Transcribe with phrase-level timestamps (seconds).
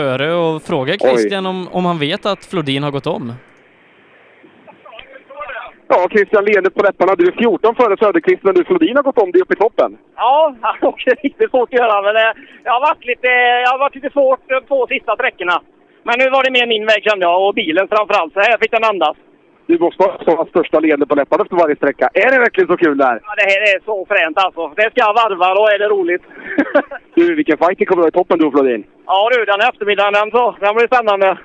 [0.00, 3.24] före och frågar Christian om, om han vet att Flodin har gått om.
[5.92, 7.12] Ja, Christian leende på läpparna.
[7.20, 9.90] Du är 14 före Söderqvist, men du Flodin har gått om dig upp i toppen.
[10.16, 12.34] Ja, han åker riktigt fort att göra, men det,
[12.64, 13.28] det, har varit lite,
[13.62, 15.56] det har varit lite svårt de två sista sträckorna.
[16.06, 18.74] Men nu var det mer min väg kände jag, och bilen framförallt, så här fick
[18.76, 19.16] den andas.
[19.70, 22.06] Du måste ha sådana största leende på läpparna efter varje sträcka.
[22.24, 23.16] Är det verkligen så kul där?
[23.26, 24.62] Ja, det här är så fränt alltså.
[24.80, 26.24] Det ska varva, då är det roligt.
[27.14, 28.84] Du, vilken fight det kommer att i toppen du Flodin.
[29.08, 31.38] Ja du, den eftermiddagen, den, så, den blir spännande.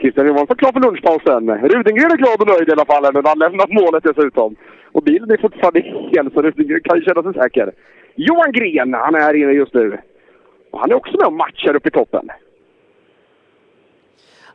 [0.00, 1.42] Christian Johansson klar för lunchpausen.
[1.72, 4.56] Rudengren är glad och nöjd i alla fall, men han lämnat målet dessutom.
[4.92, 7.72] Och bilen är fortfarande hel, så Rudengren kan ju känna sig säker.
[8.14, 9.98] Johan Gren, han är här inne just nu.
[10.70, 12.28] Och han är också med och matchar uppe i toppen.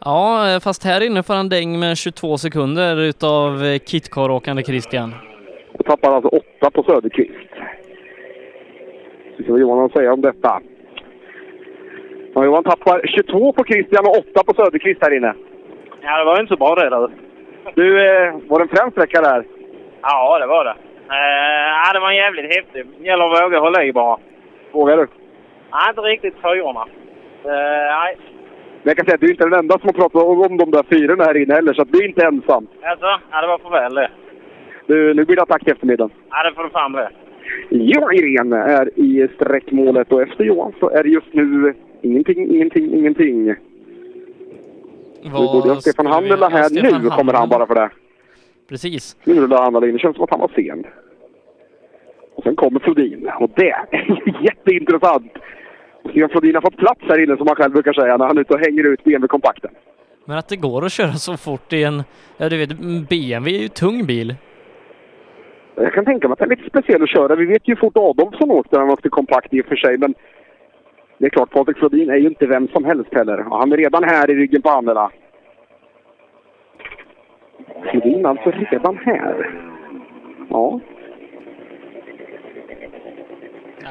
[0.05, 5.15] Ja, fast här inne får han däng med 22 sekunder utav eh, kitcar-åkande Christian.
[5.73, 7.53] Och tappar alltså åtta på Söderqvist.
[9.37, 10.61] Så vad Johan har att säga om detta.
[12.37, 15.33] Ja, Johan tappar 22 på Christian och 8 på Söderqvist här inne.
[16.01, 17.09] Ja, det var inte så bra det där.
[17.75, 19.45] Du, eh, var det en frän sträcka där?
[20.01, 20.75] Ja, det var det.
[21.15, 22.85] Eh, ja, det var jävligt häftig.
[22.99, 24.17] Det gäller att våga hålla i bara.
[24.71, 25.07] Vågar du?
[25.71, 26.85] Nej, inte riktigt fyrorna.
[27.43, 28.17] Eh, nej.
[28.83, 30.71] Men jag kan säga att du är inte den enda som har pratat om de
[30.71, 32.67] där fyrorna här inne heller, så att du är inte ensam.
[32.83, 34.09] Alltså, ja, det var för väl det.
[34.85, 36.11] Du, nu blir det attack i eftermiddagen.
[36.29, 37.05] Ja, det får du fan bli.
[37.69, 42.93] Johan Irén är i sträckmålet och efter Johan så är det just nu ingenting, ingenting,
[42.93, 43.45] ingenting.
[45.23, 46.63] Nu borde jag Stefan Handela här.
[46.63, 47.89] Stefan Nu kommer han bara för det.
[48.69, 49.17] Precis.
[49.23, 49.93] Nu rullar han in.
[49.93, 50.85] Det känns som att han var sen.
[52.35, 53.29] Och sen kommer Flodin.
[53.39, 53.85] Och det är
[54.43, 55.31] jätteintressant.
[56.09, 58.41] Stefan Flodin har fått plats här inne som han själv brukar säga när han är
[58.41, 59.71] ute och hänger ut BMW-kompakten.
[60.25, 62.03] Men att det går att köra så fort i en,
[62.37, 62.69] ja du vet,
[63.09, 64.35] BMW är ju tung bil.
[65.75, 67.35] Jag kan tänka mig att det är lite speciellt att köra.
[67.35, 69.97] Vi vet ju hur fort Adolfsson åkte när han åkte kompakt i och för sig.
[69.97, 70.13] Men
[71.17, 73.47] det är klart, Patrik Flodin är ju inte vem som helst heller.
[73.47, 75.11] Och han är redan här i ryggen på Annela.
[77.91, 79.51] Flodin alltså redan här.
[80.49, 80.79] Ja,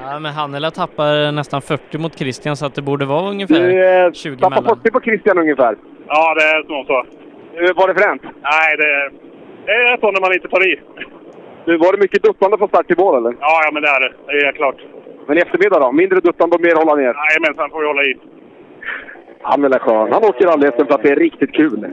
[0.03, 4.05] Ja, men Hannela tappar nästan 40 mot Christian så att det borde vara ungefär du
[4.07, 4.77] eh, 20 tappar mellan.
[4.77, 5.77] 40 på Christian ungefär.
[6.09, 7.07] Ja, det är nog så.
[7.53, 8.23] Hur var det fränt?
[8.23, 9.11] Nej, det,
[9.67, 10.81] det är så när man inte tar i.
[11.65, 13.37] Du, var det mycket duttande från start till mål eller?
[13.41, 14.13] Ja, ja men det är det.
[14.27, 14.77] Det är klart.
[15.27, 15.93] Men i eftermiddag då?
[15.93, 17.15] Mindre duttande och mer hålla ner?
[17.31, 18.15] Jajamensan, får vi hålla i.
[19.43, 20.13] Han är skön.
[20.13, 21.87] Han åker alldeles för att det är riktigt kul.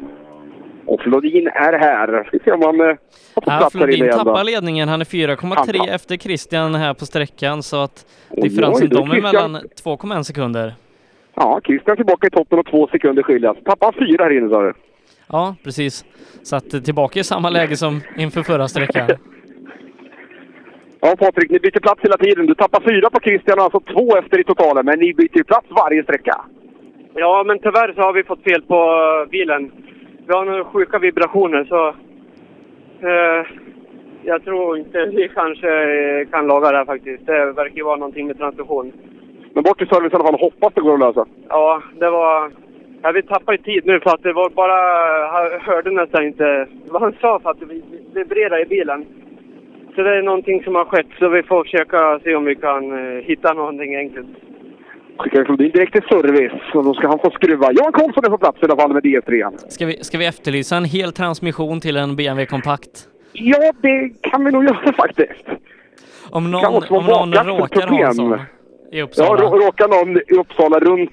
[0.85, 2.29] Och Flodin är här.
[2.31, 2.95] Vi se om han eh, har
[3.35, 4.11] fått Ja, Flodin då.
[4.17, 4.89] tappar ledningen.
[4.89, 9.11] Han är 4,3 Han- efter Christian här på sträckan så att Oj, differensen oj, dem
[9.11, 10.73] emellan 2,1 sekunder.
[11.35, 13.57] Ja, Christian tillbaka i toppen och två sekunder skiljas.
[13.65, 14.73] Tappar han fyra här inne sa du?
[15.27, 16.05] Ja, precis.
[16.43, 19.07] Så att eh, tillbaka i samma läge som inför förra sträckan.
[21.05, 22.45] Ja, Patrik, ni byter plats hela tiden.
[22.45, 24.85] Du tappar fyra på Christian och alltså två efter i totalen.
[24.85, 26.35] Men ni byter ju plats varje sträcka.
[27.13, 29.71] Ja, men tyvärr så har vi fått fel på eh, bilen.
[30.27, 31.87] Vi har några sjuka vibrationer så...
[33.07, 33.45] Eh,
[34.23, 37.25] jag tror inte vi kanske eh, kan laga det här faktiskt.
[37.25, 38.91] Det verkar ju vara någonting med transmission.
[39.53, 40.39] Men bort till service i alla fall.
[40.39, 41.25] Hoppas det går att lösa.
[41.49, 42.51] Ja, det var...
[43.01, 44.79] Ja, vi tappade tid nu för att det var bara...
[45.49, 47.65] Jag hörde nästan inte vad han sa för att det
[48.13, 49.05] vibrerade i bilen.
[49.95, 52.91] Så det är någonting som har skett så vi får försöka se om vi kan
[53.17, 54.27] eh, hitta någonting enkelt.
[55.17, 56.73] Skickar Flodin direkt till service.
[56.73, 57.71] Och då ska han få skruva.
[57.71, 59.57] Jan Karlsson är på plats i alla fall med DS3.
[59.69, 63.07] Ska vi, ska vi efterlysa en hel transmission till en BMW kompakt?
[63.33, 65.45] Ja, det kan vi nog göra faktiskt.
[66.29, 68.37] Om någon, om någon råkar ha en sån i
[68.97, 69.41] Ja, Uppsala.
[69.43, 71.11] rå- råkar någon i Uppsala runt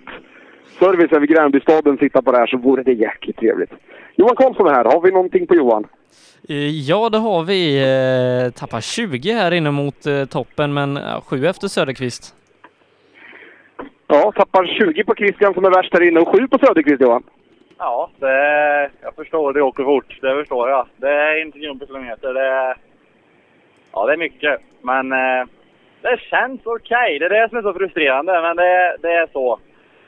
[0.78, 3.70] service över Gränbystaden sitta på det här så vore det jäkligt trevligt.
[4.16, 4.84] Johan Karlsson är här.
[4.84, 5.86] Har vi någonting på Johan?
[6.50, 7.62] Eh, Ja, det har vi.
[7.78, 12.34] Eh, tappar 20 här inne mot eh, toppen, men ja, 7 efter Söderqvist.
[14.06, 17.22] Ja, tappar 20 på Christian som är värst här inne och 7 på Söderqvist Johan.
[17.78, 19.52] Ja, det, jag förstår.
[19.52, 20.18] Det åker fort.
[20.20, 20.86] Det förstår jag.
[20.96, 22.34] Det är inte kronor per kilometer.
[22.34, 22.76] Det,
[23.92, 24.60] ja, det är mycket.
[24.82, 25.08] Men
[26.02, 27.18] det känns okej.
[27.18, 28.42] Det är det som är så frustrerande.
[28.42, 29.58] Men det, det är så.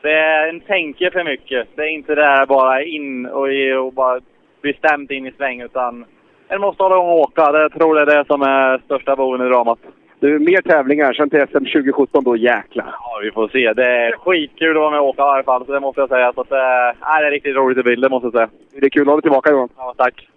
[0.03, 1.69] Det är en tänker för mycket.
[1.75, 3.49] Det är inte det här bara in och,
[3.85, 4.21] och bara
[4.63, 5.61] bestämt in i sväng.
[5.61, 6.05] Utan
[6.55, 7.53] en måste hålla igång och åka.
[7.53, 9.79] Det jag tror det är det som är största boven i dramat.
[10.21, 11.13] Du, mer tävlingar.
[11.13, 12.95] Sen till SM 2017 då, jäklar.
[13.01, 13.73] Ja, vi får se.
[13.73, 15.67] Det är skitkul att vara med och åka i alla fall.
[15.67, 16.33] Så det måste jag säga.
[16.33, 18.49] Så att, nej, det är riktigt roligt i bild, det måste jag säga.
[18.81, 19.69] Det är kul att ha dig tillbaka Johan.
[19.77, 20.29] Ja, tack.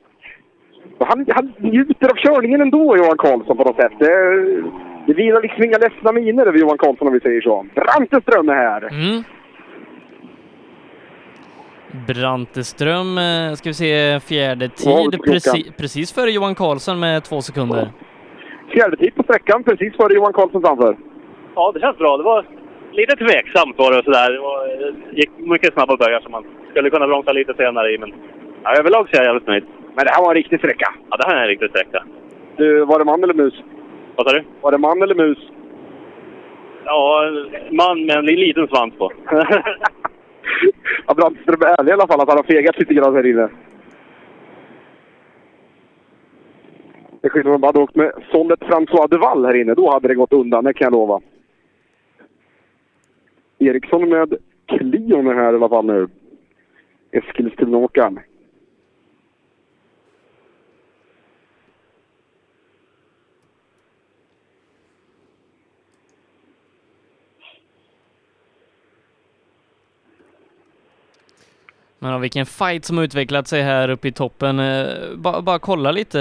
[0.97, 3.91] Och Han, han njuter av körningen ändå, Johan Karlsson, på något sätt.
[3.99, 4.11] Det,
[5.07, 7.65] det vilar liksom inga ledsna miner över Johan Karlsson om vi säger så.
[7.75, 8.81] Branteström är här.
[8.81, 9.23] Mm.
[12.07, 17.91] Branteström, eh, ska vi se, fjärde tid, preci precis före Johan Karlsson med två sekunder.
[18.73, 20.97] Fjärde tid på sträckan, precis före Johan Karlsson framför.
[21.55, 22.17] Ja, det känns bra.
[22.17, 22.45] Det var
[22.91, 24.31] lite tveksamt var det och sådär.
[24.31, 24.67] Det var-
[25.11, 27.97] det gick mycket snabba böjar som man skulle kunna bromsa lite senare i.
[27.97, 28.13] Men
[28.63, 29.63] ja, överlag så är jag jävligt nöjd.
[29.95, 30.93] Men det här var en riktig sträcka.
[31.09, 32.03] Ja, det här är en riktig sträcka.
[32.57, 33.53] Du, var det man eller mus?
[34.15, 34.43] Vad sa du?
[34.61, 35.37] Var det man eller mus?
[36.85, 37.21] Ja,
[37.71, 39.11] man med en liten svans på.
[41.07, 43.49] ja, Brandström är ärlig i alla fall att han har fegat lite grann här inne.
[47.21, 49.73] Det är skillnad om man hade åkt med Sollet François Duval här inne.
[49.73, 51.21] Då hade det gått undan, det kan jag lova.
[53.59, 56.07] Eriksson med Clion är här i alla fall nu.
[57.11, 58.19] Eskilstunaåkaren.
[72.05, 74.59] Men ja, vilken fight som utvecklat sig här uppe i toppen.
[74.59, 74.85] Eh,
[75.15, 76.19] bara, bara kolla lite.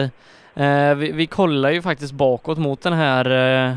[0.54, 3.72] Eh, vi, vi kollar ju faktiskt bakåt mot den här eh,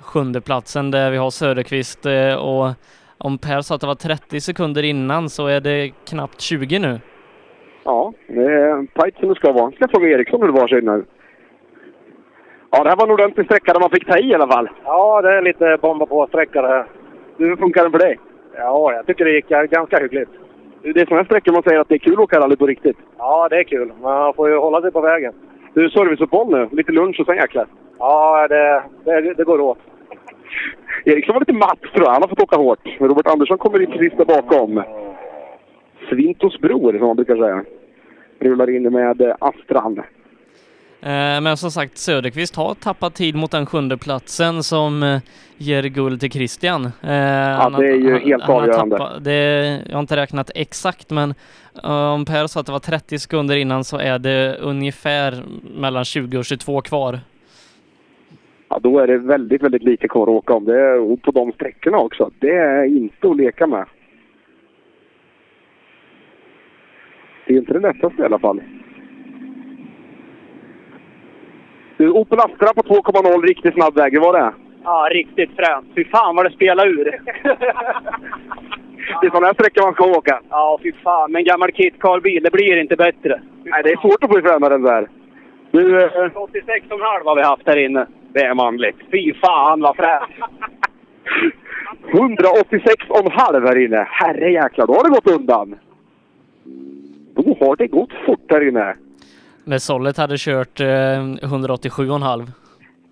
[0.00, 2.06] sjunde platsen där vi har Söderqvist
[2.38, 2.66] och
[3.18, 7.00] om Per sa att det var 30 sekunder innan så är det knappt 20 nu.
[7.84, 9.70] Ja, det är tajt som det ska vara.
[9.70, 11.04] Ska jag fråga Eriksson hur det var sig nu.
[12.70, 14.68] Ja, det här var en ordentlig sträcka där man fick ta i i alla fall.
[14.84, 16.86] Ja, det är lite bomba på-sträcka det här.
[17.36, 18.18] Hur funkar den för dig?
[18.56, 20.30] Ja, jag tycker det gick ganska hyggligt.
[20.92, 22.96] Det är sådana sträckor man säger att det är kul att åka rally på riktigt.
[23.18, 23.92] Ja, det är kul.
[24.02, 25.32] Man får ju hålla sig på vägen.
[25.74, 26.68] Du, serviceuppehåll nu.
[26.72, 27.66] Lite lunch och sen jäklar.
[27.98, 29.78] Ja, det, det, det går åt.
[31.04, 32.12] Eriksson var lite matt tror jag.
[32.12, 32.78] Han har fått åka hårt.
[32.98, 34.82] Robert Andersson kommer in precis där bakom.
[36.08, 37.64] Svintos bror, som man brukar säga.
[38.38, 40.02] Rullar in med eh, Astran.
[41.04, 45.18] Eh, Men som sagt, Söderqvist har tappat tid mot den sjunde platsen som eh,
[45.56, 46.82] ger guld till Christian.
[47.00, 49.20] Ja, det är ju helt avgörande.
[49.20, 51.34] det, jag har inte räknat exakt, men
[51.84, 55.42] eh, om Per sa att det var 30 sekunder innan så är det ungefär
[55.76, 57.18] mellan 20 och 22 kvar.
[58.68, 60.64] Ja, då är det väldigt, väldigt lite kvar att åka om.
[60.64, 62.30] Det är, och på de sträckorna också.
[62.38, 63.84] Det är inte att leka med.
[67.46, 68.60] Det är inte det lättaste i alla fall.
[71.96, 74.12] Du, Opel Astra på 2,0, riktigt snabb väg.
[74.12, 74.52] Hur var det?
[74.84, 75.86] Ja, riktigt fränt.
[75.94, 77.04] Fy fan vad det spelar ur.
[79.20, 80.40] Det är sådana här sträckor man ska åka.
[80.50, 81.32] ja, fy fan.
[81.32, 83.40] Men gammal Kit Carl-bil, det blir inte bättre.
[83.64, 85.08] Nej, det är svårt att få ifrån den där.
[85.70, 88.06] Du, eh, 86,5 har vi haft här inne.
[88.32, 88.96] det är manligt.
[89.10, 90.30] Fy fan vad fränt!
[92.12, 94.06] 186,5 här inne.
[94.10, 95.74] Herre jäklar, då har det gått undan.
[97.34, 98.94] Då har det gått fort här inne.
[99.64, 102.50] När Sollet hade kört eh, 187,5.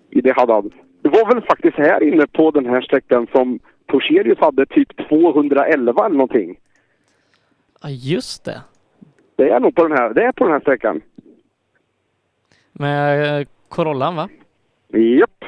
[0.09, 0.71] I det hade han.
[1.01, 6.05] Det var väl faktiskt här inne på den här sträckan som Torsherius hade typ 211
[6.05, 6.59] eller någonting.
[7.83, 8.61] Ja, just det.
[9.35, 11.01] Det är nog på den här, det är på den här sträckan.
[12.71, 14.29] Med eh, Corollan va?
[14.93, 15.43] Japp,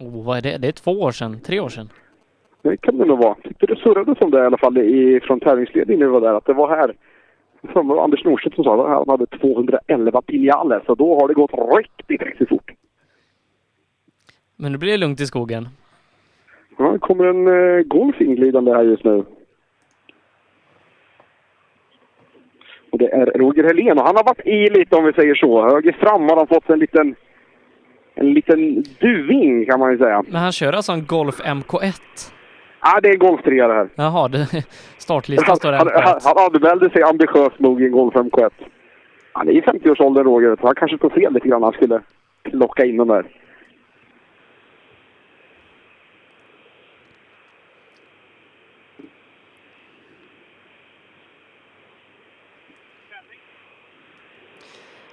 [0.00, 0.58] Oh, vad är det?
[0.58, 1.88] Det är två år sedan, tre år sedan.
[2.62, 3.34] det kan det nog vara.
[3.34, 6.34] Tyckte det surrade som det i alla fall i, från tävlingsledningen när vi var där.
[6.34, 6.94] Att det var här.
[7.72, 10.82] Som var Anders Norstedt som sa han hade 211 pinjaler.
[10.86, 12.70] Så då har det gått riktigt, riktigt fort.
[14.56, 15.68] Men nu blir det lugnt i skogen.
[16.78, 19.24] Ja, det kommer en uh, Golf inglidande här just nu.
[22.90, 25.68] Och det är Roger Helén och han har varit i lite om vi säger så.
[25.70, 27.14] Höger fram har han fått en liten,
[28.14, 30.22] en liten duving kan man ju säga.
[30.28, 31.92] Men han kör alltså en Golf MK1?
[32.82, 33.88] Ja, det är Golf 3 det här.
[33.94, 34.64] Jaha, det,
[34.98, 36.20] startlistan står han, han, MK1.
[36.24, 38.50] han anmälde sig ambitiöst nog i en Golf MK1.
[39.32, 41.62] Han är i 50-årsåldern Roger, så han kanske tog fel lite grann.
[41.62, 42.00] Han skulle
[42.44, 43.24] locka in den där.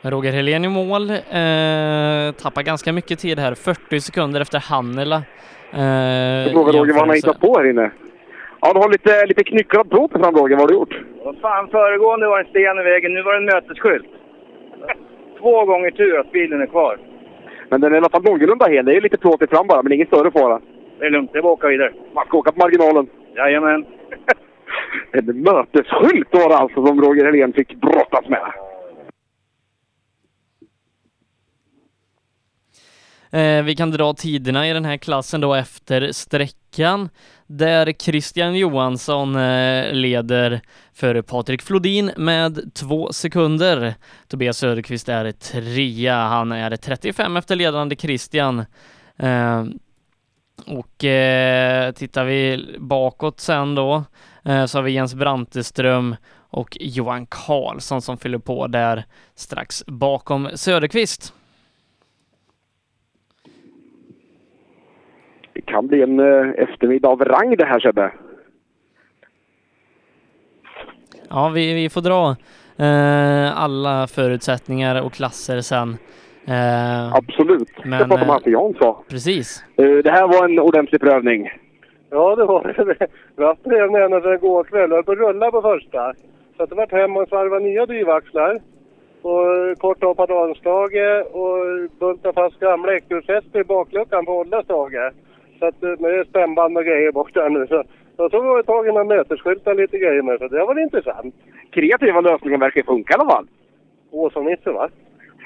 [0.03, 1.09] Roger Helén i mål.
[1.09, 3.55] Eh, tappar ganska mycket tid här.
[3.55, 5.15] 40 sekunder efter Hannela.
[5.73, 7.91] Eh, Jag frågar Roger vad han har hittat på här inne.
[8.61, 10.55] Ja, du har lite, lite knyckrad plåt fram Roger.
[10.55, 10.95] Vad har du gjort?
[11.25, 14.05] Vad fan, föregående var en sten i vägen, nu var det en mötesskylt.
[15.39, 16.97] Två gånger tur att bilen är kvar.
[17.69, 18.85] Men den är i alla fall någorlunda hel.
[18.85, 20.59] Det är lite plåt fram bara, men ingen större fara.
[20.99, 21.91] Det är lugnt, det är bara att åka vidare.
[22.15, 23.07] Man ska åka på marginalen.
[23.35, 23.85] Jajamän.
[25.11, 28.39] En mötesskylt var det alltså som Roger Helén fick brottas med.
[33.33, 37.09] Eh, vi kan dra tiderna i den här klassen då efter sträckan
[37.47, 40.61] där Christian Johansson eh, leder
[40.93, 43.95] före Patrik Flodin med två sekunder.
[44.27, 46.15] Tobias Söderqvist är trea.
[46.15, 48.65] Han är 35 efter ledande Christian.
[49.17, 49.65] Eh,
[50.65, 54.03] och eh, tittar vi bakåt sen då
[54.45, 60.49] eh, så har vi Jens Branteström och Johan Karlsson som fyller på där strax bakom
[60.55, 61.33] Söderqvist.
[65.53, 68.11] Det kan bli en eh, eftermiddag av rang det här Sebbe.
[71.29, 72.35] Ja, vi, vi får dra
[72.85, 75.97] eh, alla förutsättningar och klasser sen.
[76.47, 77.69] Eh, Absolut.
[77.85, 78.95] Men, jag pratar med eh, Hasse Jansson.
[79.09, 79.63] precis.
[79.77, 81.49] Eh, Det här var en ordentlig prövning.
[82.09, 83.07] Ja, det var det.
[83.35, 84.89] Vi har haft prövning ända sedan igår kväll.
[84.89, 86.13] Jag höll på att rulla på första.
[86.57, 88.59] Så att det vart hem och svarva nya drivaxlar.
[89.21, 95.11] Och kort av padanstage och bunta fast gamla äckelfäste i bakluckan på hålla stage.
[95.63, 97.67] Så att eh, med spännband och grejer bort där nu.
[97.67, 97.83] Så,
[98.29, 100.39] så var det tag i några mötesskyltar lite grejer med.
[100.39, 101.35] Så det var intressant.
[101.71, 103.47] Kreativa lösningar verkar funka i alla fall.
[104.11, 104.89] Åsa-Nisse va?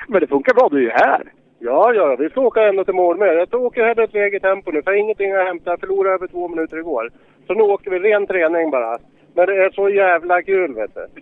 [0.08, 1.24] Men det funkar bra, du är ju här.
[1.60, 3.48] Ja, ja, vi ska åka ända till mål med.
[3.52, 5.68] Jag åker här ett läge tempo nu, för ingenting har hämtat.
[5.68, 7.12] Jag förlorade över två minuter igår.
[7.48, 8.98] Så nu åker vi ren träning bara.
[9.38, 11.08] Men det är så jävla kul, vet du.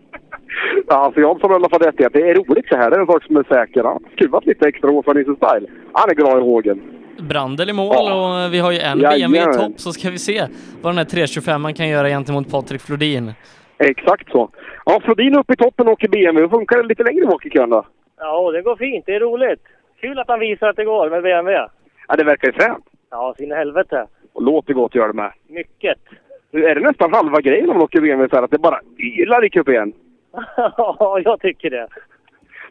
[0.88, 2.90] Ja, alltså Jansson har i alla fall rätt i att det är roligt så här.
[2.90, 3.84] Det är en sak som är säker.
[3.84, 5.68] Han har skruvat lite extra Åsa-Nisse-style.
[5.94, 6.82] Han är glad i hågen.
[7.30, 9.32] Brandel i mål och vi har ju en Jajamän.
[9.32, 10.42] BMW i topp så ska vi se
[10.82, 13.34] vad den här 325 man kan göra gentemot Patrik Flodin.
[13.78, 14.50] Exakt så.
[14.86, 16.42] Ja, Flodin upp i toppen och åker BMW.
[16.42, 17.86] Hur funkar det lite längre bak i kön då?
[18.18, 19.06] Ja, det går fint.
[19.06, 19.64] Det är roligt.
[20.02, 21.68] Kul att han visar att det går med BMW.
[22.08, 22.86] Ja, det verkar ju fränt.
[23.12, 24.08] Ja, sin helvete.
[24.34, 25.32] Och låter gott gör det med.
[25.48, 26.00] Mycket.
[26.56, 29.46] Är det nästan halva grejen om man åker BMW så här att det bara ylar
[29.46, 29.94] i kupén.
[30.58, 31.88] Ja, jag tycker det.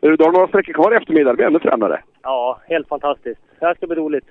[0.00, 1.30] Du har några sträckor kvar i eftermiddag.
[1.30, 2.02] Det blir ännu fränare.
[2.22, 3.40] Ja, helt fantastiskt.
[3.60, 4.24] Det här ska bli roligt.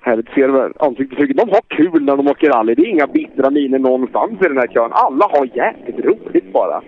[0.00, 0.28] Härligt.
[0.28, 1.36] Ser du ansiktsuttrycket?
[1.36, 2.74] De har kul när de åker rally.
[2.74, 4.90] Det är inga bittra miner någonstans i den här kön.
[4.92, 6.82] Alla har jäkligt roligt bara.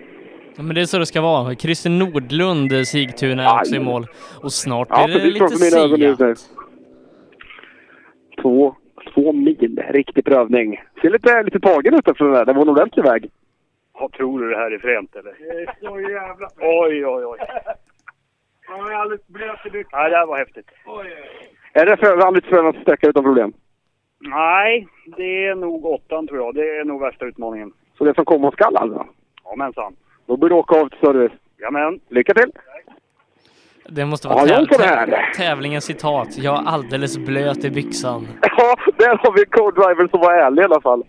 [0.56, 1.54] Ja, men det är så det ska vara.
[1.54, 4.06] Christer Nordlund, eh, Sigtuna, är också i mål.
[4.42, 6.16] Och snart Ja, blir det precis lite.
[6.16, 6.38] Seat.
[8.42, 8.74] Två,
[9.14, 9.82] två mil.
[9.88, 10.82] Riktig prövning.
[11.02, 12.44] Ser lite, lite tagen ut efter den där.
[12.44, 13.30] Det var en ordentlig väg.
[13.92, 15.34] Vad tror du det här är fränt eller?
[15.38, 16.48] Det är så jävla...
[16.58, 17.38] Oj, oj, oj.
[18.66, 20.02] Han är alldeles blöt i byxorna.
[20.02, 20.70] Nej, det här var häftigt.
[21.72, 23.52] Är det för rallyts frönaste sträcka utan problem?
[24.18, 24.86] Nej,
[25.16, 26.54] det är nog åttan tror jag.
[26.54, 27.72] Det är nog värsta utmaningen.
[27.98, 29.06] Så det som komma skall alltså?
[29.44, 29.96] Jamensan.
[30.26, 31.32] Då borde du åka av till service.
[31.58, 32.00] Jamen.
[32.08, 32.52] Lycka till!
[33.88, 36.28] Det måste vara Ja, täv- tävlingens citat.
[36.38, 38.26] Jag är alldeles blöt i byxan.
[38.56, 41.02] Ja, där har vi en co-driver som var ärlig i alla fall.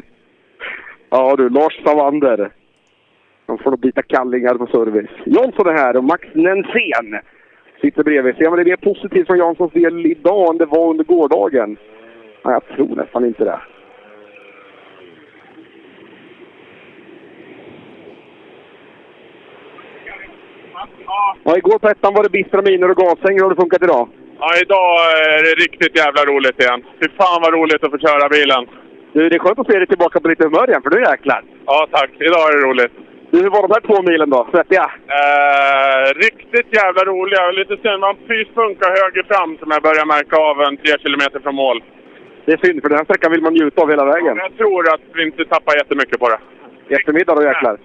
[1.10, 2.50] ja du, Lars Savander.
[3.46, 5.10] De får nog byta kallingar på service.
[5.26, 7.20] Jansson är här och Max Nensén
[7.80, 8.36] sitter bredvid.
[8.36, 11.76] Ser man det mer positivt från Janssons del idag än det var under gårdagen?
[12.42, 13.60] Ja, jag tror nästan inte det.
[21.44, 23.40] Ja, igår på ettan var det bistra miner och gashäng.
[23.40, 24.08] Har det funkat idag?
[24.40, 24.90] Ja, idag
[25.36, 26.80] är det riktigt jävla roligt igen.
[27.00, 28.62] Fy fan vad roligt att få köra bilen.
[29.12, 31.40] Du, det är skönt att se dig tillbaka på lite humör igen, för nu jäklar.
[31.66, 32.10] Ja, tack.
[32.28, 32.92] Idag är det roligt.
[33.30, 34.40] Du, hur var de här två milen då?
[34.52, 34.86] Svettiga?
[35.18, 37.42] Eh, riktigt jävla roliga.
[37.60, 41.54] Lite synd, man pyspunka höger fram som jag börjar märka av en tre kilometer från
[41.54, 41.78] mål.
[42.44, 44.36] Det är synd, för den här sträckan vill man njuta av hela vägen.
[44.36, 46.38] Jag tror att vi inte tappar jättemycket på det.
[46.88, 47.76] I eftermiddag då jäklar.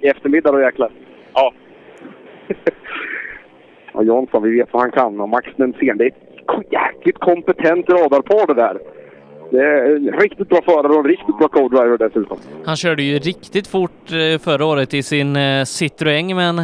[0.00, 0.90] I eftermiddag då jäklar.
[1.34, 1.52] Ja.
[3.94, 5.20] Ja, Jansson, vi vet vad han kan.
[5.20, 8.78] Och Max Nensén, det är ett jäkligt kompetent radarpar det där.
[9.50, 12.38] Det är en riktigt bra förare och en riktigt bra co-driver dessutom.
[12.64, 16.58] Han körde ju riktigt fort eh, förra året i sin eh, Citroën men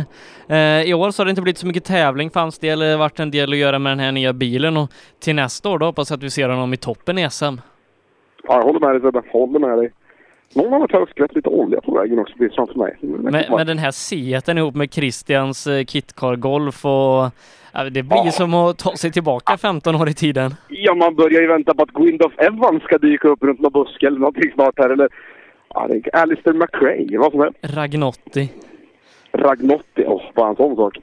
[0.49, 2.79] eh, i år så har det inte blivit så mycket tävling del.
[2.79, 5.69] Det har varit en del att göra med den här nya bilen och till nästa
[5.69, 7.45] år då hoppas jag att vi ser honom i toppen i SM.
[7.45, 9.23] Ja, jag håller med dig Sebbe.
[9.33, 9.93] Håller med dig.
[10.55, 12.97] Någon har varit här skvätt lite olja på vägen också, precis framför mig.
[13.01, 17.31] Med, med den här Seaten ihop med Christians eh, Kitcar Golf och
[17.73, 20.55] ja, det blir ju som att ta sig tillbaka 15 år i tiden.
[20.69, 24.07] Ja, man börjar ju vänta på att Gwyndoff Evans ska dyka upp runt någon buske
[24.07, 24.91] eller någonting snart här.
[24.91, 25.09] Eller
[25.75, 27.59] ja, det är Alistair McRae, vad som helst.
[27.63, 28.53] Ragnotti.
[29.33, 30.99] Ragnotti, åh, bara en sån sak.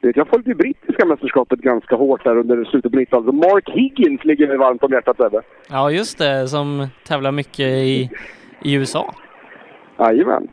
[0.00, 3.34] Vet, jag följde ju brittiska mästerskapet ganska hårt där under slutet på 90-talet.
[3.34, 5.42] Mark Higgins ligger mig varmt om hjärtat, Sebbe.
[5.70, 8.10] Ja, just det, som tävlar mycket i,
[8.64, 9.14] i USA.
[9.98, 10.48] Jajamän.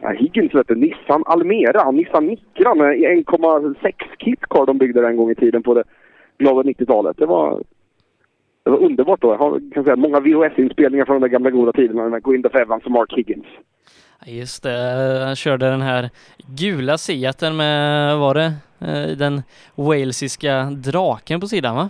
[0.00, 5.34] Ja, Higgins du, Nissan Almera, Nissan Micra med 1,6 kitcar de byggde en gång i
[5.34, 5.84] tiden på det
[6.38, 7.16] glada 90-talet.
[7.16, 7.62] Det var,
[8.64, 9.32] det var underbart då.
[9.32, 12.84] Jag har kan säga, många VHS-inspelningar från de där gamla goda tiderna med Gwyndoff Evans
[12.84, 13.46] och Mark Higgins.
[14.26, 16.10] Just det, han körde den här
[16.58, 19.42] gula Seaten med, var det, eh, den
[19.74, 21.88] walesiska draken på sidan va?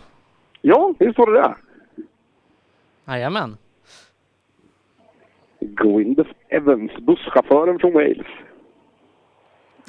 [0.63, 1.55] Ja, visst var det det.
[3.13, 3.57] Jajamän.
[5.61, 8.27] Gwyndoff Evans, busschauffören från Wales.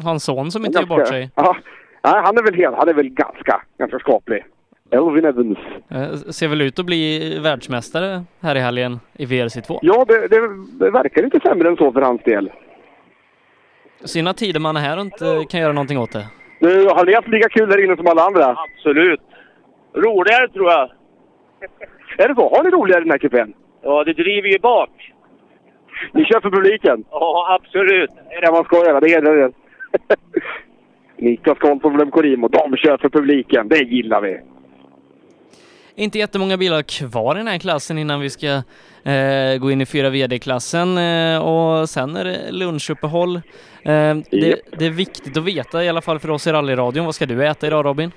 [0.06, 1.32] En son som inte gör bort sig.
[1.36, 1.56] Ja,
[2.04, 4.46] nej, han är väl helt, han är väl ganska, ganska skaplig.
[4.92, 5.58] Elvin Evans.
[5.90, 9.80] Eh, Ser väl ut att bli världsmästare här i helgen i VRC2.
[9.82, 10.40] Ja, det, det,
[10.86, 12.52] det verkar inte sämre än så för hans del.
[14.06, 16.26] Sina tider man är här och inte kan göra någonting åt det.
[16.60, 18.56] Du, har ni haft lika kul här inne som alla andra?
[18.76, 19.22] Absolut.
[19.96, 20.90] Roligare tror jag.
[22.18, 22.56] Är det så?
[22.56, 23.54] Har ni roligare i den här kupén?
[23.82, 24.90] Ja, det driver ju bak.
[26.13, 27.04] Ni kör för publiken?
[27.12, 28.12] Ja, absolut.
[28.30, 29.51] Det är det man ska göra, det hedrar det.
[31.18, 33.68] Niklas Karlsson från Lemkorimo, de kör för publiken.
[33.68, 34.39] Det gillar vi.
[35.96, 38.48] Inte jättemånga bilar kvar i den här klassen innan vi ska
[39.12, 43.36] eh, gå in i fyra VD-klassen eh, och sen är det lunchuppehåll.
[43.36, 43.42] Eh,
[44.32, 47.06] det, det är viktigt att veta i alla fall för oss i rallyradion.
[47.06, 48.12] Vad ska du äta idag Robin?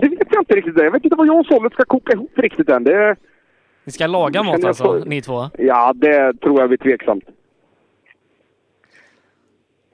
[0.00, 0.78] Det vet jag inte riktigt.
[0.78, 2.84] Jag vet inte vad jag och Sollet ska koka ihop riktigt än.
[2.84, 3.16] Det,
[3.86, 5.50] Ni ska laga mat alltså, för- ni två?
[5.58, 7.24] ja, det tror jag blir tveksamt.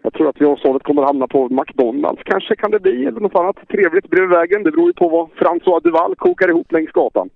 [0.02, 3.34] Jag tror att vi och kommer hamna på McDonalds kanske kan det bli, eller något
[3.34, 4.62] annat trevligt bredvid vägen.
[4.62, 7.30] Det beror ju på vad François Duval kokar ihop längs gatan.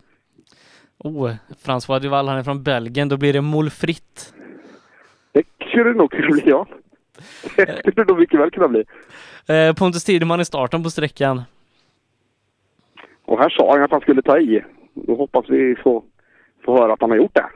[0.98, 1.30] Oh,
[1.66, 3.08] François Duval, han är från Belgien.
[3.08, 4.34] Då blir det moule frites.
[5.32, 6.66] Det skulle det nog kunna bli, ja.
[7.56, 8.84] Det skulle det nog mycket väl kunna bli.
[9.48, 11.42] Eh, Pontus Tideman i starten på sträckan.
[13.24, 14.64] Och här sa han att han skulle ta i.
[14.94, 16.04] Då hoppas vi få,
[16.66, 17.46] få höra att han har gjort det.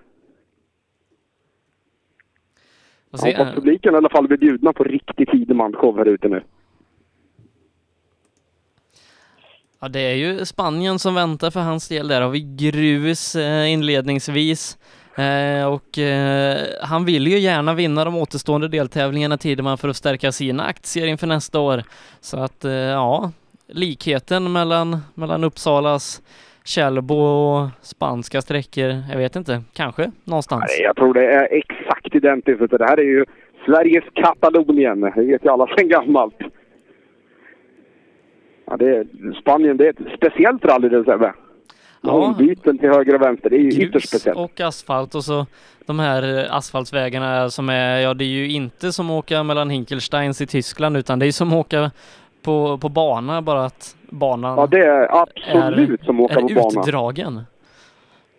[3.10, 6.42] Jag hoppas publiken i alla fall blir bjudna på riktig Tideman-show här ute nu.
[9.80, 12.08] ja, det är ju Spanien som väntar för hans del.
[12.08, 14.78] Där har vi grus eh, inledningsvis.
[15.14, 20.32] Eh, och eh, han vill ju gärna vinna de återstående deltävlingarna Tideman för att stärka
[20.32, 21.82] sina aktier inför nästa år.
[22.20, 23.32] Så att eh, ja,
[23.66, 26.22] likheten mellan, mellan Uppsalas
[26.70, 30.64] Kjellbo och spanska sträckor, jag vet inte, kanske någonstans.
[30.68, 32.60] Nej, jag tror det är exakt identiskt.
[32.70, 33.24] Det här är ju
[33.66, 35.00] Sveriges Katalonien.
[35.00, 36.38] Det vet ju alla sedan gammalt.
[38.66, 39.06] Ja, det är,
[39.40, 41.32] Spanien, det är ett speciellt rally det Sebbe.
[42.00, 42.34] Ja.
[42.38, 44.38] Byten till höger och vänster, det är ju ytterst grus speciellt.
[44.38, 45.46] och asfalt och så
[45.86, 49.70] de här eh, asfaltsvägarna som är, ja det är ju inte som att åka mellan
[49.70, 51.90] Hinkelsteins i Tyskland utan det är som att åka
[52.42, 56.54] på, på bana bara att banan Ja, det är absolut som att åka är på
[56.54, 56.80] bana.
[56.80, 57.40] utdragen.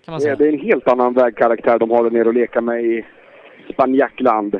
[0.05, 0.36] Kan man Det är, säga.
[0.36, 3.05] det är en helt annan vägkaraktär de har där nere att leka med i
[3.74, 4.60] Spanjackland.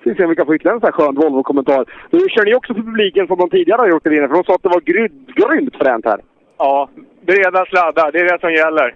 [0.00, 1.84] Ska vi se om vi kan få ytterligare en sån här skön Volvo-kommentar.
[2.10, 4.44] Nu kör ni också för publiken som de tidigare har gjort det inne, för de
[4.44, 6.20] sa att det var grymt, grymt fränt här.
[6.58, 6.88] Ja,
[7.26, 8.94] breda sladdar, det är det som gäller.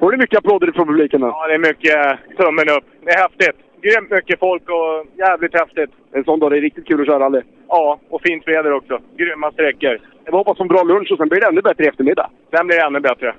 [0.00, 1.26] Får du mycket applåder från publiken nu?
[1.26, 1.96] Ja, det är mycket
[2.38, 2.84] tummen upp.
[3.04, 3.56] Det är häftigt.
[3.84, 5.90] Grymt mycket folk och jävligt häftigt.
[6.12, 7.40] En sån dag, det är riktigt kul att köra rally.
[7.68, 8.98] Ja, och fint väder också.
[9.16, 9.98] Grymma sträckor.
[10.24, 12.30] Jag hoppas på en bra lunch och sen blir det ännu bättre i eftermiddag.
[12.50, 13.34] Sen blir det ännu bättre.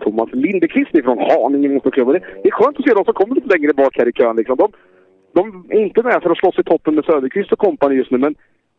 [0.00, 2.12] Thomas Lindekvist ifrån Haninge Motorklubb.
[2.42, 4.36] Det är skönt att se de som kommer lite längre bak här i kön.
[4.36, 4.56] Liksom.
[4.56, 4.72] De,
[5.32, 8.18] de är inte med för att slåss i toppen med Söderqvist och kompani just nu,
[8.18, 8.34] men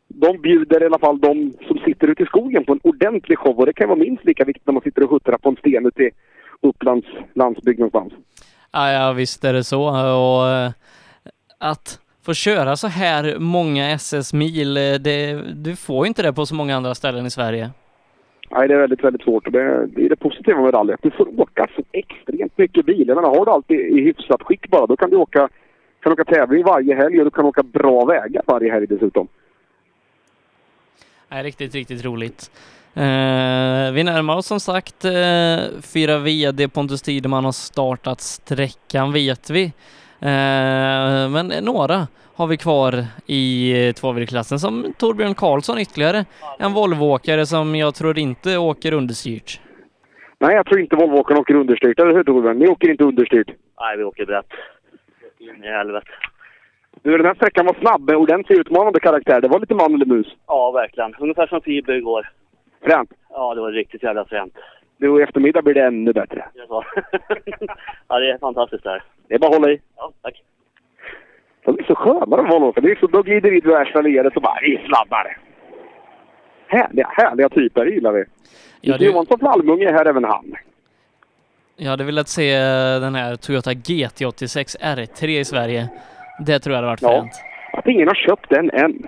[0.08, 3.60] de bjuder i alla fall de som sitter ute i skogen på en ordentlig show.
[3.60, 5.86] Och det kan vara minst lika viktigt när man sitter och huttrar på en sten
[5.86, 6.12] ute i
[6.62, 8.14] Upplands landsbygd någonstans.
[8.74, 10.72] Ja, ja visst är det så och eh,
[11.58, 16.46] att få köra så här många SS-mil, eh, det, du får ju inte det på
[16.46, 17.70] så många andra ställen i Sverige.
[18.52, 19.52] Nej, det är väldigt, väldigt svårt.
[19.52, 19.62] Det
[20.06, 20.94] är det positiva med rally.
[20.94, 23.08] att Du får åka så extremt mycket bil.
[23.08, 25.50] Jag menar, har du allt i, i hyfsat skick bara, då kan du åka,
[26.00, 29.28] kan åka tävling varje helg och du kan åka bra vägar varje helg dessutom.
[31.30, 32.52] Nej, riktigt, riktigt roligt.
[32.96, 39.50] Eh, vi närmar oss som sagt eh, fyra VD Pontus Tideman har startat sträckan vet
[39.50, 39.64] vi.
[40.20, 46.26] Eh, men några har vi kvar i tvåvd-klassen som Torbjörn Karlsson ytterligare.
[46.60, 49.62] En Volvoåkare som jag tror inte åker understyrt.
[50.40, 52.00] Nej, jag tror inte Volvoåkarna åker understyrt.
[52.00, 52.60] Eller hur Torbjörn?
[52.60, 53.48] Ni åker inte understyrt.
[53.80, 54.52] Nej, vi åker brett.
[55.40, 56.08] In i helvete.
[57.02, 59.42] Du, den här sträckan var snabb ordentlig utmanande karaktär.
[59.42, 60.28] Det var lite man eller mus.
[60.48, 61.16] Ja, verkligen.
[61.20, 62.30] Ungefär som Fiber igår.
[62.84, 63.10] Fränt.
[63.30, 64.54] Ja, det var riktigt jävla fränt.
[64.98, 66.46] Du, och i eftermiddag blir det ännu bättre.
[68.08, 69.04] Ja, det är fantastiskt där.
[69.28, 69.82] Det är bara att hålla i.
[69.98, 70.42] Ja, tack.
[71.66, 72.88] De är så sköna de Volvoåkarna.
[72.88, 75.38] Det är så, de glider in vid värsta ledet och bara i sladdar.
[76.68, 78.20] Härliga, härliga typer, det gillar vi.
[78.20, 78.26] Ja,
[78.82, 80.56] Ja, det- Johansson från Almunge är här även han.
[81.78, 82.56] Jag hade velat se
[83.00, 85.90] den här Toyota GT86 R3 i Sverige.
[86.46, 87.10] Det tror jag hade varit Ja.
[87.10, 87.32] fränt.
[87.74, 89.08] Att ingen har köpt den än.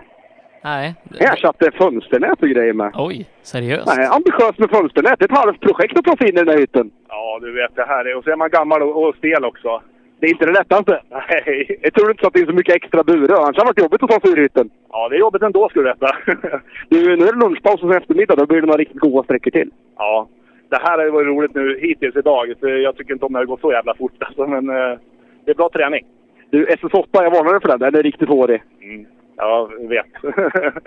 [0.69, 0.95] Nej.
[1.19, 2.91] Ersatte fönsternät och grejer med.
[2.95, 3.88] Oj, seriöst?
[3.97, 5.19] Nej, ambitiöst med fönsternät.
[5.19, 6.91] Det är ett halvt projekt att ta sig in i den där hytten.
[7.08, 8.15] Ja, du vet det här är...
[8.17, 9.82] Och så är man gammal och, och stel också.
[10.19, 11.01] Det är inte det lättaste.
[11.12, 11.80] Nej.
[11.82, 13.36] Jag tror inte så att det är så mycket extra burar.
[13.36, 14.69] Annars hade det varit jobbigt att ta sig ur hytten.
[14.91, 16.10] Ja, det är jobbigt ändå skulle du veta.
[16.89, 18.36] Du, nu är det lunchpaus och så eftermiddag.
[18.36, 19.69] Då blir det några riktigt goda sträckor till.
[19.97, 20.28] ja.
[20.69, 22.54] Det här har ju varit roligt nu hittills idag.
[22.60, 24.97] Så Jag tycker inte om när det går så jävla fort alltså, men eh,
[25.45, 26.06] det är bra träning.
[26.49, 27.80] Du, SS8, jag varnar dig för den.
[27.80, 28.63] Den är riktigt hårig.
[28.82, 29.06] Mm.
[29.38, 30.06] Ja, jag vet.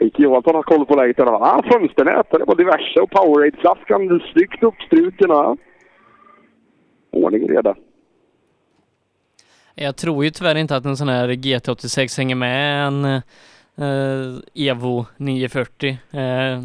[0.00, 1.42] Micke Johansson har koll på läget i alla fall.
[1.42, 5.30] Ah, fönsternät, det var diverse och Powerade-flaskan snyggt uppstruken.
[5.30, 5.56] Ja.
[7.12, 7.74] Ordning reda.
[9.74, 15.06] Jag tror ju tyvärr inte att en sån här GT86 hänger med en, eh, Evo
[15.16, 15.88] 940.
[15.90, 16.60] Eh,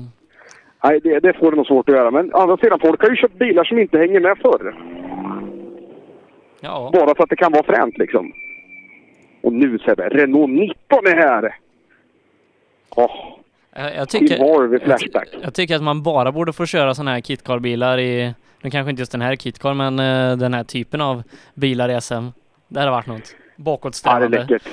[0.84, 2.12] Nej, det, det får det nog svårt att göra.
[2.12, 4.76] Men å andra sidan, folk har ju köpt bilar som inte hänger med förr.
[6.62, 8.32] ja, Bara för att det kan vara fränt liksom.
[9.42, 11.56] Och nu Sebbe, Renault 19 är här!
[12.90, 13.12] Åh,
[13.76, 15.28] jag, jag, Tim tycker, Harvey flashback.
[15.42, 19.02] jag tycker att man bara borde få köra sådana här kitcar-bilar i, nu kanske inte
[19.02, 21.24] just den här kitcar, men eh, den här typen av
[21.54, 22.26] bilar i SM.
[22.68, 23.20] Det hade varit något.
[23.20, 24.40] Ja, det är Bakåtsträvande.
[24.40, 24.64] läckert.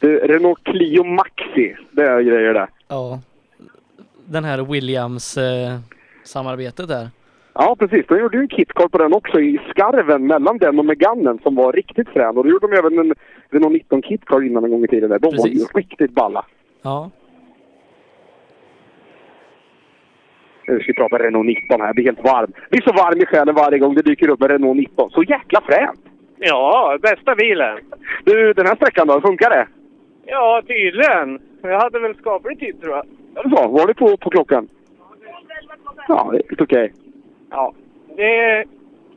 [0.00, 2.68] Du, Renault Clio Maxi, det är grejer det.
[2.88, 3.20] Ja.
[4.26, 5.78] Den här Williams eh,
[6.24, 7.08] samarbetet där.
[7.54, 8.06] Ja, precis.
[8.06, 11.54] De gjorde ju en kitcar på den också i skarven mellan den och Meganen som
[11.54, 12.36] var riktigt frän.
[12.36, 13.14] Och då gjorde de även en
[13.50, 15.10] Renault 19 kitcar innan en gång i tiden.
[15.10, 15.18] Där.
[15.18, 15.74] De var ju Precis.
[15.74, 16.44] riktigt balla.
[16.82, 17.10] Ja.
[20.66, 21.86] Nu ska vi prata Renault 19 här.
[21.86, 22.52] Jag blir helt varm.
[22.60, 25.10] Jag blir så varm i själen varje gång det dyker upp en Renault 19.
[25.10, 26.00] Så jäkla fränt!
[26.38, 27.78] Ja, bästa bilen.
[28.24, 29.20] Du, den här sträckan då?
[29.20, 29.66] Funkar det?
[30.26, 31.40] Ja, tydligen.
[31.62, 33.06] Jag hade väl skaplig tid tror jag.
[33.34, 33.86] Ja, det var.
[33.86, 34.68] Det på, på klockan?
[36.08, 36.92] Ja, det är helt okej.
[37.54, 37.72] Ja.
[38.16, 38.64] Det är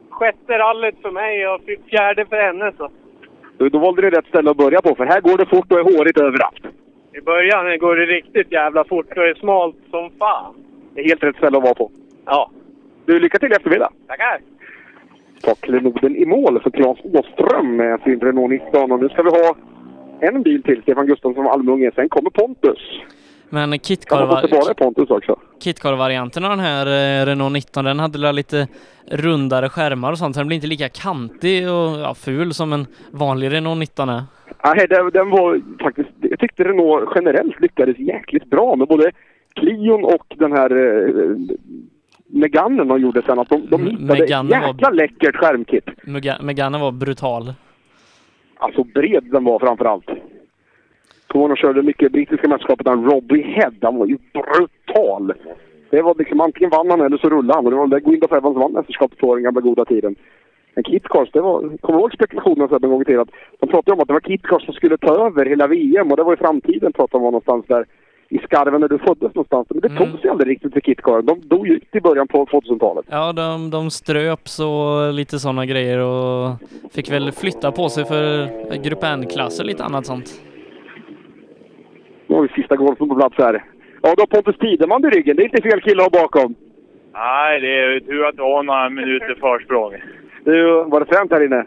[0.10, 2.90] sjätte rallyt för mig och fjärde för henne så.
[3.58, 5.80] Du, Då valde du rätt ställe att börja på, för här går det fort och
[5.80, 6.66] är hårigt överallt.
[7.14, 10.56] I början går det riktigt jävla fort och det är smalt som fan.
[10.94, 11.92] Det är helt rätt ställe att vara på.
[12.26, 12.52] Ja.
[13.06, 13.90] Du, lycka till i eftermiddag!
[14.08, 14.40] Tackar!
[15.42, 18.92] Ta klenoden i mål för Claes Åström med sin Renault 19.
[18.92, 19.56] Och nu ska vi ha
[20.20, 21.92] en bil till, Stefan Gustafsson från Almunge.
[21.96, 22.80] Sen kommer Pontus.
[23.50, 24.30] Men kitcar av
[26.50, 26.86] den här
[27.22, 28.68] eh, Renault 19, den hade lite
[29.12, 30.36] rundare skärmar och sånt.
[30.36, 34.24] så Den blir inte lika kantig och ja, ful som en vanlig Renault 19 är.
[34.64, 36.10] Nej, den, den var faktiskt...
[36.22, 39.12] Jag tyckte Renault generellt lyckades jäkligt bra med både
[39.56, 41.36] Clion och den här eh,
[42.30, 43.40] Meganen de gjorde sen.
[43.40, 45.86] Att de, de M- hittade Megane ett var- jäkla läckert skärmkit.
[46.04, 47.54] Mega- Megane var brutal.
[48.60, 49.86] Alltså bred den var framför
[51.28, 51.34] allt.
[51.34, 52.88] Tony körde mycket brittiska mästerskapet.
[52.88, 55.34] Han Robbie Head, han var ju brutal.
[55.90, 57.66] Det var liksom antingen vann han eller så rullade han.
[57.66, 60.16] Och det var det Guindo Evans som vann mästerskapet på den gamla goda tiden.
[60.76, 61.60] Men Kit Cars, det var...
[61.78, 63.22] Kommer du ihåg spekulationerna en gång i tiden?
[63.22, 66.12] Att De pratade om att det var Kit Cars som skulle ta över hela VM
[66.12, 67.86] och det var i framtiden pratade de om någonstans där
[68.30, 69.68] i skarven när du föddes någonstans.
[69.70, 70.12] Men det Mm.
[70.12, 71.22] tog sig aldrig riktigt för Kit Car.
[71.22, 73.06] De dog ju ut i början på 2000-talet.
[73.10, 76.50] Ja, de, de ströps och lite sådana grejer och
[76.92, 78.48] fick väl flytta på sig för
[78.84, 80.42] Grupp N-klasser lite annat sånt.
[82.28, 83.64] Nu har vi sista golfen på plats här.
[84.02, 85.36] Ja, du har Pontus Tideman i ryggen.
[85.36, 86.56] Det är inte fel kille att ha bakom.
[87.14, 89.94] Nej, det är tur att du har några minuter försprång.
[90.44, 91.66] Du, var det fränt här inne?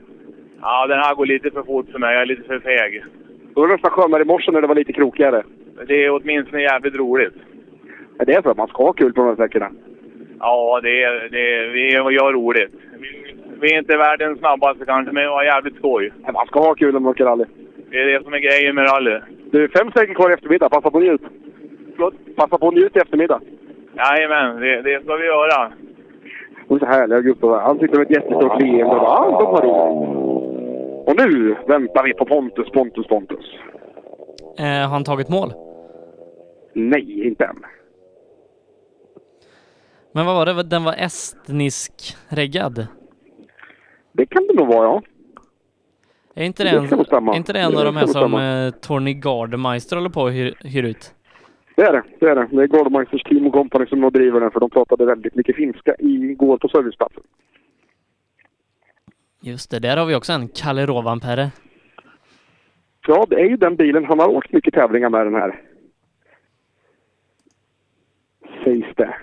[0.63, 2.13] Ja, den här går lite för fort för mig.
[2.13, 3.05] Jag är lite för feg.
[3.55, 5.43] Då var det nästan skönare i morse när det var lite krokigare.
[5.87, 7.35] Det är åtminstone jävligt roligt.
[8.19, 9.71] Ja, det är så att man ska ha kul på de här sträckorna.
[10.41, 12.75] Ja, det är, det är, vi gör roligt.
[13.61, 16.13] Vi, är inte världens snabbaste kanske, men vi har jävligt skoj.
[16.27, 17.45] Ja, Man ska ha kul när man åker rally.
[17.91, 19.21] Det är det som är grejen med rally.
[19.51, 20.69] Du, fem sträckor kvar i eftermiddag.
[20.69, 21.23] Passa på att njut.
[21.95, 22.15] Förlåt?
[22.37, 23.41] Passa på att njut i eftermiddag.
[23.97, 25.73] Jajamän, det, det ska vi göra.
[26.69, 27.61] Och så härliga Gustav.
[27.61, 30.21] Han sitter med ett jättestort leende de har roligt.
[31.09, 33.55] Och nu väntar vi på Pontus, Pontus, Pontus.
[34.59, 35.53] Eh, har han tagit mål?
[36.73, 37.65] Nej, inte än.
[40.13, 40.63] Men vad var det?
[40.63, 42.87] Den var estnisk-reggad?
[44.13, 45.03] Det kan det nog vara, ja.
[46.35, 48.71] Är inte det, Det en, är inte det en Det av de här som eh,
[48.81, 51.15] Tony Gardemeister håller på och hyr, hyr ut?
[51.77, 52.03] Det är det.
[52.21, 52.49] Det är det.
[52.51, 55.57] Det är Gardemeisters Team och Company som nog driver den, för de pratade väldigt mycket
[55.57, 57.23] finska igår på serviceplatsen.
[59.43, 61.51] Just det, där har vi också en Kalle Rovanperä.
[63.07, 64.05] Ja, det är ju den bilen.
[64.05, 65.61] Han har åkt mycket tävlingar med den här.
[68.65, 69.15] Sägs det.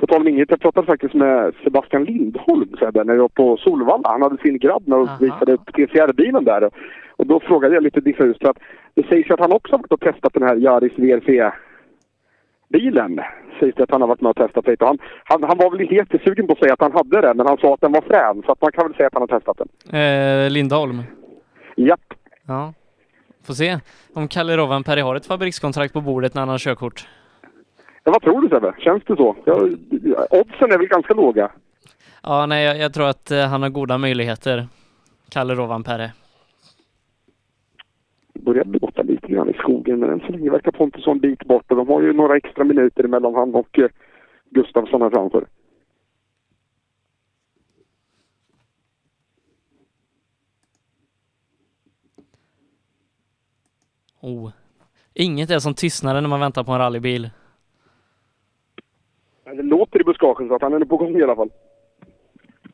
[0.00, 3.56] På tal om inget, jag pratade faktiskt med Sebastian Lindholm Sebbe, när jag var på
[3.56, 4.08] Solvalla.
[4.08, 6.70] Han hade sin grabb när och visade upp TCR-bilen där.
[7.16, 8.58] Och då frågade jag lite diffust att
[8.94, 11.60] det sägs ju att han också har varit och testat den här Yaris VRC-bilen.
[13.60, 14.84] Sägs det att han har varit med och testat lite.
[14.84, 17.46] Han, han, han var väl inte jättesugen på att säga att han hade den, men
[17.46, 18.42] han sa att den var frän.
[18.46, 19.68] Så att man kan väl säga att han har testat den.
[20.00, 21.02] Eh, Lindholm.
[21.76, 22.14] Japp.
[22.46, 22.72] Ja.
[23.46, 23.78] Får se
[24.14, 27.06] om Kalle Rovanperä har ett fabrikskontrakt på bordet när han har körkort.
[28.04, 28.74] Ja, vad tror du Sebbe?
[28.78, 29.36] Känns det så?
[29.44, 29.54] Ja,
[30.30, 31.50] oddsen är väl ganska låga?
[32.22, 34.68] Ja, nej, jag, jag tror att eh, han har goda möjligheter.
[35.30, 36.10] Kalle Rovanperä.
[38.34, 41.70] börjar låta lite grann i skogen, men än så länge verkar Pontus en bit bort
[41.70, 43.88] och de har ju några extra minuter mellan han och eh,
[44.50, 45.46] Gustafsson här framför.
[54.20, 54.50] Oh.
[55.14, 57.30] Inget är som tystnaden när man väntar på en rallybil.
[59.56, 61.50] Det låter i buskagen så att han är på gång i alla fall.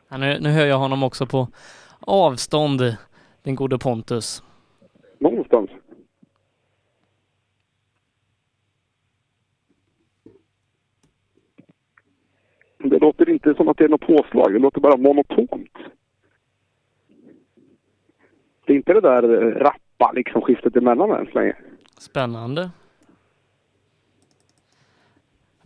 [0.09, 1.49] Ja, nu, nu hör jag honom också på
[2.01, 2.97] avstånd,
[3.43, 4.43] den gode Pontus.
[5.19, 5.71] Någonstans.
[12.79, 15.71] Det låter inte som att det är något påslag, det låter bara monotont.
[18.67, 21.57] Det är inte det där rappa liksom skiftet emellan än så länge.
[21.99, 22.71] Spännande.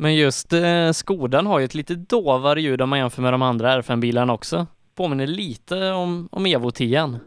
[0.02, 3.42] Men just eh, Skodan har ju ett lite dovare ljud om man jämför med de
[3.42, 4.66] andra R5-bilarna också.
[4.96, 7.20] Påminner lite om, om Evo 10.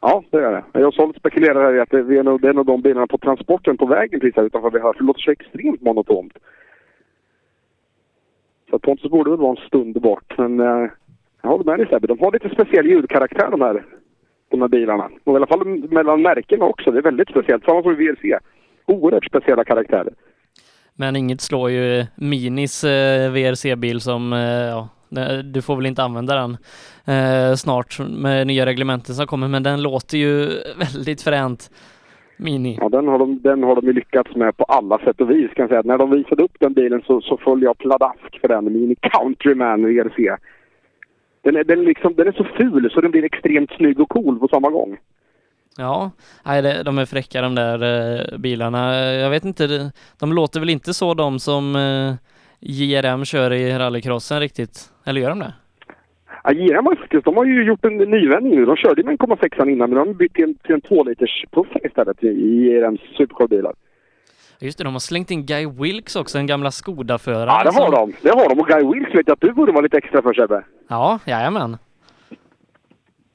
[0.00, 0.80] Ja, det gör det.
[0.80, 3.18] Jag sålt spekulerar här i att det är nog, det är nog de bilarna på
[3.18, 4.92] transporten på vägen precis här utanför vi hör.
[4.92, 6.32] För det låter så extremt monotont.
[8.70, 10.38] Så Pontus borde väl vara en stund bort.
[10.38, 10.90] Men eh,
[11.42, 12.06] jag håller med dig Sebbe.
[12.06, 13.84] De har lite speciell ljudkaraktär de här,
[14.48, 15.10] de här bilarna.
[15.24, 16.90] Och i alla fall mellan märkena också.
[16.90, 17.64] Det är väldigt speciellt.
[17.64, 18.38] Samma som i VRC.
[18.86, 20.12] Oerhört speciella karaktärer.
[20.96, 24.88] Men inget slår ju Minis eh, VRC-bil som, eh, ja,
[25.42, 26.56] du får väl inte använda den
[27.16, 31.70] eh, snart med nya reglementen som kommer, men den låter ju väldigt fränt.
[32.38, 32.78] Mini.
[32.80, 35.50] Ja, den har, de, den har de ju lyckats med på alla sätt och vis.
[35.54, 35.82] Kan jag säga.
[35.84, 38.64] När de visade upp den bilen så, så föll jag pladask för den.
[38.64, 40.36] Mini Countryman VRC.
[41.42, 44.38] Den är, den, liksom, den är så ful så den blir extremt snygg och cool
[44.38, 44.96] på samma gång.
[45.78, 46.10] Ja,
[46.44, 47.82] nej, de är fräcka de där
[48.32, 48.94] eh, bilarna.
[49.04, 52.14] Jag vet inte, de låter väl inte så de som eh,
[52.60, 54.90] JRM kör i rallycrossen riktigt?
[55.06, 55.54] Eller gör de det?
[56.44, 58.64] Ja, JRM har faktiskt, de har ju gjort en nyvändning nu.
[58.64, 61.04] De körde med en 0,6 innan men de har bytt till en, till en 2
[61.04, 63.72] liters puffar istället i, JRMs supercar-bilar.
[64.60, 67.48] Just det, de har slängt in Guy Wilkes också, den gamla Skoda-föraren.
[67.48, 68.12] Ja, det har som- de.
[68.22, 68.60] Det har de.
[68.60, 70.62] Och Guy Wilkes vet jag att du borde vara lite extra för Sebbe.
[70.88, 71.76] Ja, jajamän.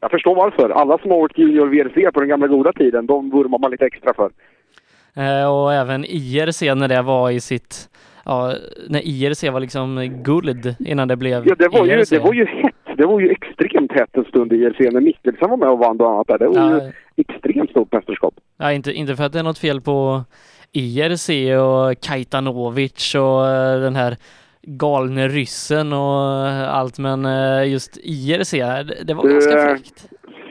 [0.02, 0.70] Jag förstår varför.
[0.70, 3.86] Alla som har åkt Junior VRC på den gamla goda tiden, de vurmar man lite
[3.86, 4.30] extra för.
[5.14, 7.90] Eh, och även IRC när det var i sitt,
[8.26, 8.54] ja,
[8.90, 12.10] när IRC var liksom guld innan det blev Ja, det var ju, IRC.
[12.10, 12.76] det var ju hett.
[12.98, 15.98] Det var ju extremt hett en stund i IRC när Mikkelsen var med och vann
[15.98, 16.38] bland annat där.
[16.38, 16.82] Det var Ja.
[16.84, 18.34] ju extremt stort mästerskap.
[18.58, 20.24] Ja, inte, inte för att det är något fel på
[20.72, 21.30] IRC
[21.62, 24.18] och Kajtanovic och eh, den här
[24.62, 30.10] galne ryssen och eh, allt, men eh, just IRC, det, det var Du, ganska fräckt.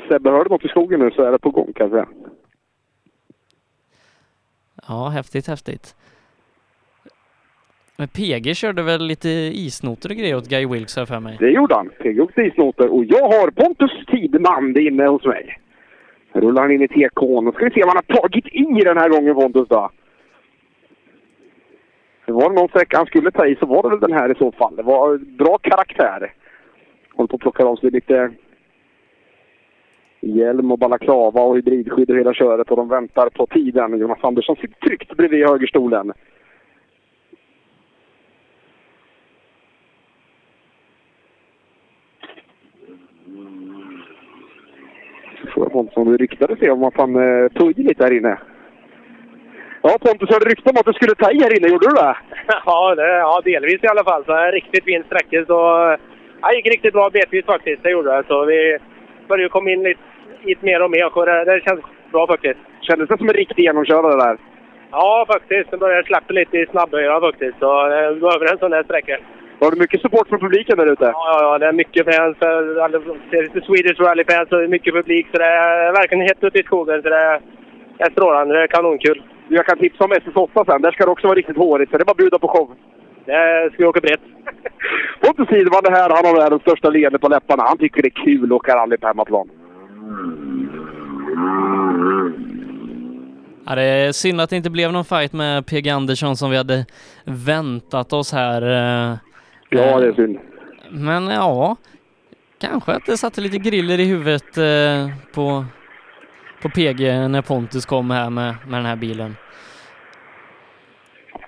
[0.08, 2.08] Sebbe, hör du något i skogen nu så är det på gång kan jag säga.
[4.88, 5.96] Ja, häftigt, häftigt.
[7.96, 11.36] Men PG körde väl lite isnoter och grejer åt Guy Wilkes jag för mig.
[11.40, 11.88] Det gjorde han.
[12.02, 15.56] PG åkte isnoter och jag har Pontus Tideman inne hos mig.
[16.34, 17.44] Nu rullar han in i TK'n.
[17.44, 19.90] Nu ska vi se vad han har tagit i den här gången Pontus då.
[22.30, 24.32] Det var det någon sträcka han skulle ta i så var det väl den här
[24.32, 24.76] i så fall.
[24.76, 26.32] Det var bra karaktär.
[27.14, 28.30] Håller på att plocka av sig lite
[30.20, 33.98] hjälm och balaklava och hybridskydd och hela köret och de väntar på tiden.
[33.98, 36.12] Jonas Andersson sitter tryggt bredvid högerstolen.
[45.54, 48.38] Fråga Pontus om det ryktade sig om att han eh, tog lite här inne.
[49.82, 52.16] Ja Pontus, hörde rykte om att du skulle ta i här inne, gjorde du det?
[52.66, 54.24] Ja, det, ja, delvis i alla fall.
[54.24, 55.44] Så en riktigt fin sträcka.
[55.46, 55.58] Så,
[56.40, 57.82] ja, det gick riktigt bra betvis faktiskt.
[57.82, 58.22] Det gjorde det.
[58.28, 58.78] Så vi
[59.28, 60.00] började komma in lite,
[60.44, 61.16] lite mer och mer.
[61.18, 61.80] Och det, det känns
[62.12, 62.58] bra faktiskt.
[62.80, 64.36] Kändes det som en riktig genomkörare där?
[64.90, 65.70] Ja, faktiskt.
[65.70, 67.58] Det började släppa lite i snabbhöjden faktiskt.
[67.58, 69.18] Så eh, vi behöver en sån där sträcka.
[69.58, 71.04] Var det mycket support från publiken där ute?
[71.04, 72.36] Ja, ja, det är mycket fans.
[72.42, 75.26] eh, Det Swedish Rally-fans och det mycket publik.
[75.32, 77.02] Så det är verkligen hett ute i skogen.
[77.02, 77.40] Så det är,
[77.98, 78.54] det är strålande.
[78.54, 79.22] Det är kanonkul.
[79.52, 80.82] Jag kan tipsa om SS8 sen.
[80.82, 82.74] Där ska det också vara riktigt hårigt, så det är bara att bjuda på show.
[83.26, 84.20] Det ska vi åka brett.
[85.20, 87.62] Pontus Tideman det här, han har världens största leende på läpparna.
[87.62, 89.48] Han tycker det är kul att åka rally på hemmaplan.
[93.66, 96.56] Ja, det är synd att det inte blev någon fight med PG Andersson som vi
[96.56, 96.86] hade
[97.24, 98.62] väntat oss här.
[98.62, 99.16] eh,
[99.70, 100.38] Ja, det är synd.
[100.90, 101.76] Men ja,
[102.60, 105.64] kanske att det satte lite griller i huvudet eh, på,
[106.62, 109.36] på PG när Pontus kom här med, med den här bilen.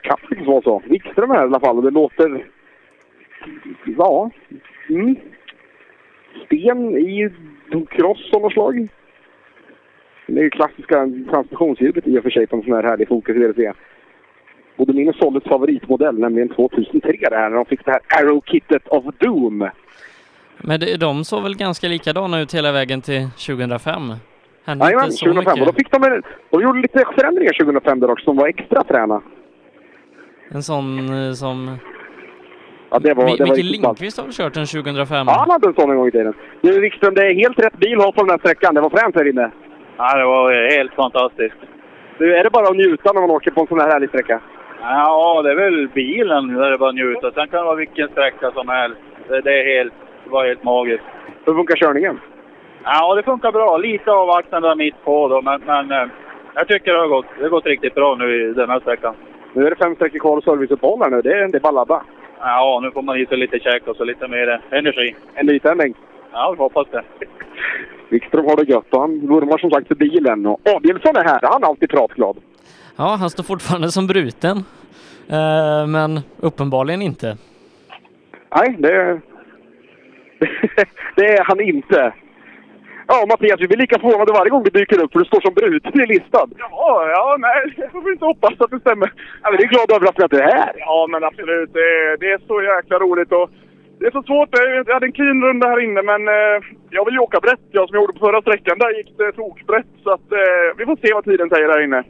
[0.03, 0.83] kan faktiskt vara så.
[0.87, 2.47] Wikström här i alla fall och det låter...
[3.85, 4.31] Ja.
[4.89, 5.17] Mm.
[6.47, 7.31] Sten i
[7.91, 8.89] cross av något slag.
[10.27, 13.37] Det är ju klassiska transmissionsljudet i och för sig på en sån här härlig Focus
[13.37, 13.73] VRC.
[14.77, 18.89] Både min och Solids favoritmodell, nämligen 2003 det här, när de fick det här Arrow-kittet
[18.89, 19.69] of Doom.
[20.59, 24.13] Men det, de såg väl ganska likadana ut hela vägen till 2005?
[24.65, 25.61] Hände Jajamän, inte så 2005.
[25.61, 28.85] Och då fick de, en, de gjorde lite förändringar 2005 där också som var extra
[28.85, 29.23] fräna.
[30.49, 31.79] En sån eh, som...
[32.91, 33.65] Ja, det var, det var Micke.
[33.65, 35.27] Lindqvist har väl kört en 2005?
[35.27, 36.35] Ja, han hade en sån en gång i tiden.
[36.61, 38.75] Du Wikström, det är helt rätt bil har på den här sträckan.
[38.75, 39.51] Det var fränt här inne.
[39.97, 41.57] Ja, det var helt fantastiskt.
[42.19, 44.41] Du, är det bara att njuta när man åker på en sån här härlig sträcka?
[44.81, 47.33] Ja, det är väl bilen där det bara att njuta.
[47.33, 49.01] Sen kan det vara vilken sträcka som helst.
[49.29, 49.95] Det, det, är helt,
[50.25, 51.05] det var helt magiskt.
[51.45, 52.21] Hur funkar körningen?
[52.85, 53.77] Ja, det funkar bra.
[53.77, 56.09] Lite avvaktande mitt på då, men, men eh,
[56.55, 59.15] jag tycker det har gått, det har gått riktigt bra nu i den här sträckan.
[59.53, 61.23] Nu är det fem sträckor kvar och serviceuppehåll här nu.
[61.23, 62.03] Det är, bara att ladda.
[62.41, 65.15] Ja, nu får man hit sig lite käk och så lite mer energi.
[65.35, 65.95] En nytändning.
[66.33, 67.03] Ja, vi hoppas det.
[68.09, 70.47] Wikström har det gött och han vurmar som sagt för bilen.
[70.47, 72.37] Och Adielsson är här, han är alltid pratglad.
[72.97, 74.57] Ja, han står fortfarande som bruten.
[75.29, 77.37] Eh, men uppenbarligen inte.
[78.57, 79.21] Nej, det,
[81.17, 82.13] det är han inte.
[83.09, 85.55] Ja, Mattias, vi blir lika förvånade varje gång du dyker upp för du står som
[85.55, 86.49] bruten i listan.
[86.59, 89.13] Ja, ja, nej, jag får inte hoppas att det stämmer.
[89.43, 90.73] Ja, men det är glad överraskning att du är här.
[90.77, 91.71] Ja, men absolut.
[91.73, 93.33] Det är, det är så jäkla roligt.
[93.33, 93.51] Och
[93.99, 94.49] det är så svårt.
[94.87, 96.59] Jag hade en keen runda här inne, men eh,
[96.91, 97.65] jag vill ju åka brett.
[97.71, 99.93] Jag som jag gjorde på förra sträckan, där gick det tokbrett.
[100.05, 102.03] Så att, eh, vi får se vad tiden säger här inne.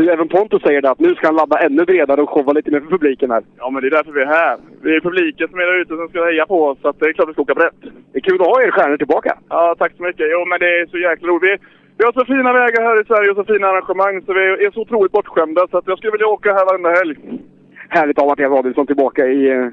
[0.00, 2.70] Du, även Pontus säger det att nu ska han ladda ännu bredare och showa lite
[2.70, 3.42] mer för publiken här.
[3.58, 4.56] Ja, men det är därför vi är här.
[4.82, 7.06] Det är publiken som är där ute som ska heja på oss, så att det
[7.06, 7.80] är klart vi ska åka brett.
[8.12, 9.38] Det är kul att ha er stjärnor tillbaka.
[9.48, 10.26] Ja, tack så mycket.
[10.34, 11.42] Jo, men det är så jäkla roligt.
[11.42, 11.56] Vi,
[11.98, 14.70] vi har så fina vägar här i Sverige och så fina arrangemang, så vi är
[14.70, 15.66] så otroligt bortskämda.
[15.70, 17.14] Så att jag skulle vilja åka här varenda helg.
[17.88, 19.66] Härligt att ha Mattias Adielsson tillbaka i eh,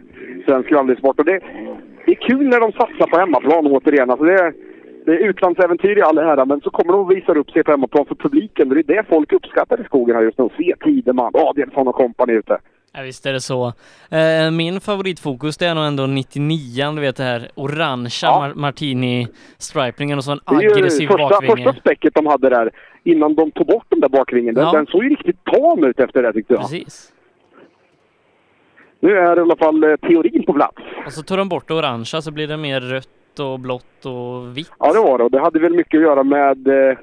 [0.46, 1.20] svensk rallysport.
[1.20, 1.40] Och det,
[2.06, 4.10] det är kul när de satsar på hemmaplan återigen.
[4.10, 4.54] Alltså det,
[5.08, 7.72] det är utlandsäventyr i all ära, men så kommer de och visar upp sig på
[7.72, 8.70] hemmaplan för publiken.
[8.70, 10.50] Det är det folk uppskattar i skogen här just nu.
[10.58, 12.58] Se Tideman, Adielsson och kompani ute.
[12.94, 13.74] Ja, visst är det så.
[14.12, 20.18] Eh, min favoritfokus det är nog ändå 99 du vet det här orangea mar- martini-stripningen
[20.18, 21.56] och så en aggressiv första, bakvinge.
[21.56, 22.72] första späcket de hade där
[23.04, 24.56] innan de tog bort den där bakvingen.
[24.56, 24.72] Den, Ja.
[24.72, 26.62] den såg ju riktigt tam ut efter det tyckte jag.
[26.62, 27.14] Precis.
[29.00, 30.78] Nu är i alla fall eh, teorin på plats.
[31.06, 34.58] Och så tar de bort det orangea så blir det mer rött och blått och
[34.58, 34.72] vitt.
[34.80, 35.24] Ja, det var det.
[35.24, 36.98] Och det hade väl mycket att göra med eh,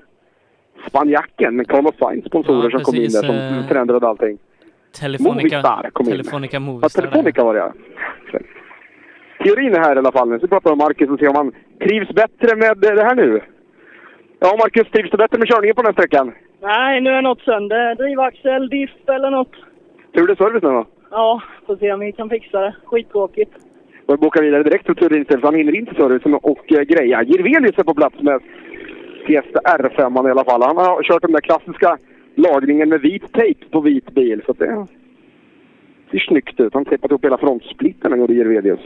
[0.88, 4.38] spanjacken, Carlos Sainz sponsorer Ja, som kom in där som eh, förändrade allting.
[5.00, 6.12] Telefonica, Movistar kom in.
[6.12, 7.02] Telefonica Ja, Movistar.
[7.02, 7.72] Telefonica var det ja.
[9.44, 10.28] Teorin är här i alla fall.
[10.28, 13.14] Nu ska vi prata med Marcus och se om han trivs bättre med det här
[13.14, 13.40] nu.
[14.40, 16.32] Ja, Marcus, trivs du bättre med körningen på den här sträckan?
[16.62, 17.94] Nej, nu är något sönder.
[17.94, 19.52] Drivaxel, diff eller något.
[20.14, 20.86] Tur det är service nu då.
[21.10, 22.74] Ja, får se om vi kan fixa det.
[22.84, 23.52] Skittråkigt.
[24.06, 26.82] Och boka vidare direkt till Turin istället, för han hinner in till servicen och eh,
[26.82, 27.22] greja.
[27.22, 28.40] Jirvelius är på plats med
[29.26, 30.62] Fiesta R5 i alla fall.
[30.62, 31.98] Han har kört den där klassiska
[32.34, 34.42] lagningen med vit tejp på vit bil.
[34.46, 34.86] Så att det
[36.10, 36.74] ser snyggt ut.
[36.74, 38.80] Han tejpat upp hela frontsplitten, han gjorde Jirvelius.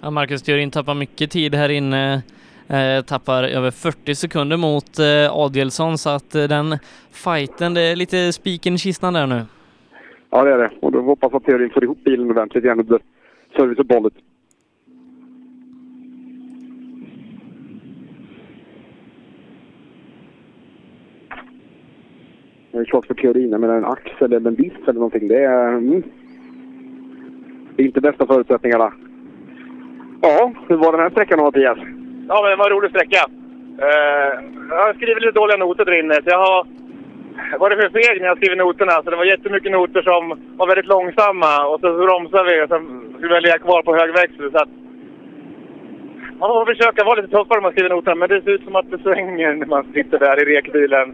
[0.00, 2.22] Ja, Marcus Theorin tappar mycket tid här inne.
[2.68, 6.78] Eh, tappar över 40 sekunder mot eh, Adielsson så att eh, den
[7.10, 9.44] fighten, det är lite spiken i kistan där nu.
[10.30, 10.70] Ja, det är det.
[10.80, 13.00] Och då hoppas att Theorin får ihop bilen ordentligt igen under
[13.56, 14.14] serviceuppehållet.
[22.72, 25.28] Det är klart för Theorin, jag menar en axel eller en diff eller någonting.
[25.28, 26.02] Det är, mm,
[27.76, 28.92] det är inte bästa förutsättningarna.
[30.22, 31.78] Ja, hur var den här sträckan då, Mattias?
[32.28, 33.26] Ja, men det var en rolig sträcka.
[33.82, 34.32] Uh,
[34.70, 36.66] jag har skrivit lite dåliga noter där inne, så jag har
[37.58, 38.92] varit för feg när jag skrivit noterna.
[38.92, 43.14] Så det var jättemycket noter som var väldigt långsamma och så bromsade vi och sen
[43.18, 44.50] skulle jag ligga kvar på hög växel.
[44.52, 44.68] Så att
[46.40, 48.76] man får försöka vara lite tuffare när man skriver noterna, men det ser ut som
[48.76, 51.08] att det svänger när man sitter där i rekbilen.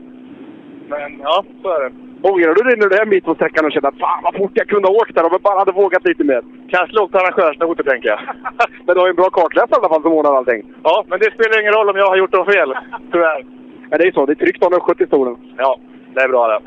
[0.88, 1.92] Men ja, så är det.
[2.22, 4.50] Ångrar du dig när du är mitt på sträckan och känner att fan vad fort
[4.54, 6.42] jag kunde ha åkt där om jag bara hade vågat lite mer?
[6.68, 8.20] Kanske åkt arrangörsnoter, tänker jag.
[8.84, 10.62] Men du har ju en bra kartläsare i alla fall som ordnar allting.
[10.82, 12.74] Ja, men det spelar ingen roll om jag har gjort något fel,
[13.12, 13.44] tyvärr.
[13.88, 15.36] Men det är ju så, det är tryggt att ha 70 i stolen.
[15.56, 15.78] Ja,
[16.16, 16.60] det är bra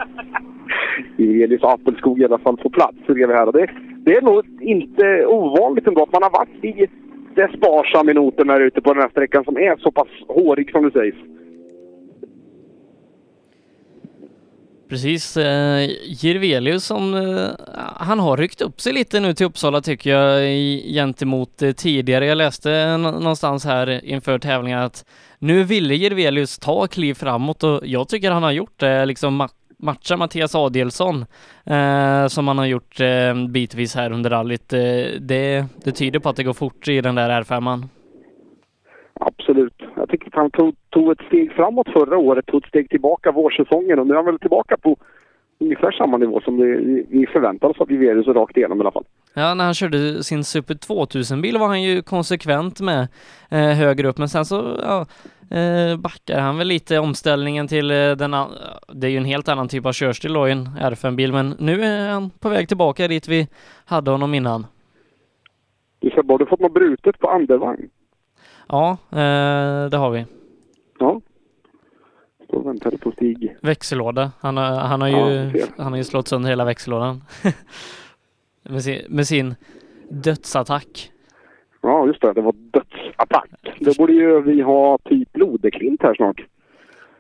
[1.18, 1.44] det.
[1.44, 3.48] Elis Appelskog i alla fall på plats bredvid här.
[3.48, 3.70] Och det,
[4.06, 8.82] det är nog inte ovanligt ändå att man har varit lite sparsam i noterna ute
[8.82, 11.18] på den här sträckan som är så pass hårig som det sägs.
[14.90, 17.50] Precis, eh, Jirvelius som eh,
[17.96, 20.42] han har ryckt upp sig lite nu till Uppsala tycker jag
[20.94, 22.26] gentemot eh, tidigare.
[22.26, 25.06] Jag läste någonstans här inför tävlingen att
[25.40, 29.50] nu ville Jirvelius ta kliv framåt och jag tycker han har gjort det, liksom ma-
[29.80, 31.26] matcha Mattias Adielsson
[31.66, 34.74] eh, som han har gjort eh, bitvis här under rallyt.
[34.74, 34.80] Eh,
[35.20, 37.88] det, det tyder på att det går fort i den där R5.
[39.20, 39.69] Absolut.
[40.10, 43.32] Jag tycker att han tog, tog ett steg framåt förra året, tog ett steg tillbaka
[43.32, 44.98] vårsäsongen och nu är han väl tillbaka på
[45.60, 48.82] ungefär samma nivå som vi, vi förväntade oss att vi verade så rakt igenom i
[48.82, 49.06] alla fall.
[49.34, 53.08] Ja, när han körde sin Super 2000-bil var han ju konsekvent med
[53.50, 55.06] eh, högre upp, men sen så ja,
[55.58, 58.32] eh, backar han väl lite omställningen till eh, den,
[58.94, 61.84] det är ju en helt annan typ av körstil då i en R5-bil, men nu
[61.84, 63.48] är han på väg tillbaka dit vi
[63.86, 64.66] hade honom innan.
[66.00, 67.90] Du Sebbe, har du fått något brutet på andevagn?
[68.70, 70.26] Ja, eh, det har vi.
[71.00, 71.22] Ja.
[72.48, 73.56] Står och väntar på Stig.
[73.62, 74.32] Växellåda.
[74.40, 75.68] Han har, han har ju, Ja, jag ser.
[75.84, 77.24] han har ju slått sönder hela växellådan.
[78.64, 79.56] med, sin, med sin
[80.10, 81.12] dödsattack.
[81.82, 82.34] Ja, just det.
[82.34, 83.50] Det var dödsattack.
[83.80, 86.46] Då borde ju vi ha typ Lodeklint här snart.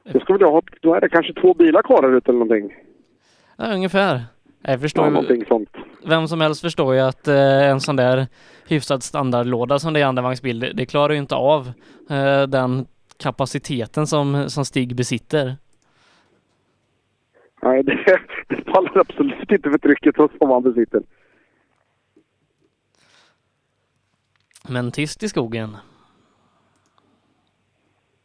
[0.03, 2.39] Då, ska vi då, ha, då är det kanske två bilar kvar här ute eller
[2.39, 2.75] någonting.
[3.57, 4.21] Ja, ungefär.
[4.61, 5.69] Jag förstår Ja, ju, sånt.
[6.05, 8.27] vem som helst förstår ju att eh, en sån där
[8.67, 11.67] hyfsad standardlåda som det är i andevagnsbil, det, det klarar ju inte av
[12.09, 12.85] eh, den
[13.17, 15.55] kapaciteten som, som Stig besitter.
[17.61, 17.97] Nej, det,
[18.47, 21.01] det faller absolut inte för trycket som han besitter.
[24.69, 25.77] Men tyst i skogen.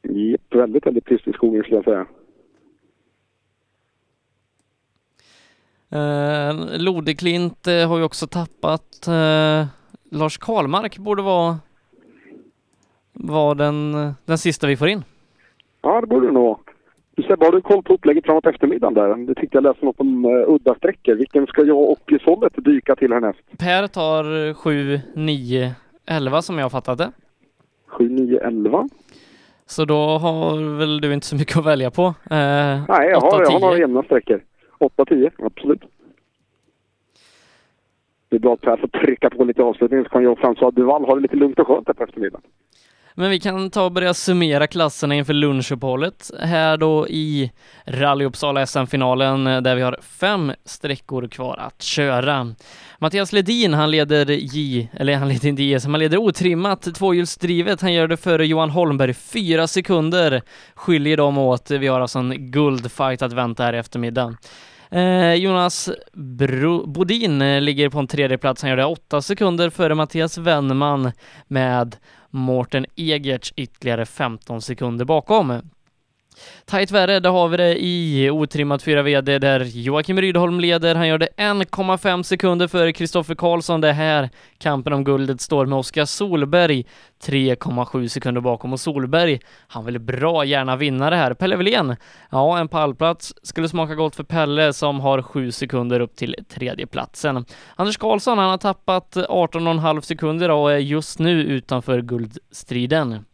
[0.02, 2.06] Japp, väldigt, väldigt tyst i skogen skulle jag säga.
[5.94, 9.06] Eh, Lodeklint eh, har ju också tappat.
[9.08, 9.66] Eh,
[10.10, 11.56] Lars Karlmark borde vara,
[13.12, 13.92] vara den,
[14.24, 15.04] den sista vi får in.
[15.82, 16.58] Ja, det borde det nog vara.
[17.16, 19.26] Du Sebbe, har du koll på upplägget framåt eftermiddagen där?
[19.26, 21.14] Det tyckte jag läste något om uh, udda sträckor.
[21.14, 23.38] Vilken ska jag och Sollet dyka till härnäst?
[23.58, 25.74] Per tar 7, 9,
[26.06, 27.12] 11 som jag fattat det.
[27.86, 28.88] 7, 9, 11?
[29.66, 32.02] Så då har väl du inte så mycket att välja på.
[32.06, 32.14] Eh,
[32.88, 33.58] Nej, jag 8, har, jag har 10.
[33.58, 34.40] några jämna sträckor.
[34.78, 35.82] 8, 10, absolut.
[38.28, 40.74] Det är bra att Per får trycka på lite avslutning så kan jag så att
[40.74, 42.50] Duval har det lite lugnt och skönt här på eftermiddagen.
[43.16, 47.50] Men vi kan ta och börja summera klasserna inför lunchuppehållet här då i
[47.86, 52.54] Rally Uppsala SM-finalen eh, där vi har fem sträckor kvar att köra.
[52.98, 57.80] Mattias Ledin, han leder J, eller han leder inte JSM, han leder otrimmat tvåhjulsdrivet.
[57.80, 60.42] Han gör det före Johan Holmberg, fyra sekunder
[60.74, 61.70] skiljer dem åt.
[61.70, 64.36] Vi har alltså en guldfight att vänta här i eftermiddag.
[64.90, 68.62] Eh, Jonas Bro Bodin eh, ligger på en tredje plats.
[68.62, 71.12] Han gör det åtta sekunder före Mattias Wennman
[71.48, 71.96] med
[72.34, 75.70] Mårten Egerts ytterligare 15 sekunder bakom.
[76.64, 80.94] Tajt värre, där har vi det i otrimmat 4 VD där Joakim Rydholm leder.
[80.94, 83.80] Han gör det 1,5 sekunder före Kristoffer Karlsson.
[83.80, 86.84] Det är här kampen om guldet står med Oskar Solberg
[87.24, 91.34] 3,7 sekunder bakom och Solberg, han vill bra gärna vinna det här.
[91.34, 91.96] Pelle Wilén,
[92.30, 97.44] ja en pallplats skulle smaka gott för Pelle som har 7 sekunder upp till tredjeplatsen.
[97.76, 103.24] Anders Karlsson, han har tappat 18,5 sekunder och är just nu utanför guldstriden.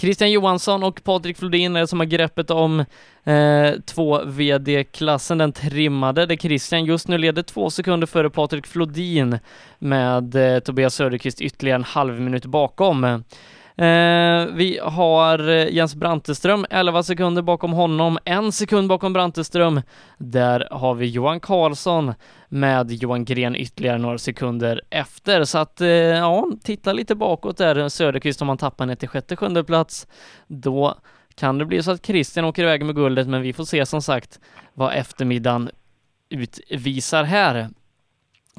[0.00, 2.84] Christian Johansson och Patrik Flodin är det som har greppet om
[3.24, 9.38] eh, två VD-klassen, den trimmade, där Christian just nu leder två sekunder före Patrik Flodin
[9.78, 13.24] med eh, Tobias Söderqvist ytterligare en halv minut bakom.
[13.78, 19.82] Eh, vi har eh, Jens Branteström 11 sekunder bakom honom, en sekund bakom Branteström.
[20.18, 22.14] Där har vi Johan Karlsson
[22.48, 25.44] med Johan Gren ytterligare några sekunder efter.
[25.44, 29.36] Så att eh, ja, titta lite bakåt där Söderqvist om han tappar ner till sjätte,
[29.36, 30.06] sjunde plats.
[30.46, 30.94] Då
[31.34, 34.02] kan det bli så att Christian åker iväg med guldet, men vi får se som
[34.02, 34.40] sagt
[34.74, 35.70] vad eftermiddagen
[36.28, 37.68] utvisar här.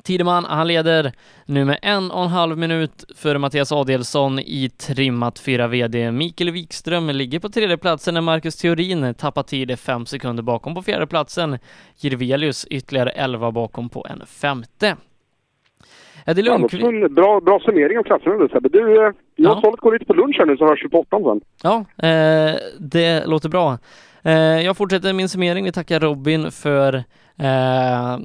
[0.04, 1.12] Tideman, han leder
[1.45, 6.12] nu med en och en halv minut före Mattias Adelsson i trimmat 4 VD.
[6.12, 10.82] Mikael Wikström ligger på tredje platsen när Marcus Theorin tappar tid fem sekunder bakom på
[10.82, 11.58] fjärde platsen.
[11.95, 14.95] Jirvelius ytterligare 11 bakom på en femte.
[16.26, 16.84] Eddie Ja, Lundqvist...
[16.86, 18.70] det var en bra, bra summering av klasserna nu Sebbe.
[18.70, 21.00] Du, eh, jag och Sollet går lite på lunch här nu så hörs vi på
[21.00, 21.41] åttan sen.
[21.64, 23.78] Ja, eh, det låter bra.
[24.24, 25.66] Eh, jag fortsätter min summering.
[25.66, 26.93] Vi tackar Robin för
[27.39, 28.18] eh,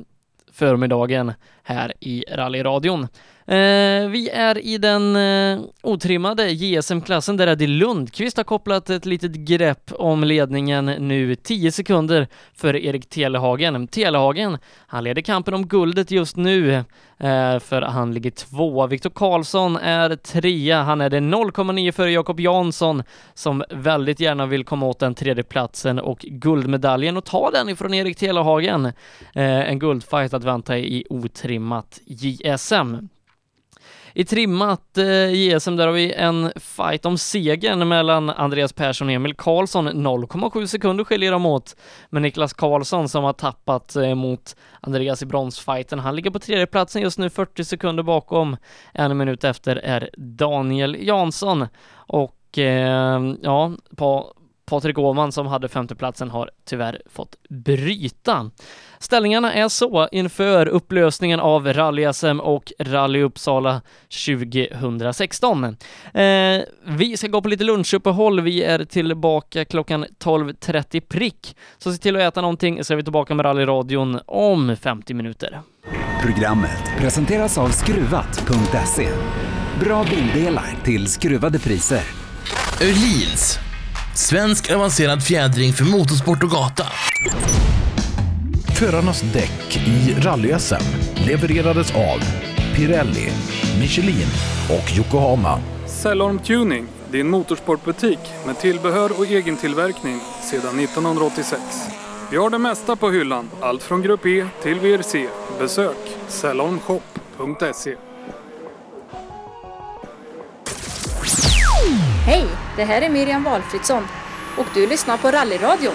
[0.53, 1.33] förmiddagen
[1.63, 3.09] här i rallyradion.
[3.47, 9.33] Eh, vi är i den eh, otrimmade JSM-klassen där Eddie Lundqvist har kopplat ett litet
[9.33, 13.89] grepp om ledningen nu 10 sekunder för Erik Telehagen.
[13.89, 18.87] Telehagen, han leder kampen om guldet just nu eh, för han ligger tvåa.
[18.87, 20.83] Viktor Karlsson är trea.
[20.83, 23.03] Han är det 0,9 före Jakob Jansson
[23.35, 27.95] som väldigt gärna vill komma åt den tredje platsen och guldmedaljen och ta den ifrån
[27.95, 28.87] Erik Telehagen.
[29.35, 33.09] Eh, en guldfight att vänta i otrimmat JSM.
[34.15, 39.15] I trimmat eh, JSM där har vi en fight om segern mellan Andreas Persson och
[39.15, 39.89] Emil Karlsson.
[39.89, 41.77] 0,7 sekunder skiljer de åt.
[42.11, 46.67] Men Niklas Karlsson som har tappat eh, mot Andreas i bronsfighten, han ligger på tredje
[46.67, 48.57] platsen just nu 40 sekunder bakom.
[48.95, 51.67] En minut efter är Daniel Jansson.
[51.95, 54.35] Och eh, ja, på
[54.67, 58.51] Patrik Åhman som hade femteplatsen har tyvärr fått bryta.
[58.99, 63.81] Ställningarna är så inför upplösningen av Rally-SM och Rally Uppsala
[64.27, 65.65] 2016.
[65.65, 65.73] Eh,
[66.85, 68.41] vi ska gå på lite lunchuppehåll.
[68.41, 71.57] Vi är tillbaka klockan 12.30 prick.
[71.79, 75.61] Så se till att äta någonting så är vi tillbaka med rallyradion om 50 minuter.
[76.23, 79.09] Programmet presenteras av Skruvat.se.
[79.81, 82.03] Bra bildelar till skruvade priser.
[82.83, 83.72] Öhlins.
[84.15, 86.87] Svensk avancerad fjädring för motorsport och gata.
[88.79, 90.83] Förarnas däck i rally-SM
[91.27, 92.21] levererades av
[92.77, 93.33] Pirelli,
[93.81, 94.29] Michelin
[94.71, 95.61] och Yokohama.
[95.87, 101.63] Cellorm Tuning, din motorsportbutik med tillbehör och egen tillverkning sedan 1986.
[102.31, 105.29] Vi har det mesta på hyllan, allt från Grupp E till VRC.
[105.59, 105.97] Besök
[106.29, 107.97] salonshop.se.
[112.27, 112.45] Hej,
[112.77, 114.03] det här är Miriam Valfridsson
[114.59, 115.95] och du lyssnar på Rallyradion.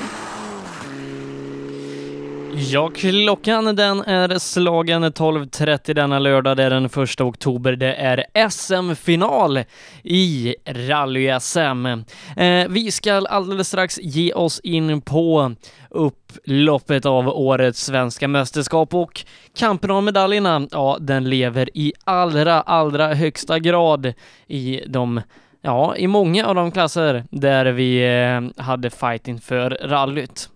[2.55, 6.57] Ja, klockan den är slagen 12.30 denna lördag.
[6.57, 7.75] Det är den 1 oktober.
[7.75, 9.63] Det är SM-final
[10.03, 12.03] i rally-SM.
[12.37, 15.55] Eh, vi ska alldeles strax ge oss in på
[15.89, 19.25] upploppet av årets svenska mästerskap och
[19.57, 24.13] kampen om medaljerna, ja, den lever i allra, allra högsta grad
[24.47, 25.21] i de
[25.67, 30.49] Ja, i många av de klasser där vi eh, hade fighting för rallyt.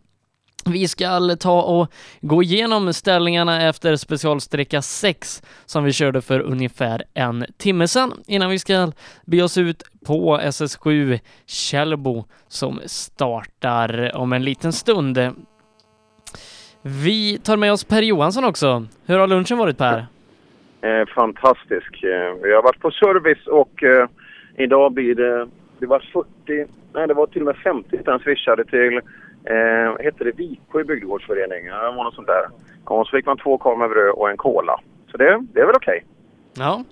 [0.65, 7.03] Vi ska ta och gå igenom ställningarna efter specialsträcka 6 som vi körde för ungefär
[7.13, 8.91] en timme sedan innan vi ska
[9.25, 15.19] be oss ut på SS7 Källbo som startar om en liten stund.
[16.81, 18.85] Vi tar med oss Per Johansson också.
[19.05, 20.05] Hur har lunchen varit Per?
[20.81, 22.03] Eh, fantastisk.
[22.03, 24.07] Eh, vi har varit på service och eh,
[24.63, 25.47] idag blir det...
[25.79, 26.65] Det var 40...
[26.93, 28.97] Nej, det var till och med 50 spänn swishade till...
[29.43, 30.31] Eh, heter det?
[30.31, 31.65] Viksjö bygdegårdsförening.
[31.65, 32.45] Ja, det var något sånt där.
[32.85, 34.79] Och så fick man två korv med bröd och en cola.
[35.11, 36.03] Så det, det är väl okej.
[36.53, 36.83] Ja.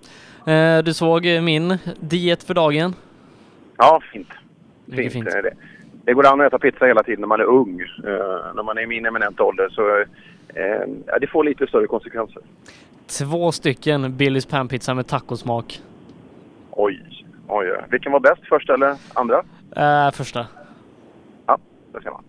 [0.54, 2.94] Eh, Du såg min diet för dagen.
[3.78, 4.28] Ja, fint.
[4.86, 5.28] Mycket fint.
[5.28, 5.52] Eh, Det,
[6.06, 7.82] det går an att äta pizza hela tiden när man är ung.
[7.82, 9.98] Eh, när man är i min eminenta ålder så...
[10.60, 12.42] Eh, det får lite större konsekvenser.
[13.20, 15.82] Två stycken Billys panpizza med tacosmak.
[16.72, 17.19] Oj,
[17.50, 17.68] oj.
[17.90, 18.42] Vilken var bäst?
[18.50, 19.44] Första eller andra?
[19.76, 20.48] Eh, första.
[21.46, 21.58] Ja,
[21.94, 22.24] det ser man.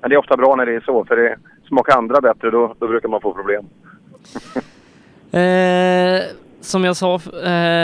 [0.00, 1.36] Men det är ofta bra när det är så, för det
[1.68, 3.64] smakar andra bättre, då, då brukar man få problem.
[5.32, 6.20] Eh,
[6.60, 7.20] som jag sa eh,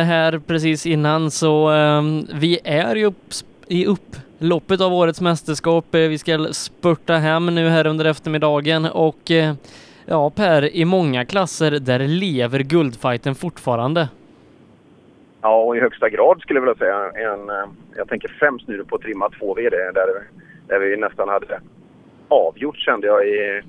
[0.04, 2.02] här precis innan så eh,
[2.34, 3.24] vi är ju upp,
[3.66, 5.94] i upploppet av årets mästerskap.
[5.94, 9.54] Eh, vi ska spurta hem nu här under eftermiddagen och eh,
[10.06, 14.08] ja Per, i många klasser där lever guldfighten fortfarande.
[15.46, 17.32] Ja, och i högsta grad skulle jag vilja säga.
[17.32, 17.66] En, eh,
[17.96, 20.06] jag tänker främst nu på trimma 2V där,
[20.68, 21.60] där vi nästan hade
[22.28, 23.62] avgjort kände jag i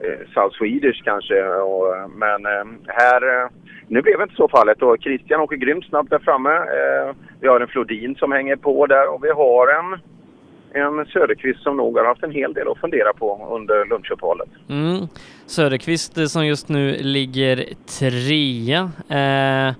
[0.00, 1.44] eh, South Swedish kanske.
[1.44, 3.48] Och, men eh, här, eh,
[3.88, 6.50] nu blev det inte så fallet och Christian åker grymt snabbt där framme.
[6.50, 10.00] Eh, vi har en Flodin som hänger på där och vi har en,
[10.82, 14.48] en Söderqvist som nog har haft en hel del att fundera på under lunchuppehållet.
[14.68, 15.06] Mm.
[15.46, 17.56] Söderqvist eh, som just nu ligger
[17.98, 18.90] trea.
[19.18, 19.74] Eh,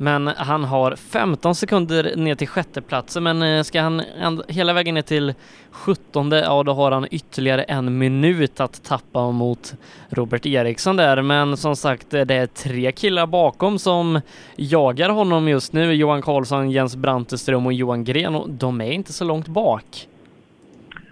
[0.00, 4.02] men han har 15 sekunder ner till sjätteplatsen men eh, ska han
[4.48, 5.34] hela vägen ner till
[5.70, 9.74] 17 ja då har han ytterligare en minut att tappa mot
[10.10, 14.20] Robert Eriksson där men som sagt eh, det är tre killar bakom som
[14.56, 15.92] jagar honom just nu.
[15.92, 20.08] Johan Karlsson, Jens Branteström och Johan Gren och de är inte så långt bak.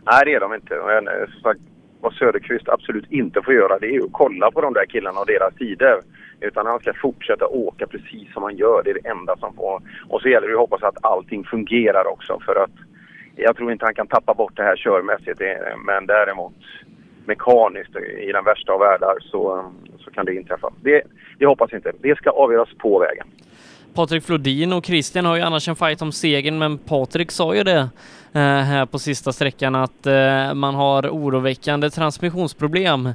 [0.05, 0.75] Nej, det är de inte.
[0.75, 1.61] Och, eh, som sagt,
[2.01, 5.21] vad Söderqvist absolut inte får göra det är ju att kolla på de där killarna
[5.21, 6.01] och deras tider.
[6.41, 8.83] Utan han ska fortsätta åka precis som han gör.
[8.83, 9.83] Det är det enda som får.
[10.09, 12.41] Och så gäller det att hoppas att allting fungerar också.
[12.47, 12.71] För att
[13.37, 15.41] jag tror inte han kan tappa bort det här körmässigt.
[15.87, 16.55] Men däremot
[17.25, 19.73] mekaniskt i den värsta av världar så,
[20.05, 20.73] så kan det inträffa.
[20.83, 21.03] Det,
[21.39, 21.93] det hoppas inte.
[22.01, 23.27] Det ska avgöras på vägen.
[23.95, 27.65] Patrik Flodin och Christian har ju annars en fight om segern, men Patrik sa ju
[27.65, 27.89] det
[28.33, 33.07] eh, här på sista sträckan att eh, man har oroväckande transmissionsproblem.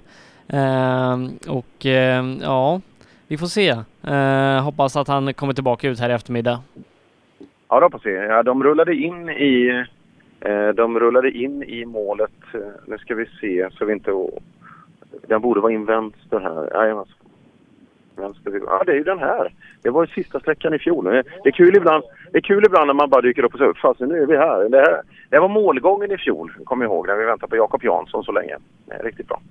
[0.48, 1.18] Eh,
[1.48, 2.82] och eh, ja,
[3.34, 3.70] vi får se.
[4.14, 6.60] Eh, hoppas att han kommer tillbaka ut här i eftermiddag.
[7.70, 8.14] Ja, det hoppas vi.
[8.16, 9.86] Ja, de rullade in i
[10.40, 12.32] eh, de rullade in i målet.
[12.54, 14.12] Eh, nu ska vi se så vi inte...
[15.28, 16.70] Den borde vara in vänster här.
[16.74, 17.06] Nej.
[18.16, 18.62] Vänster.
[18.66, 19.54] Ja, det är ju den här.
[19.82, 21.04] Det var ju sista sträckan i fjol.
[21.04, 23.74] Det är kul ibland, det är kul ibland när man bara dyker upp och säger
[23.74, 24.70] fast nu är vi här.
[24.70, 25.02] Det, här.
[25.30, 28.32] det var målgången i fjol, kommer jag ihåg, när vi väntade på Jakob Jansson så
[28.32, 28.58] länge.
[28.86, 29.42] Det är riktigt bra.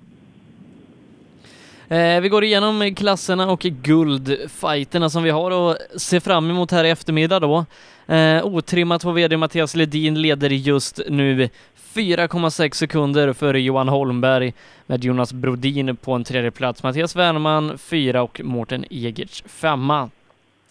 [1.93, 6.83] Eh, vi går igenom klasserna och guldfighterna som vi har att se fram emot här
[6.83, 7.65] i eftermiddag då.
[8.13, 11.49] Eh, otrimmat vår VD Mattias Ledin leder just nu
[11.93, 14.53] 4,6 sekunder före Johan Holmberg
[14.85, 16.83] med Jonas Brodin på en tredje plats.
[16.83, 20.09] Mattias Wernman fyra och Mårten Egerts femma.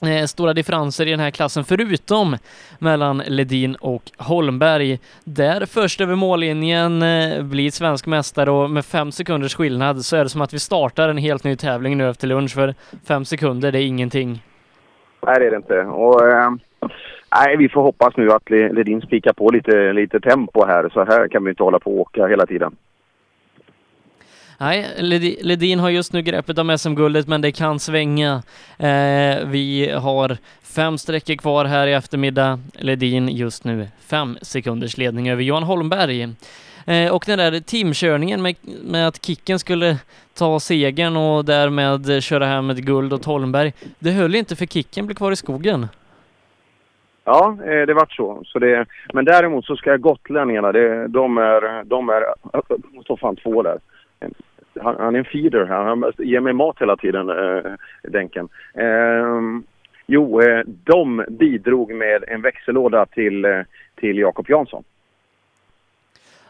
[0.06, 2.36] Eh, stora differenser i den här klassen förutom
[2.78, 4.98] mellan Ledin och Holmberg.
[5.24, 10.24] Där först över mållinjen eh, blir svensk mästare och med fem sekunders skillnad så är
[10.24, 12.74] det som att vi startar en helt ny tävling nu efter lunch för
[13.08, 14.42] fem sekunder det är ingenting.
[15.26, 15.80] Nej, det är det inte.
[15.80, 16.50] Och, äh,
[17.36, 20.88] nej, vi får hoppas nu att Ledin spikar på lite, lite tempo här.
[20.88, 22.76] Så här kan vi inte hålla på och åka hela tiden.
[24.62, 24.86] Nej,
[25.42, 28.42] Ledin har just nu greppet om SM-guldet men det kan svänga.
[28.78, 30.36] Eh, vi har
[30.76, 32.58] fem sträckor kvar här i eftermiddag.
[32.74, 36.22] Ledin just nu fem sekunders ledning över Johan Holmberg.
[36.86, 38.54] Eh, och den där teamkörningen med,
[38.84, 39.96] med att Kicken skulle
[40.34, 43.72] ta segern och därmed köra hem ett guld åt Holmberg.
[43.98, 45.86] Det höll inte för Kicken blev kvar i skogen.
[47.24, 48.42] Ja, eh, det vart så.
[48.44, 52.60] så det, men däremot så ska gotlänningarna, det, de är, de är, eh,
[52.94, 53.78] jag står fan två där.
[54.80, 58.48] Han, han är en feeder här, han ger mig mat hela tiden, eh, Denken.
[58.74, 59.40] Eh,
[60.06, 63.60] jo, eh, de bidrog med en växellåda till, eh,
[63.94, 64.84] till Jakob Jansson.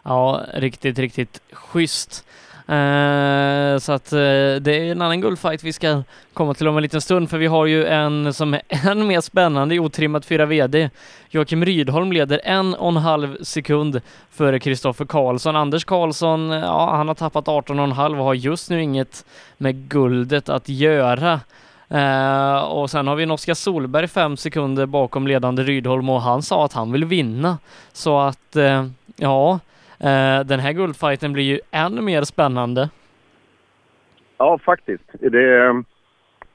[0.05, 2.27] Ja, riktigt, riktigt schysst.
[2.73, 4.19] Eh, så att eh,
[4.61, 6.03] det är en annan guldfight vi ska
[6.33, 9.21] komma till om en liten stund för vi har ju en som är än mer
[9.21, 10.91] spännande i otrimmat 4 VD.
[11.31, 14.01] Joakim Rydholm leder en och en halv sekund
[14.31, 15.57] före Kristoffer Karlsson.
[15.57, 19.25] Anders Karlsson, ja han har tappat 18 och en halv och har just nu inget
[19.59, 21.41] med guldet att göra.
[21.89, 26.43] Eh, och sen har vi en Oskar Solberg fem sekunder bakom ledande Rydholm och han
[26.43, 27.59] sa att han vill vinna.
[27.93, 28.57] Så att
[29.17, 29.59] ja,
[30.03, 32.91] Eh, den här guldfighten blir ju ännu mer spännande.
[34.39, 35.05] Ja, faktiskt.
[35.13, 35.83] Det,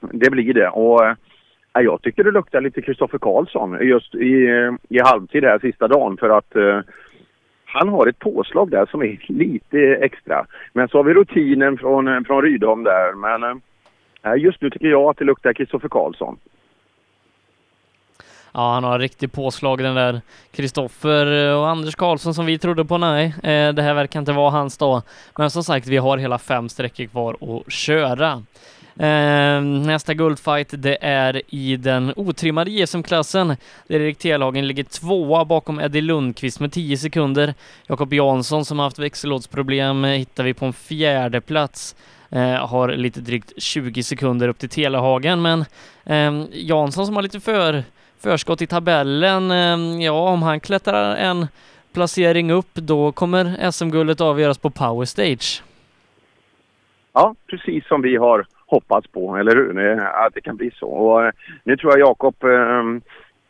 [0.00, 0.68] det blir det.
[0.68, 1.14] Och eh,
[1.72, 4.48] jag tycker det luktar lite Kristoffer Karlsson just i,
[4.88, 6.80] i halvtid här sista dagen för att eh,
[7.64, 10.46] han har ett påslag där som är lite extra.
[10.72, 13.12] Men så har vi rutinen från, eh, från Rydholm där.
[13.12, 13.60] Men
[14.22, 16.36] eh, just nu tycker jag att det luktar Kristoffer Karlsson.
[18.54, 20.20] Ja, han har riktigt påslag den där
[20.50, 22.98] Kristoffer eh, och Anders Karlsson som vi trodde på.
[22.98, 25.02] Nej, eh, det här verkar inte vara hans dag.
[25.36, 28.42] Men som sagt, vi har hela fem sträckor kvar att köra.
[28.98, 33.48] Eh, nästa guldfight det är i den otrimmade JSM-klassen
[33.88, 37.54] där Erik Telhagen ligger tvåa bakom Eddie Lundqvist med 10 sekunder.
[37.86, 41.96] Jakob Jansson som har haft växellådsproblem eh, hittar vi på en fjärde plats.
[42.30, 45.64] Eh, har lite drygt 20 sekunder upp till Telehagen men
[46.04, 47.84] eh, Jansson som har lite för
[48.22, 49.50] förskott i tabellen.
[49.50, 51.46] Ehm, ja, om han klättrar en
[51.92, 55.62] placering upp, då kommer SM-guldet avgöras på Power Stage.
[57.12, 60.00] Ja, precis som vi har hoppats på, eller hur?
[60.00, 60.88] Att det kan bli så.
[60.88, 61.32] Och eh,
[61.64, 63.00] nu tror jag Jakob ehm,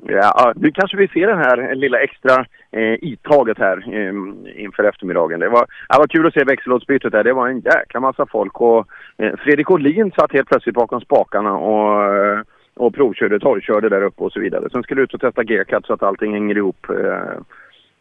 [0.07, 5.41] Ja, nu kanske vi ser det här lilla extra eh, itaget här eh, inför eftermiddagen.
[5.41, 7.25] Det var, det var kul att se växellådsbytet där.
[7.25, 11.53] Det var en jäkla massa folk och eh, Fredrik Olin satt helt plötsligt bakom spakarna
[11.53, 12.41] och eh,
[12.79, 14.71] och provkörde, torrkörde där uppe och så vidare.
[14.73, 16.87] Sen skulle ut och testa G-cut så att allting hänger ihop.
[16.91, 17.41] Eh,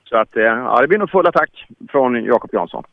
[0.09, 2.83] så att, eh, ja, det blir nog full attack från Jakob Jansson.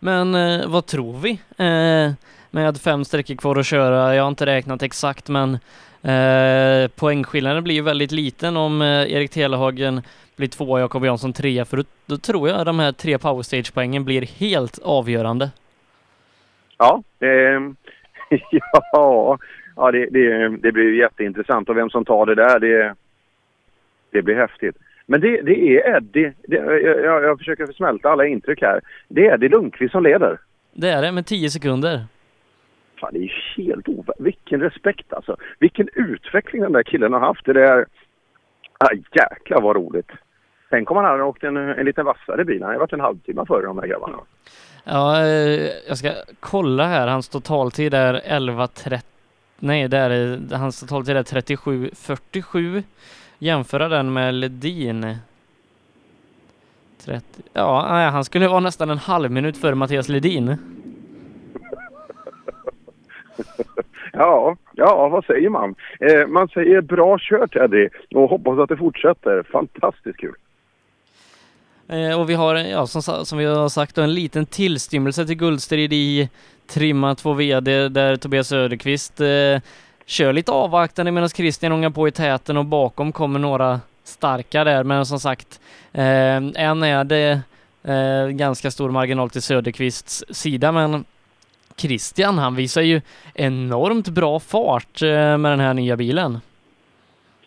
[0.00, 1.30] Men eh, vad tror vi?
[1.56, 2.12] Eh,
[2.50, 4.14] med fem sträckor kvar att köra.
[4.14, 5.54] Jag har inte räknat exakt men
[6.02, 10.02] eh, poängskillnaden blir ju väldigt liten om eh, Erik Telehagen
[10.36, 14.04] blir tvåa och Jakob Jansson trea för då, då tror jag de här tre powerstage-poängen
[14.04, 15.50] blir helt avgörande.
[16.78, 17.02] Ja,
[18.92, 19.38] ja,
[19.76, 22.94] ja, det, det, det blir jätteintressant och vem som tar det där, det,
[24.10, 24.76] det blir häftigt.
[25.06, 28.80] Men det, det är Eddie, det, jag, jag försöker smälta alla intryck här.
[29.08, 30.38] Det är Eddie Lundqvist som leder.
[30.72, 32.04] Det är det, med 10 sekunder.
[33.00, 34.12] Fan, det är helt ovä...
[34.18, 35.36] Vilken respekt alltså.
[35.58, 37.44] Vilken utveckling den där killen har haft.
[37.44, 37.86] Det där...
[38.78, 40.10] Ah, jäklar vad roligt.
[40.70, 42.62] Tänk om han hade åkt en, en lite vassare bil.
[42.62, 44.18] Han har varit en halvtimme före de här grabbarna.
[44.84, 47.08] Ja, eh, jag ska kolla här.
[47.08, 49.11] Hans totaltid är 11.30
[49.64, 52.82] Nej, det är hans totaltid är 37.47.
[53.38, 55.16] Jämföra den med Ledin.
[57.04, 57.24] 30.
[57.52, 60.56] Ja, nej, han skulle vara nästan en halv minut före Mattias Ledin.
[64.12, 65.74] ja, ja, vad säger man?
[66.00, 69.42] Eh, man säger bra kört Eddie och hoppas att det fortsätter.
[69.42, 70.34] Fantastiskt kul.
[71.88, 75.92] Eh, och vi har, ja, som, som vi har sagt, en liten tillstymmelse till guldstrid
[75.92, 76.28] i
[76.66, 79.60] Trimma två VD där Tobias Söderqvist eh,
[80.06, 84.84] kör lite avvaktande medan Christian ångar på i täten och bakom kommer några starka där.
[84.84, 85.60] Men som sagt,
[85.92, 87.40] eh, än är det
[87.84, 91.04] eh, ganska stor marginal till Söderqvists sida men
[91.76, 93.00] Christian han visar ju
[93.34, 96.40] enormt bra fart eh, med den här nya bilen.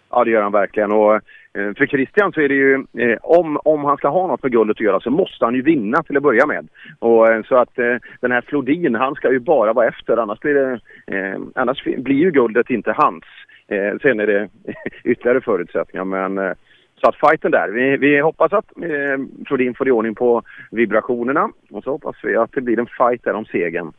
[0.09, 1.21] Ja det gör han verkligen och
[1.55, 4.51] Eh, för Christian så är det ju, eh, om, om han ska ha något med
[4.51, 6.67] guldet att göra så måste han ju vinna till att börja med.
[6.99, 10.39] Och, eh, så att eh, den här Flodin, han ska ju bara vara efter, annars
[10.39, 13.23] blir, det, eh, annars blir ju guldet inte hans.
[13.67, 14.49] Eh, sen är det
[15.03, 16.53] ytterligare förutsättningar men eh,
[17.01, 20.41] så att fighten där, vi, vi hoppas att eh, Flodin får i ordning på
[20.71, 23.91] vibrationerna och så hoppas vi att det blir en fight där om segern.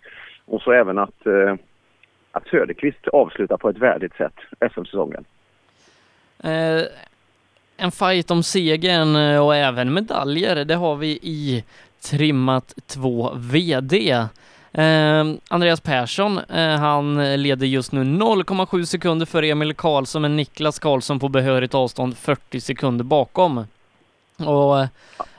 [0.44, 1.54] Och så även att, eh,
[2.32, 4.34] att Söderqvist avslutar på ett värdigt sätt
[4.72, 5.24] SM-säsongen.
[6.44, 6.82] Eh,
[7.76, 11.64] en fight om segern eh, och även medaljer, det har vi i
[12.00, 14.10] trimmat 2 VD.
[14.72, 20.78] Eh, Andreas Persson, eh, han leder just nu 0,7 sekunder för Emil Karlsson, men Niklas
[20.78, 23.66] Karlsson på behörigt avstånd 40 sekunder bakom.
[24.36, 24.86] Och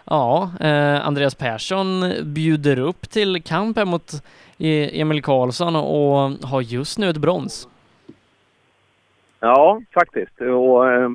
[0.10, 4.14] Ja, eh, Andreas Persson bjuder upp till kamp här mot
[4.58, 7.68] eh, Emil Karlsson och har just nu ett brons.
[9.40, 10.42] Ja, faktiskt.
[10.42, 11.10] Och, eh,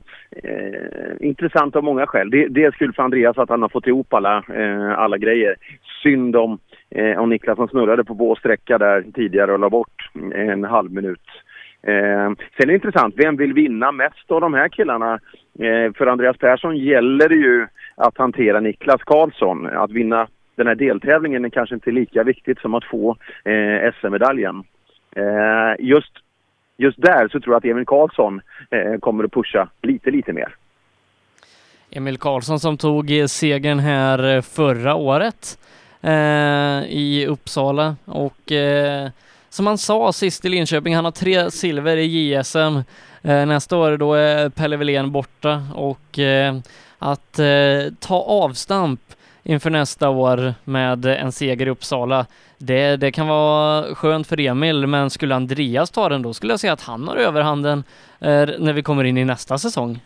[1.21, 2.31] intressant av många skäl.
[2.51, 5.55] Dels kul för Andreas att han har fått ihop alla, eh, alla grejer.
[6.03, 6.59] Synd om,
[6.91, 10.93] eh, om Niklas som snurrade på vår sträcka där tidigare och la bort en halv
[10.93, 11.29] minut.
[11.83, 15.21] Eh, sen är det intressant, vem vill vinna mest av de här killarna?
[15.59, 19.67] Eh, för Andreas Persson gäller det ju att hantera Niklas Karlsson.
[19.67, 24.65] Att vinna den här deltävlingen är kanske inte lika viktigt som att få eh, SM-medaljen.
[25.17, 26.13] Eh, just,
[26.79, 30.57] just där så tror jag att Emil Karlsson eh, kommer att pusha lite, lite mer.
[31.91, 35.59] Emil Karlsson som tog eh, segern här eh, förra året
[36.01, 39.11] eh, i Uppsala och eh,
[39.49, 42.77] som han sa sist i Linköping, han har tre silver i JSM.
[43.23, 46.57] Eh, nästa år då är Pelle Wilén borta och eh,
[46.99, 49.01] att eh, ta avstamp
[49.43, 52.27] inför nästa år med en seger i Uppsala,
[52.59, 56.61] det, det kan vara skönt för Emil, men skulle Andreas ta den då skulle jag
[56.61, 57.79] säga att han har överhanden
[58.21, 60.01] eh, när vi kommer in i nästa säsong.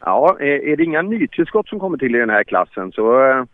[0.00, 3.44] Ja, är det inga nytillskott som kommer till i den här klassen så eh,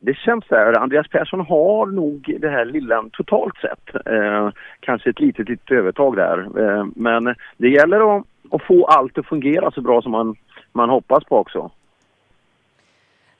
[0.00, 0.78] det känns så här.
[0.78, 4.06] Andreas Persson har nog det här lilla totalt sett.
[4.06, 4.50] Eh,
[4.80, 6.38] kanske ett litet, litet övertag där.
[6.38, 10.36] Eh, men det gäller att, att få allt att fungera så bra som man,
[10.72, 11.70] man hoppas på också.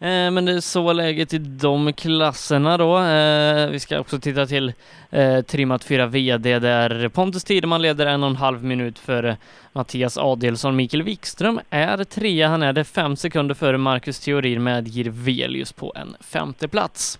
[0.01, 2.99] Eh, men det är så läget i de klasserna då.
[2.99, 4.73] Eh, vi ska också titta till
[5.11, 9.37] eh, Trimmat 4 VD där Pontus Tideman leder en och en halv minut före eh,
[9.73, 10.77] Mattias Adelsson.
[10.77, 12.49] Mikael Wikström är trea.
[12.49, 17.19] Han är det fem sekunder före Marcus Theorin med Jirvelius på en femte plats.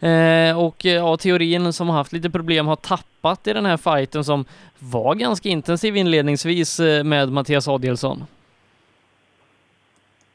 [0.00, 3.76] Eh, och eh, ja, teorin som har haft lite problem har tappat i den här
[3.76, 4.44] fighten som
[4.78, 8.26] var ganska intensiv inledningsvis eh, med Mattias Adelsson.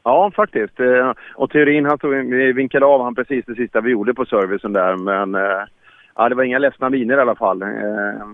[0.03, 0.79] Ja, faktiskt.
[0.79, 4.25] Eh, och teorin, han tog, vi vinkade av han precis det sista vi gjorde på
[4.25, 4.95] servicen där.
[4.95, 5.63] Men eh,
[6.15, 7.61] ja, det var inga ledsna miner i alla fall.
[7.61, 8.27] Eh,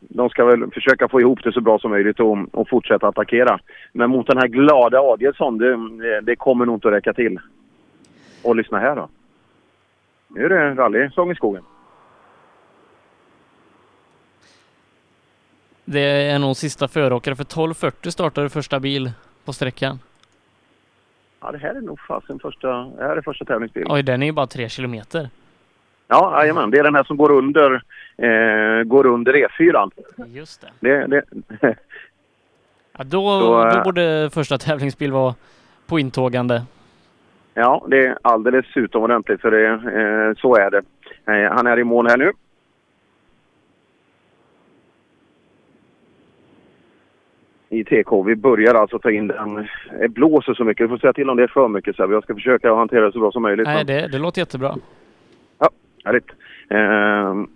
[0.00, 3.58] de ska väl försöka få ihop det så bra som möjligt och, och fortsätta attackera.
[3.92, 7.38] Men mot den här glada Adielsson, det, det kommer nog inte att räcka till.
[8.42, 9.08] Och lyssna här då.
[10.28, 11.62] Nu är det rallysång i skogen.
[15.84, 19.10] Det är nog sista föråkare för 12.40 startade första bil
[19.44, 19.98] på sträckan.
[21.46, 23.92] Ja, det här är nog fasen första, det här är första tävlingsbilen.
[23.92, 25.28] Oj, den är ju bara tre kilometer.
[26.08, 26.70] Ja, jajamän.
[26.70, 27.82] Det är den här som går under,
[28.16, 29.90] eh, går under E4.
[30.26, 31.06] Just det.
[31.06, 31.22] det,
[31.60, 31.76] det
[32.98, 35.34] Ja, då, Så, eh, då borde första tävlingsbil vara
[35.86, 36.62] på intågande.
[37.54, 40.82] Ja, det är alldeles utomordentligt för det, eh, så är det.
[41.32, 42.32] Eh, han är i mål här nu.
[47.76, 48.22] I TK.
[48.26, 49.68] Vi börjar alltså ta in den.
[50.00, 50.84] Det blåser så mycket.
[50.84, 51.96] Du får säga till om det är för mycket.
[51.96, 52.12] Så här.
[52.12, 53.66] Jag ska försöka hantera det så bra som möjligt.
[53.66, 54.76] Nej, det, det låter jättebra.
[55.58, 55.68] Ja,
[56.04, 56.30] härligt.
[56.68, 57.46] Eh,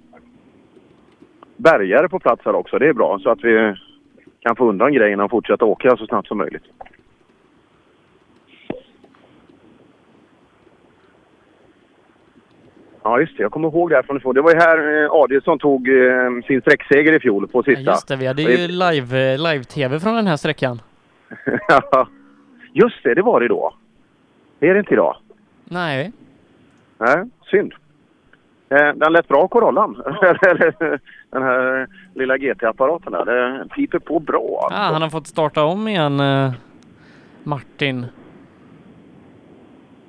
[1.57, 2.79] bärgare på plats här också.
[2.79, 3.75] Det är bra så att vi
[4.41, 6.65] kan få undan grejerna och fortsätta åka så snabbt som möjligt.
[13.03, 13.43] Ja, just det.
[13.43, 14.35] Jag kommer ihåg det här från ifrån.
[14.35, 17.91] Det var ju här eh, Adielsson tog eh, sin sträckseger i fjol på Ja, sista.
[17.91, 20.81] just det, vi hade ju live, eh, live-tv från den här sträckan.
[21.69, 22.09] Ja,
[22.73, 23.15] just det.
[23.15, 23.75] Det var det då.
[24.59, 25.17] Det är det inte idag.
[25.65, 26.13] Nej.
[26.99, 27.73] Nej, synd.
[28.69, 29.95] Eh, den lät bra, Corollan.
[31.31, 33.25] den här lilla GT-apparaten där.
[33.25, 34.69] Det piper på bra.
[34.71, 36.53] Ja, han har fått starta om igen, eh,
[37.43, 38.07] Martin.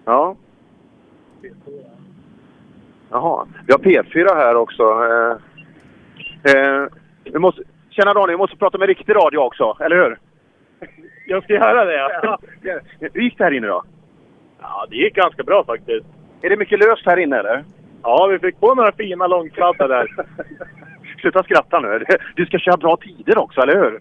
[0.05, 0.35] Ja.
[3.11, 3.47] Jaha.
[3.67, 4.83] Vi har P4 här också.
[4.83, 5.31] Eh,
[6.55, 6.85] eh,
[7.23, 10.17] vi måste, tjena Daniel, vi måste prata med riktig radio också, eller hur?
[11.27, 12.39] Jag ska göra det, ja.
[12.99, 13.83] Hur gick det här inne då?
[14.61, 16.05] Ja, det gick ganska bra faktiskt.
[16.41, 17.63] Är det mycket löst här inne eller?
[18.03, 20.07] Ja, vi fick på några fina långsladdar där.
[21.21, 22.03] Sluta skratta nu.
[22.35, 23.99] Du ska köra bra tider också, eller hur?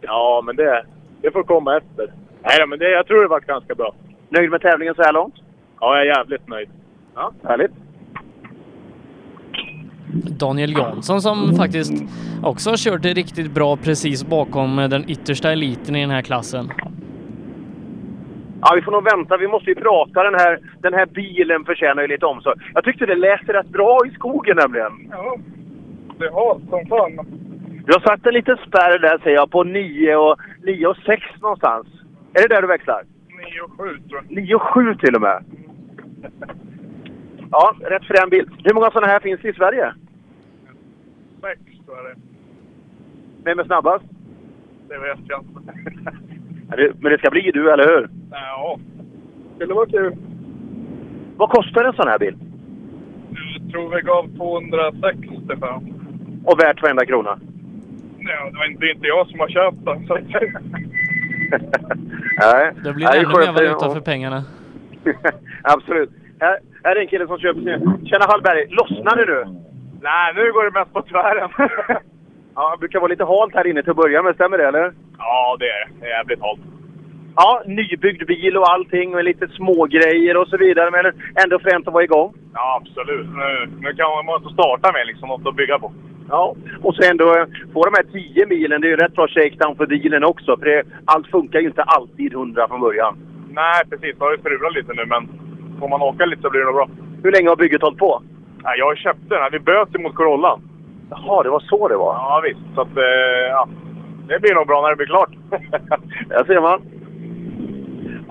[0.00, 0.84] Ja, men det,
[1.22, 2.12] det får komma efter.
[2.42, 3.94] Nej men det, jag tror det var ganska bra.
[4.28, 5.34] Nöjd med tävlingen så här långt?
[5.80, 6.68] Ja, jag är jävligt nöjd.
[7.14, 7.72] Ja, härligt.
[10.14, 11.92] Daniel Jansson som faktiskt
[12.42, 16.22] också har kört det riktigt bra precis bakom eh, den yttersta eliten i den här
[16.22, 16.72] klassen.
[18.60, 19.36] Ja, vi får nog vänta.
[19.36, 20.22] Vi måste ju prata.
[20.22, 22.60] Den här, den här bilen förtjänar ju lite omsorg.
[22.74, 24.92] Jag tyckte det lät rätt bra i skogen nämligen.
[25.10, 25.36] Ja,
[26.18, 27.26] det är halt som fan.
[27.86, 31.22] Du har satt en liten spärr där ser jag på 9 och, 9 och 6
[31.40, 31.86] någonstans.
[32.34, 33.02] Är det där du växlar?
[33.28, 34.36] 9 och 7 tror jag.
[34.36, 35.44] 9 och 7 till och med.
[37.50, 38.48] Ja, rätt frän bil.
[38.64, 39.94] Hur många sådana här finns det i Sverige?
[41.44, 42.16] 6 tror jag det är.
[43.44, 44.04] Vem är snabbast?
[44.88, 45.72] Det vet jag inte.
[46.76, 48.08] Det- Men det ska bli du, eller hur?
[48.30, 48.78] Ja.
[49.56, 50.16] skulle vara kul.
[51.36, 52.36] Vad kostar en sån här bil?
[53.58, 55.94] Jag tror vi gav 260 för den.
[56.44, 57.38] Och värt varenda krona?
[58.18, 60.06] Ja, det var inte, det är inte jag som har köpt den.
[60.06, 60.14] Så.
[62.40, 62.72] Nej.
[62.84, 64.44] Det blir Nej, ännu mer valuta för pengarna.
[65.62, 66.10] Absolut.
[66.40, 68.06] Här, här är en kille som köper sin...
[68.06, 69.44] Tjena Hallberg, lossnar det nu?
[70.08, 71.50] Nej, nu går det mest på tvären.
[72.56, 74.92] Ja, det brukar vara lite halt här inne till att börja med, stämmer det eller?
[75.18, 75.90] ja, det är det.
[76.00, 76.60] Det är jävligt halt.
[77.36, 80.90] Ja, nybyggd bil och allting och lite smågrejer och så vidare.
[80.90, 81.04] Men
[81.44, 82.34] ändå fränt att vara igång.
[82.54, 83.26] Ja, absolut.
[83.26, 85.92] Nu, nu kan man måste starta med liksom något att bygga på.
[86.28, 88.80] Ja, och så ändå eh, få de här 10 milen.
[88.80, 90.56] Det är ju rätt bra shakedown för bilen också.
[90.58, 93.18] För det, allt funkar ju inte alltid hundra från början.
[93.50, 94.18] Nej, precis.
[94.18, 95.28] Det har ju strulat lite nu, men
[95.80, 96.88] får man åka lite så blir det nog bra.
[97.22, 98.22] Hur länge har bygget hållit på?
[98.64, 99.50] Ja, jag köpte den här.
[99.50, 100.60] Vi böt mot Corollan.
[101.10, 102.14] Jaha, det var så det var?
[102.14, 102.74] Ja, visst.
[102.74, 103.68] Så att, eh, ja.
[104.28, 105.30] Det blir nog bra när det blir klart.
[106.28, 106.80] Där ser man.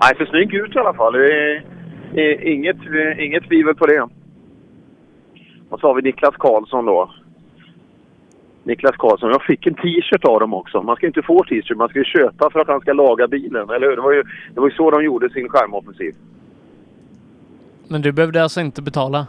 [0.02, 1.12] Nej, ser snygg ut i alla fall.
[1.12, 1.62] Det är,
[2.14, 2.76] är inget,
[3.18, 4.08] inget tvivel på det.
[5.68, 7.10] Och så har vi Niklas Karlsson då.
[8.62, 9.30] Niklas Karlsson.
[9.30, 10.82] Jag fick en t-shirt av dem också.
[10.82, 13.70] Man ska inte få t-shirt, man ska ju köpa för att han ska laga bilen.
[13.70, 13.96] Eller hur?
[13.96, 14.22] Det var ju,
[14.54, 16.14] det var ju så de gjorde sin skärmoffensiv.
[17.88, 19.26] Men du behövde alltså inte betala?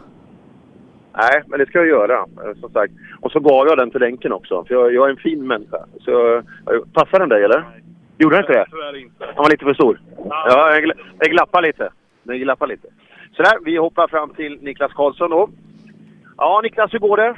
[1.16, 2.14] Nej, men det ska jag göra.
[2.18, 2.92] eh, Som sagt.
[3.20, 4.64] Och så gav jag den till länken också.
[4.64, 5.78] För jag, jag är en fin människa.
[6.00, 7.64] Så jag, jag, passar den dig eller?
[8.18, 8.66] Gjorde den inte det?
[8.70, 9.24] Tyvärr inte.
[9.26, 10.00] Han var lite för stor?
[10.28, 11.88] Ja, jag, gla- jag glappar lite.
[12.22, 12.88] Den glappar lite.
[13.36, 15.48] Sådär, vi hoppar fram till Niklas Karlsson då.
[16.36, 17.34] Ja, Niklas, hur går det?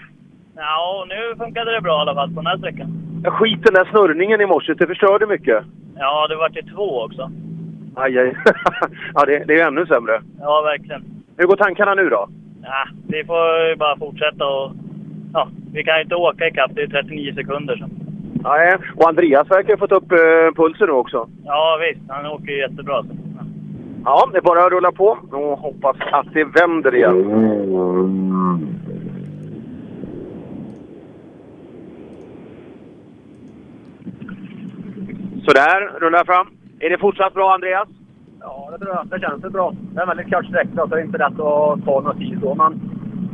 [0.56, 2.88] Ja, nu funkade det bra i alla fall på den här sträckan.
[3.24, 5.64] Jag skit den där snurrningen i morse, det förstörde mycket.
[5.96, 7.30] Ja, det vart ju två också.
[7.96, 8.36] Aj, aj.
[9.14, 10.22] ja, det, det är ännu sämre.
[10.40, 11.04] Ja, verkligen.
[11.36, 12.28] Hur går tankarna nu då?
[12.68, 14.72] Ja, vi får ju bara fortsätta och...
[15.32, 16.70] Ja, vi kan ju inte åka ikapp.
[16.74, 17.76] Det är 39 sekunder.
[17.76, 17.86] Så.
[18.42, 21.28] Nej, och Andreas verkar ha fått upp eh, pulsen nu också.
[21.44, 22.00] Ja, visst.
[22.08, 23.02] Han åker ju jättebra.
[23.02, 23.08] Så.
[24.04, 27.14] Ja, det är bara att rulla på och hoppas att det vänder igen.
[35.44, 36.46] Sådär, rullar fram.
[36.80, 37.88] Är det fortsatt bra, Andreas?
[38.70, 39.06] Ja, det tror jag.
[39.06, 39.74] Det känns väl bra.
[39.92, 42.38] Det är en väldigt kort sträcka så det är inte lätt att ta några tid
[42.42, 42.54] då.
[42.54, 42.80] Men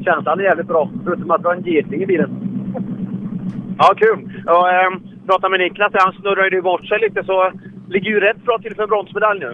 [0.05, 0.91] känslan är jävligt bra.
[1.05, 2.31] Förutom att vi har en geting i bilen.
[3.79, 4.43] Ja, kul.
[4.47, 4.91] Jag eh,
[5.27, 7.53] pratade med Niklas, han snurrade ju bort sig lite så
[7.89, 9.51] ligger ju rätt bra till för en bronsmedalj nu.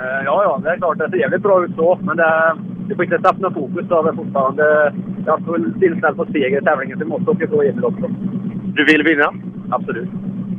[0.00, 0.98] Eh, ja, ja, det är klart.
[0.98, 1.98] Det ser jävligt bra ut så.
[2.02, 2.56] Men det,
[2.88, 3.90] det får inte tappna fokus.
[3.90, 4.92] Har vi fortfarande
[5.26, 6.98] jag har full inställd på seger i tävlingen.
[6.98, 8.06] Så vi måste åka på Emil också.
[8.74, 9.32] Du vill vinna?
[9.70, 10.08] Absolut.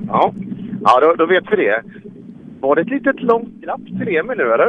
[0.07, 0.34] Ja,
[0.82, 1.84] ja då, då vet vi det.
[2.62, 4.68] Var det ett litet långt glapp till Emil nu, eller?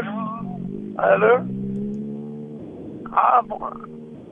[1.14, 1.46] Eller?
[3.12, 3.76] Ja, va-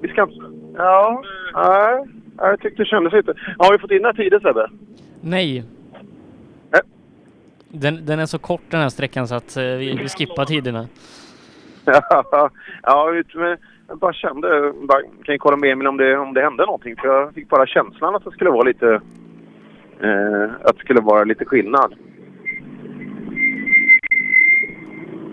[0.00, 0.34] vi ska inte...
[0.76, 1.22] Ja,
[1.54, 2.04] nej.
[2.38, 3.34] Jag tyckte det kändes lite...
[3.58, 4.68] Har vi fått in några tider, Sebbe?
[5.20, 5.64] Nej.
[7.70, 10.86] Den, den är så kort den här sträckan så att eh, vi, vi skippar tiderna.
[12.32, 12.50] Ja,
[12.82, 14.72] ja ut med, jag bara kände...
[14.88, 16.96] Bara, kan ju kolla med Emil om det, om det hände någonting.
[16.96, 19.00] För jag fick bara känslan att det skulle vara lite...
[20.00, 21.94] Eh, att det skulle vara lite skillnad.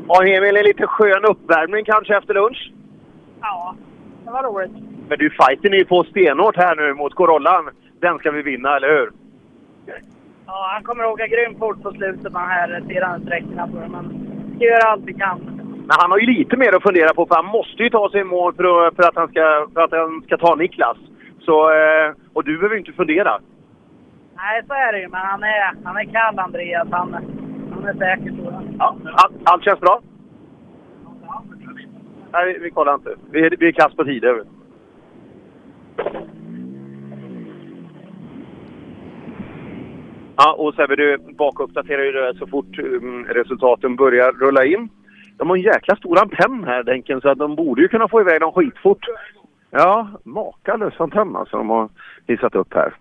[0.08, 2.72] Ja, Emil, en lite skön uppvärmning kanske efter lunch?
[3.42, 3.76] Ja,
[4.26, 4.72] det var roligt.
[5.10, 7.70] Men du, fighten är ju på stenhårt här nu mot Corollan.
[8.00, 9.12] Den ska vi vinna, eller hur?
[10.46, 13.68] Ja, han kommer åka grymt fort på slutet de här tirande sträckorna.
[13.68, 14.06] på det, Men
[14.50, 15.40] vi ska göra allt vi kan.
[15.88, 18.22] Men han har ju lite mer att fundera på, för han måste ju ta sig
[18.22, 20.98] i mål för att, för att, han, ska, för att han ska ta Niklas.
[21.40, 23.40] Så, eh, och du behöver ju inte fundera.
[24.36, 25.08] Nej, så är det ju.
[25.08, 26.88] Men han är, han är kall, Andreas.
[26.92, 27.16] Han,
[27.88, 28.64] är säker, tror jag.
[28.80, 30.02] Ja, allt, allt känns bra?
[32.34, 33.16] Nej, vi, vi kollar inte.
[33.32, 34.44] Vi, är- vi är kass på tider.
[40.38, 44.90] Ja, och Sebbe, du bakuppdaterar ju det så fort um, resultaten börjar rulla in.
[45.38, 48.22] De har en jäkla stor antenn här, Denken, så att de borde ju kunna få
[48.22, 49.06] iväg dem skitfort.
[49.72, 51.90] Ja, makalös antenn alltså de har
[52.28, 52.94] hissat upp här.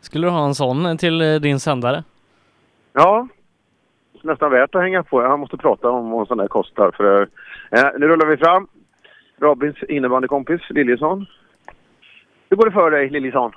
[0.00, 2.04] Skulle du ha en sån till eh, din sändare?
[2.96, 3.28] Ja,
[4.22, 5.22] nästan värt att hänga på.
[5.22, 6.90] Jag måste prata om vad en sån där kostar.
[6.90, 7.22] För,
[7.70, 8.66] eh, nu rullar vi fram.
[9.40, 11.26] Robins innebandykompis Liljesson.
[12.50, 13.52] Hur går det för dig, Liljesson?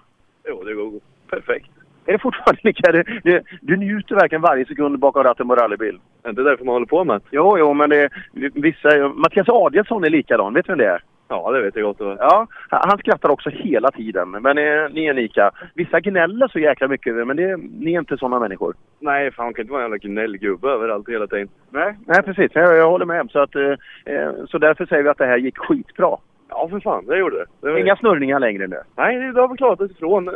[0.48, 1.70] Jo, det går Perfekt.
[2.06, 2.92] Är det fortfarande lika?
[2.92, 6.00] Du, du, du njuter verkligen varje sekund bakom ratten på rallybil.
[6.24, 8.10] Är inte därför man håller på med Jo, jo, men det,
[8.54, 9.10] vissa...
[9.10, 10.54] Mattias Adielsson är likadan.
[10.54, 11.04] Vet du vem det är?
[11.28, 12.18] Ja, det vet jag gott och.
[12.20, 14.30] Ja, han skrattar också hela tiden.
[14.32, 15.52] Men eh, ni är unika.
[15.74, 18.76] Vissa gnäller så jäkla mycket, men det, ni är inte sådana människor.
[19.00, 21.50] Nej, fan man kan inte vara en jävla gnällgubbe överallt hela tiden.
[21.70, 22.52] Nej, nej precis.
[22.54, 23.30] Jag, jag håller med.
[23.32, 23.76] Så, att, eh,
[24.06, 26.18] eh, så därför säger vi att det här gick skitbra.
[26.50, 27.46] Ja, för fan, det gjorde det.
[27.62, 27.80] det var...
[27.80, 28.80] Inga snurrningar längre nu.
[28.96, 30.30] Nej, det har vi klarat oss ifrån.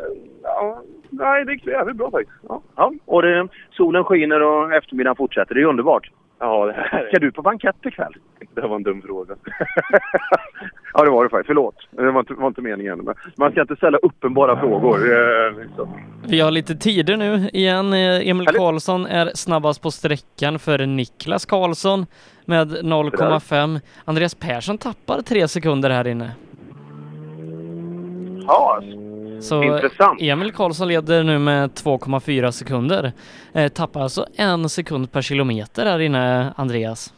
[0.44, 2.38] Ja, nej, det gick jävligt bra faktiskt.
[2.48, 2.94] Ja, ja.
[3.06, 5.56] och det, solen skiner och eftermiddagen fortsätter.
[5.56, 6.12] Det är underbart.
[6.44, 8.14] Ja, det här Ska du på bankett ikväll?
[8.56, 9.36] Det var en dum fråga.
[10.94, 11.48] Ja, det var det faktiskt.
[11.48, 11.76] Förlåt.
[11.92, 13.00] Det var inte, var inte meningen.
[13.00, 15.00] Men man ska inte ställa uppenbara frågor.
[15.62, 15.89] Liksom.
[16.28, 17.94] Vi har lite tider nu igen.
[17.94, 22.06] Eh, Emil Karlsson är snabbast på sträckan före Niklas Karlsson
[22.46, 23.80] med 0,5.
[24.06, 26.32] Andreas Persson tappar tre sekunder här inne.
[28.48, 28.82] Ja,
[29.42, 30.22] Så Intressant.
[30.22, 33.12] Emil Karlsson leder nu med 2,4 sekunder.
[33.54, 37.14] Eh, tappar alltså en sekund per kilometer här inne, Andreas.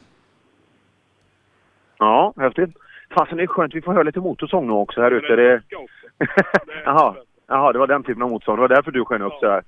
[1.97, 2.69] Ja, häftigt.
[3.09, 3.75] Fasen, det är skönt.
[3.75, 5.35] Vi får höra lite motorsång nu också här ute.
[5.35, 5.61] Det...
[6.85, 7.15] Jaha.
[7.47, 8.55] Jaha, det var den typen av motorsång.
[8.55, 9.63] Det var därför du sken upp så här.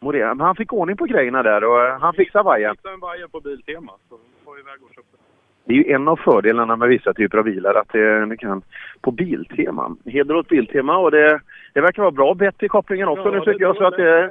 [0.00, 2.76] Morén, men han fick ordning på grejerna där och eh, han fixade vajern.
[2.76, 3.92] hittade en vajer på Biltema.
[4.08, 5.25] Så får iväg och köpa.
[5.66, 8.62] Det är ju en av fördelarna med vissa typer av bilar att det, det kan
[9.00, 9.96] på Biltema.
[10.04, 11.40] Heder åt Biltema och det,
[11.72, 13.76] det verkar vara bra bett i kopplingen också Ja, nu tycker jag.
[13.76, 14.30] Så att det,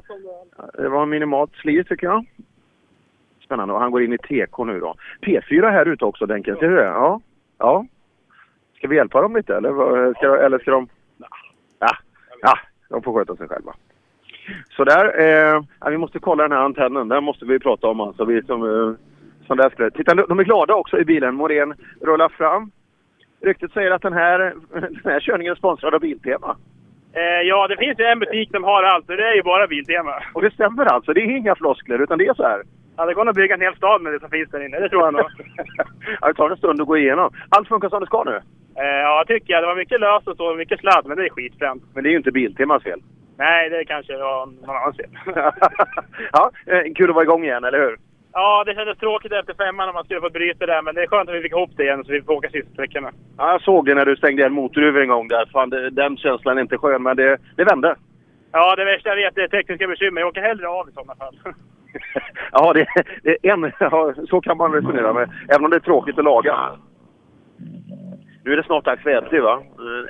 [0.78, 2.26] det var minimalt slit tycker jag.
[3.46, 4.96] Spännande och han går in i TK nu då.
[5.22, 6.84] P4 här ute också Denke, ser du det?
[6.84, 7.22] Ja.
[7.58, 7.86] ja.
[8.78, 10.88] Ska vi hjälpa dem lite eller, ska, eller ska de...
[11.80, 11.98] Ja.
[12.42, 12.58] ja,
[12.90, 13.74] de får sköta sig själva.
[14.70, 17.08] Så där, eh, ja, vi måste kolla den här antennen.
[17.08, 18.26] Den måste vi prata om alltså.
[18.26, 18.96] Vi som, eh,
[19.48, 19.92] som där skulle.
[19.92, 21.36] Titta, de är glada också i bilen.
[21.36, 22.72] Morén rullar fram.
[23.42, 24.40] Ryktet säger att den här,
[25.04, 26.58] den här körningen är sponsrad av Biltema.
[27.14, 29.68] Eh, ja, det finns ju en butik som har allt och det är ju bara
[29.68, 30.14] Biltema.
[30.34, 31.14] Och det stämmer alltså.
[31.14, 32.64] Det är inga floskler utan det är så här.
[32.98, 34.80] Ja, det går nog att bygga en hel stad med det som finns där inne,
[34.80, 35.26] det tror jag nog.
[36.22, 37.34] Ja, det tar en stund att gå igenom.
[37.50, 38.36] Allt funkar som det ska nu.
[38.76, 39.64] Eh, ja, tycker jag.
[39.64, 41.84] Det var mycket löst och så, mycket sladd, men det är skitfränt.
[41.94, 43.02] Men det är ju inte Biltemas fel.
[43.38, 45.10] Nej, det kanske var någon annans fel.
[46.32, 47.98] ja, eh, kul att vara igång igen, eller hur?
[48.36, 51.08] Ja, det kändes tråkigt efter femman om man skulle få bryta där, men det är
[51.08, 53.12] skönt att vi fick ihop det igen så vi får åka sista sträckorna.
[53.38, 55.46] Ja, jag såg det när du stängde igen motorhuven en gång där.
[55.54, 57.96] Fan, det, den känslan är inte skön, men det, det vände.
[58.52, 60.22] Ja, det värsta jag vet är tekniska bekymmer.
[60.22, 61.36] Jag åker hellre av i sådana fall.
[62.52, 62.88] Ja, det,
[63.24, 65.30] det är en, ja, så kan man resonera med.
[65.50, 66.72] Även om det är tråkigt att laga.
[68.44, 69.62] Nu är det snart dags för Eddie, va?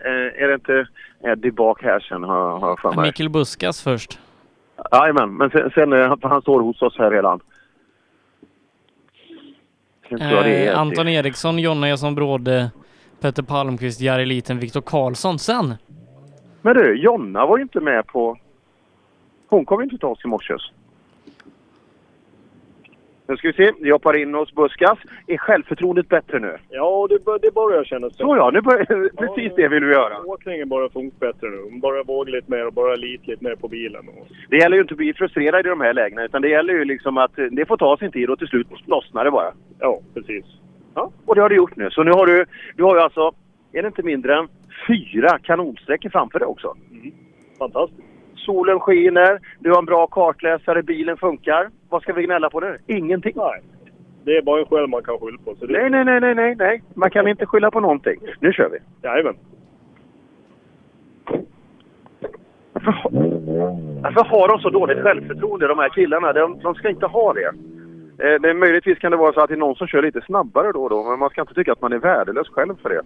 [0.06, 0.88] Eh, Är det inte
[1.24, 3.06] Eddie bak här sen, har har jag för mig?
[3.06, 4.20] Mikael Buskas först.
[4.92, 7.40] Jajamän, men sen, sen eh, han står hos oss här redan.
[10.10, 10.80] Sen tror jag det är Eh.
[10.80, 12.72] Anton Eriksson, Jonna Jason Bråde,
[13.22, 15.40] Petter Palmqvist, Jari Liten, Viktor Karlsson.
[15.40, 15.74] Sen
[16.62, 18.38] Men du, Jonna var ju inte med på...
[19.50, 20.54] Hon kom ju inte till oss i morse.
[23.28, 23.72] Nu ska vi se.
[23.82, 24.98] Vi hoppar in hos Buskas.
[25.28, 26.58] Är självförtroendet bättre nu?
[26.70, 30.20] Ja, det, bör- det börjar kännas Så ja, nu börjar, precis det vill vi göra.
[30.26, 31.80] Åkningen börjar funka bättre nu.
[31.80, 34.06] Bara våga lite mer och bara lita lite mer på bilen.
[34.50, 36.86] Det gäller ju inte att bli frustrerad i de här lägena utan det gäller ju
[36.86, 39.54] liksom att det får ta sin tid och till slut lossnar det bara.
[39.80, 40.46] Ja, precis.
[40.96, 41.90] Ja, och det har du gjort nu.
[41.90, 42.46] Så nu har du,
[42.76, 43.32] du har ju alltså,
[43.74, 44.48] är det inte mindre än
[44.88, 46.74] fyra kanonsträckor framför dig också?
[47.60, 48.02] Fantastiskt.
[48.36, 51.70] Solen skiner, du har en bra kartläsare, bilen funkar.
[51.96, 52.78] Vad ska vi gnälla på nu?
[52.88, 53.34] Ingenting.
[53.36, 53.62] Nej.
[54.24, 55.56] Det är bara en själv man kan skylla på.
[55.56, 55.74] Så det...
[55.74, 56.82] Nej, nej, nej, nej, nej, nej.
[56.94, 58.20] Man kan inte skylla på någonting.
[58.40, 58.78] Nu kör vi.
[59.08, 59.36] Jajamän.
[62.74, 63.10] Varför,
[64.02, 66.34] varför har de så dåligt självförtroende, de här killarna?
[66.34, 67.52] De, de ska inte ha det.
[68.24, 68.54] Eh, det.
[68.54, 70.90] Möjligtvis kan det vara så att det är någon som kör lite snabbare då och
[70.90, 73.02] då, men man ska inte tycka att man är värdelös själv för det.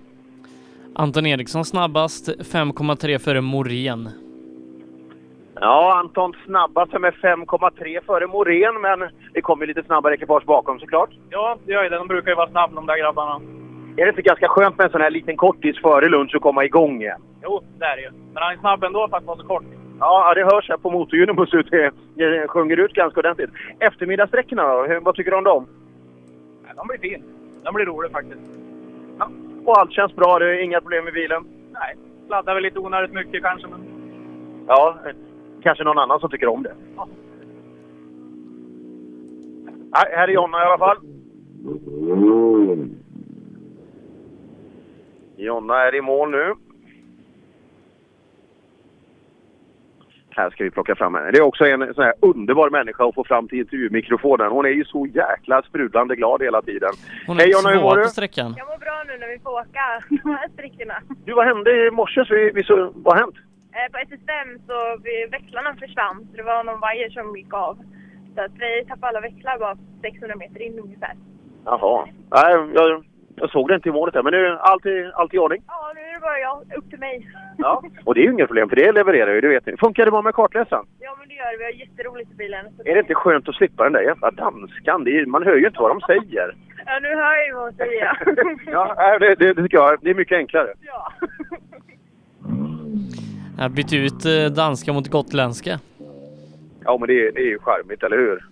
[0.95, 4.09] Anton Eriksson snabbast, 5,3 före Morén.
[5.61, 11.09] Ja, Anton snabbast med 5,3 före Morén, men det kommer lite snabbare ekipage bakom såklart.
[11.29, 11.97] Ja, det gör ju det.
[11.97, 13.41] De brukar ju vara snabba de där grabbarna.
[13.97, 16.65] Är det inte ganska skönt med en sån här liten kortis före lunch och komma
[16.65, 17.21] igång igen?
[17.43, 18.11] Jo, det är det ju.
[18.11, 19.63] Men han är snabb ändå för att vara så kort.
[19.99, 21.71] Ja, ja, det hörs här på motorgynemos ut.
[21.71, 23.49] Det, det sjunger ut ganska ordentligt.
[23.79, 24.99] Eftermiddagssträckorna då?
[25.01, 25.67] Vad tycker du om dem?
[26.67, 27.23] Ja, de blir fin.
[27.63, 28.41] De blir roliga faktiskt.
[29.65, 30.39] Och allt känns bra?
[30.39, 31.43] Det är inga problem med bilen?
[31.71, 31.95] Nej,
[32.27, 33.81] sladdar väl lite onödigt mycket kanske, men...
[34.67, 34.97] Ja,
[35.63, 36.73] kanske någon annan som tycker om det.
[39.91, 40.97] Nej, här är Jonna i alla fall.
[45.37, 46.53] Jonna är i mål nu.
[50.29, 51.31] Här ska vi plocka fram henne.
[51.31, 54.51] Det är också en sån här underbar människa att få fram till intervjumikrofonen.
[54.51, 56.89] Hon är ju så jäkla sprudlande glad hela tiden.
[57.27, 58.07] Hon Hej är Jonna, hur mår du?
[58.07, 58.53] sträckan.
[58.57, 60.93] Jag mår bra nu när vi får åka de här sträckorna.
[61.25, 62.25] Du, vad hände i morse?
[62.25, 63.35] Så vi, vi så, vad har hänt?
[63.79, 67.75] Eh, På SS5 så vi, växlarna försvann, så det var någon vajer som gick av.
[68.35, 71.13] Så att vi tappade alla växlar bara 600 meter in ungefär.
[71.65, 72.07] Jaha.
[72.31, 73.03] Nej, jag,
[73.35, 75.63] jag såg det inte i målet där, men nu är allt i, allt i ordning.
[75.67, 77.27] Ja, nu är det bara jag, upp till mig.
[77.57, 77.83] Ja.
[78.05, 79.77] Och det är ju inget problem, för det levererar ju, det vet ni.
[79.77, 80.85] Funkar det bra med kartläsaren?
[80.99, 81.57] Ja, men det gör det.
[81.57, 82.65] Vi har jätteroligt i bilen.
[82.85, 85.07] Är det inte skönt att slippa den där jävla danskan?
[85.07, 86.55] Är, man hör ju inte vad de säger.
[86.85, 88.17] Ja, nu hör jag ju vad hon säger.
[88.71, 89.97] Ja, det, det, det tycker jag.
[90.01, 90.73] Det är mycket enklare.
[90.81, 91.11] ja.
[93.59, 95.79] Jag har bytt ut eh, danska mot gotländska.
[96.83, 98.45] Ja, men det, är- det är ju charmigt, eller hur?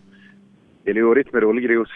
[0.83, 1.89] Det är lurigt med rullgrus.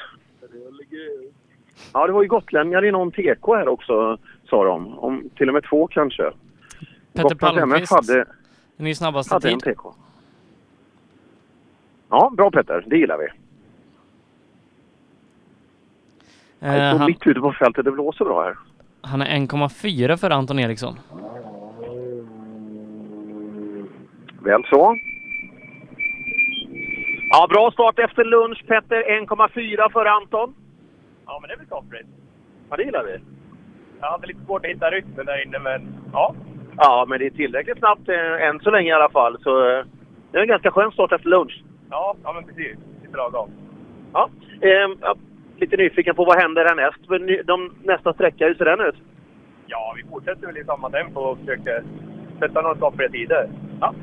[1.93, 4.17] Ja, det var ju gotlänningar i någon TK här också,
[4.49, 4.99] sa de.
[4.99, 6.31] Om, till och med två kanske.
[7.13, 8.25] Petter Palmqvist, hade,
[8.77, 9.75] ny snabbaste hade en tid.
[9.75, 9.85] TK.
[12.09, 12.83] Ja, bra Petter.
[12.87, 13.25] Det gillar vi.
[16.67, 17.85] Eh, Jag står han, mitt ute på fältet.
[17.85, 18.55] Det blåser bra här.
[19.01, 20.99] han är 1,4 för Anton Eriksson.
[24.43, 24.97] Väl så.
[27.29, 29.03] Ja, bra start efter lunch Petter.
[29.03, 30.55] 1,4 för Anton.
[31.25, 32.07] Ja, men det är väl toppligt.
[32.69, 33.17] Ja, det gillar vi.
[34.01, 36.35] Jag hade lite svårt att hitta rytmen där inne, men ja.
[36.77, 39.37] Ja, men det är tillräckligt snabbt eh, än så länge i alla fall.
[39.43, 39.85] Så eh,
[40.31, 41.63] det är en ganska skön start efter lunch.
[41.89, 42.77] Ja, ja men precis.
[43.03, 43.49] Lite lagom.
[44.13, 44.29] Ja,
[44.61, 45.15] ehm, ja,
[45.57, 47.47] lite nyfiken på vad händer härnäst.
[47.47, 48.95] De, nästa sträcka, hur ser den ut?
[49.67, 51.83] Ja, vi fortsätter väl i samma tempo och försöker
[52.39, 53.49] sätta några stoppiga tider.
[53.81, 53.93] Ja.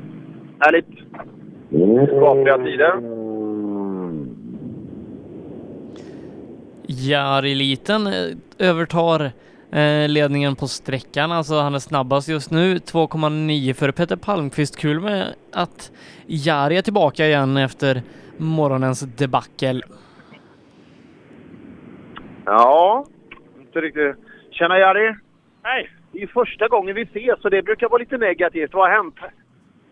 [0.59, 0.87] Härligt.
[2.09, 3.19] Skapliga tider.
[6.87, 9.31] Jari-liten eh, övertar
[9.71, 12.75] eh, ledningen på sträckan, alltså han är snabbast just nu.
[12.75, 14.79] 2,9 för Peter Palmqvist.
[14.79, 15.91] Kul med att
[16.25, 18.01] Jari är tillbaka igen efter
[18.37, 19.81] morgonens debacle.
[22.45, 23.05] Ja,
[23.59, 24.15] inte riktigt.
[24.51, 25.15] Tjena Jari!
[25.63, 25.89] Hej!
[26.11, 28.73] Det är första gången vi ses så det brukar vara lite negativt.
[28.73, 29.15] Vad har hänt?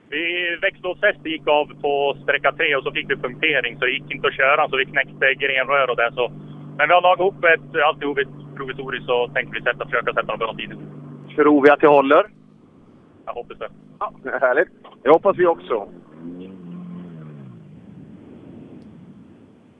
[0.09, 4.11] Vi växellåsfäste gick av på sträcka tre och så fick vi punktering så det gick
[4.11, 6.11] inte att köra så vi knäckte grenrör och det.
[6.13, 6.31] Så.
[6.77, 10.21] Men vi har lagat ihop ett, alltihop ett provisoriskt så tänkte vi sätta, försöka sätta
[10.21, 10.77] några bra tider.
[11.35, 12.23] Tror vi att det håller?
[13.25, 13.69] Jag hoppas det.
[13.99, 14.67] Ja, härligt.
[15.03, 15.87] Det hoppas vi också.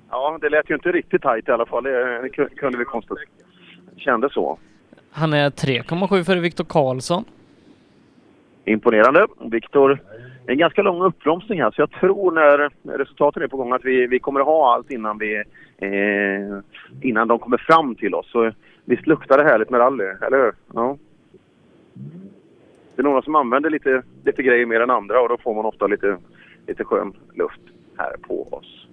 [0.10, 1.84] Ja, det lät ju inte riktigt tajt i alla fall.
[1.84, 3.26] Det, det ku- kunde vi konstatera.
[3.98, 4.58] Kände så.
[5.12, 7.26] Han är 3,7 för Viktor Karlsson.
[8.66, 9.28] Imponerande.
[9.52, 10.00] Viktor,
[10.48, 13.74] det är en ganska lång uppbromsning här så jag tror när resultaten är på gång
[13.74, 15.36] att vi, vi kommer att ha allt innan, vi,
[15.78, 16.60] eh,
[17.02, 18.32] innan de kommer fram till oss.
[18.32, 18.52] Så
[18.86, 20.54] visst luktar det härligt med rally, eller hur?
[20.74, 20.98] Ja.
[22.95, 25.66] Det är några som använder lite, lite grejer mer än andra och då får man
[25.66, 26.18] ofta lite,
[26.68, 27.62] lite skön luft
[27.98, 28.87] här på oss.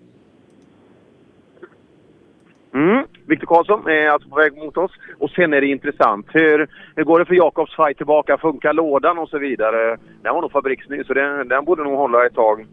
[2.74, 3.06] Mm.
[3.26, 4.92] Viktor Karlsson är alltså på väg mot oss.
[5.18, 6.26] Och sen är det intressant.
[6.32, 8.38] Hur, hur går det för Jakobs fight tillbaka?
[8.38, 9.98] Funkar lådan och så vidare?
[10.22, 12.66] Den var nog fabriksny, så den, den borde nog hålla ett tag.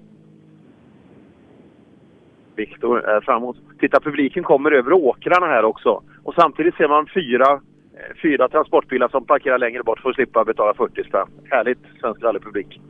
[2.55, 3.57] Viktor är framåt.
[3.79, 6.03] Titta, publiken kommer över åkrarna här också.
[6.23, 7.51] Och samtidigt ser man fyra,
[7.93, 11.27] eh, fyra transportbilar som parkerar längre bort för att slippa betala 40 spänn.
[11.49, 12.81] Härligt, svensk rallypublik.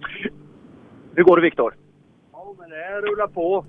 [1.15, 1.73] Hur går det Viktor?
[2.31, 3.65] Ja, men det rullar på.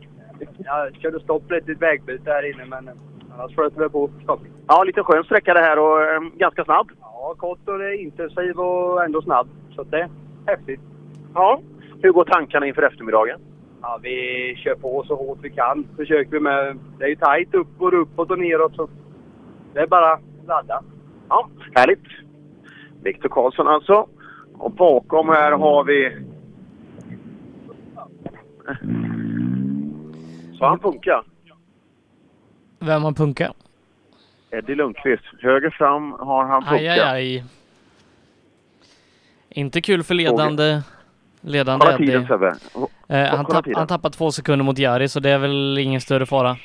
[0.59, 2.91] Jag körde stopp lite i ett vägbyte här inne, men
[3.39, 4.41] annars flöt det på stopp.
[4.67, 6.91] Ja, lite skön sträcka det här och eh, ganska snabb.
[7.01, 9.49] Ja, kort och det är intensiv och ändå snabb.
[9.75, 10.09] Så det är
[10.47, 10.81] häftigt.
[11.35, 11.61] Ja.
[12.03, 13.41] Hur går tankarna inför eftermiddagen?
[13.83, 15.87] Ja, vi kör på så hårt vi kan.
[15.97, 16.79] Försöker vi med.
[16.99, 18.89] Det är ju tajt upp och uppåt och neråt så
[19.75, 20.83] det är bara ladda.
[21.29, 22.07] Ja, härligt.
[23.03, 24.07] Viktor Karlsson alltså.
[24.59, 26.19] Och bakom här har vi...
[30.59, 31.25] Så han punkar.
[32.83, 33.53] Vem har punka?
[34.51, 35.25] Eddie Lundqvist.
[35.41, 36.75] Höger fram har han punka.
[36.75, 37.45] Aj, aj, aj.
[39.49, 40.83] Inte kul för ledande,
[41.41, 42.27] ledande Kolla tiden Eddie.
[42.27, 42.55] Sebbe.
[43.09, 43.79] Eh, han, tapp, tiden.
[43.79, 46.57] han tappar två sekunder mot Jari, så det är väl ingen större fara.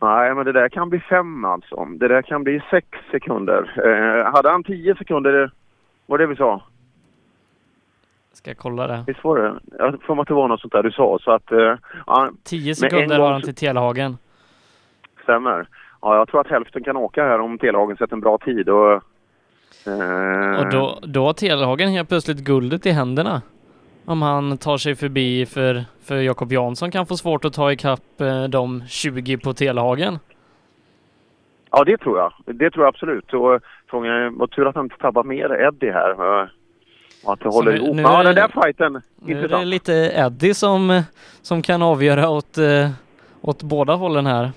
[0.00, 1.84] Nej, men det där kan bli fem alltså.
[1.84, 3.72] Det där kan bli sex sekunder.
[3.86, 5.50] Eh, hade han tio sekunder,
[6.06, 6.62] var det vi sa?
[8.32, 9.04] Ska jag kolla det?
[9.06, 9.54] Visst var det?
[9.78, 11.18] Jag får mig att det var något sånt där du sa.
[11.20, 11.74] Så att, eh,
[12.06, 14.18] ja, 10 med en sekunder har han till Telehagen.
[15.32, 15.66] Stämmer.
[16.02, 18.68] Ja, jag tror att hälften kan åka här om Telehagen sätter en bra tid.
[18.68, 18.92] Och,
[19.86, 23.42] eh, Och då, då har Telehagen helt plötsligt guldet i händerna.
[24.04, 28.20] Om han tar sig förbi för, för Jakob Jansson kan få svårt att ta ikapp
[28.20, 30.18] eh, de 20 på Telehagen.
[31.70, 32.32] Ja, det tror jag.
[32.46, 33.32] Det tror jag absolut.
[33.34, 33.60] Och
[33.90, 36.20] frågan är, vad tur att han inte tappat mer Eddie här.
[37.24, 37.96] Och att det håller nu- ihop.
[37.96, 39.02] nu Ja, den där fighten.
[39.16, 41.02] Nu är det lite Eddie som,
[41.42, 42.90] som kan avgöra åt, eh,
[43.40, 44.50] åt båda hållen här.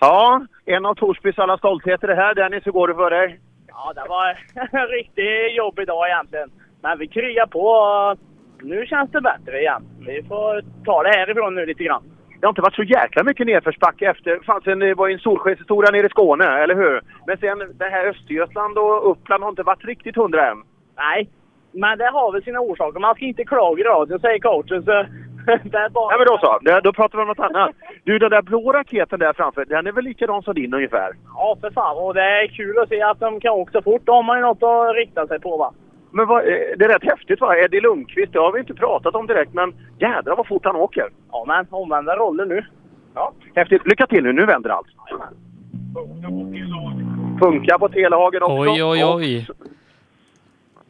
[0.00, 2.34] Ja, en av Torsbys alla stoltheter det här.
[2.34, 3.40] Dennis, hur går det för dig?
[3.68, 4.28] Ja, det var
[4.82, 6.50] en riktigt jobbig dag egentligen.
[6.82, 8.18] Men vi kryar på och
[8.62, 9.82] nu känns det bättre igen.
[10.06, 12.02] Vi får ta det härifrån nu lite grann.
[12.40, 14.40] Det har inte varit så jäkla mycket nedförsbacke efter.
[14.46, 17.00] Fanns en, det var ju en solskenshistoria nere i Skåne, eller hur?
[17.26, 20.62] Men sen det här Östergötland och Uppland har inte varit riktigt hundra än.
[20.96, 21.28] Nej,
[21.72, 23.00] men det har väl sina orsaker.
[23.00, 24.82] Man ska inte klaga i radion, säger coachen.
[24.82, 25.06] Så
[25.46, 26.08] är.
[26.10, 27.70] Nej men då så, då pratar vi om något annat.
[28.04, 31.12] Du, den där blå raketen där framför, den är väl likadan som din ungefär?
[31.34, 31.96] Ja, för fan.
[31.96, 34.02] Och det är kul att se att de kan åka så fort.
[34.04, 35.72] Då har man ju något att rikta sig på va.
[36.12, 37.56] Men vad, eh, det är rätt häftigt va?
[37.56, 41.08] Eddie Lundqvist, det har vi inte pratat om direkt, men jädrar vad fort han åker.
[41.32, 42.64] Ja, men omvända roller nu.
[43.14, 43.86] Ja, häftigt.
[43.86, 44.32] Lycka till nu.
[44.32, 44.86] Nu vänder allt.
[47.38, 48.54] Funkar på Telehagen också.
[48.72, 49.46] Oj, oj, Och oj.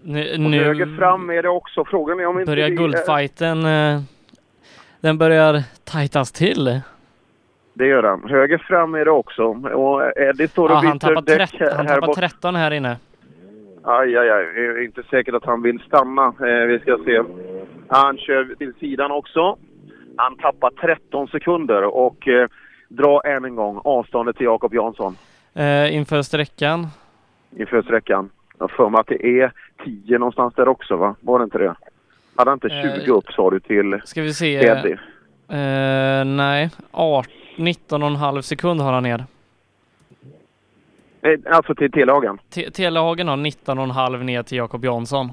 [0.02, 1.84] Nu, på höger nu fram är det också.
[1.84, 4.00] Frågan är om inte börjar vi är- guldfighten, eh,
[5.00, 6.80] den börjar tajtas till.
[7.74, 8.24] Det gör han.
[8.30, 9.42] Höger fram är det också.
[9.74, 12.16] Och Eddie står och Ja, byter han tappar, däck här, han tappar bort.
[12.16, 12.96] 13 här inne.
[13.84, 14.44] Aj, aj, aj.
[14.54, 16.26] Det är inte säkert att han vill stanna.
[16.26, 17.22] Eh, vi ska se.
[17.88, 19.56] Han kör till sidan också.
[20.16, 22.48] Han tappar 13 sekunder och eh,
[22.88, 25.16] drar än en gång avståndet till Jakob Jansson
[25.54, 26.86] Eh, inför sträckan.
[27.56, 28.30] inför sträckan.
[28.58, 29.52] Jag har för mig att det är
[29.84, 31.14] 10 någonstans där också, va?
[31.20, 31.74] Var det inte det?
[32.36, 34.54] Hade han inte 20 Eh, upp sa du till Ska vi se.
[34.66, 34.92] Eddie?
[35.48, 39.24] Eh, nej, 18, 19,5 sekund har han ner.
[41.22, 42.38] Eh, alltså till Telehagen?
[42.50, 45.32] Te- Telehagen har 19,5 ner till Jakob Jansson.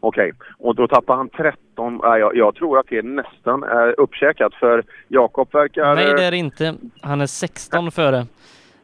[0.00, 2.00] Okej, och då tappar han 13.
[2.04, 5.94] Nej, jag, jag tror att det nästan är uppkäkat för Jakob verkar...
[5.94, 6.74] Nej, det är det inte.
[7.00, 8.16] Han är 16 före.
[8.18, 8.26] Eh,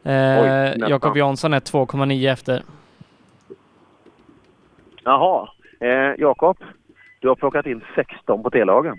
[0.03, 0.91] nästan.
[0.91, 2.63] Jakob Jansson är 2,9 efter.
[5.05, 5.49] Jaha.
[5.81, 6.57] Eh, Jakob,
[7.25, 8.99] du har plockat in 16 på Telehagen.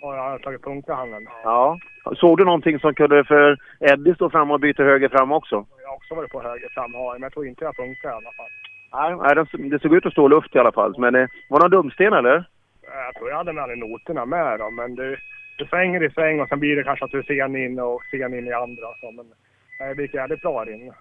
[0.00, 1.26] Ja, jag har tagit punkt i handen.
[1.44, 1.78] Ja.
[2.16, 5.56] Såg du någonting som kunde för Eddie stå fram och byta höger fram också?
[5.82, 8.12] Jag har också varit på höger fram, ja, men jag tror inte jag punktar i
[8.12, 8.52] alla fall.
[9.22, 10.94] Nej, den- det såg ut att stå luft i alla fall.
[10.98, 12.44] Men eh, var det någon dumsten eller?
[13.06, 15.16] Jag tror jag hade med alla noterna med då, men det,
[15.58, 18.02] det svänger i sväng och sen blir det kanske att du ser en in och
[18.10, 18.86] ser en in i andra.
[19.00, 19.26] Så, men
[19.80, 20.92] nej, det gick jävligt bra inne.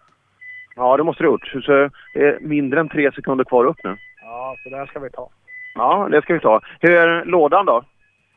[0.76, 1.48] Ja, det måste du ha gjort.
[1.66, 3.98] Så det är mindre än tre sekunder kvar upp nu.
[4.24, 5.30] Ja, så det här ska vi ta.
[5.76, 6.62] Ja, det ska vi ta.
[6.80, 7.84] Hur är lådan då?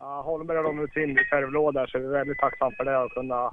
[0.00, 3.10] Ja, Holmberg har lånat ut sin reservlåda så vi är väldigt tacksamma för det och
[3.12, 3.50] kunna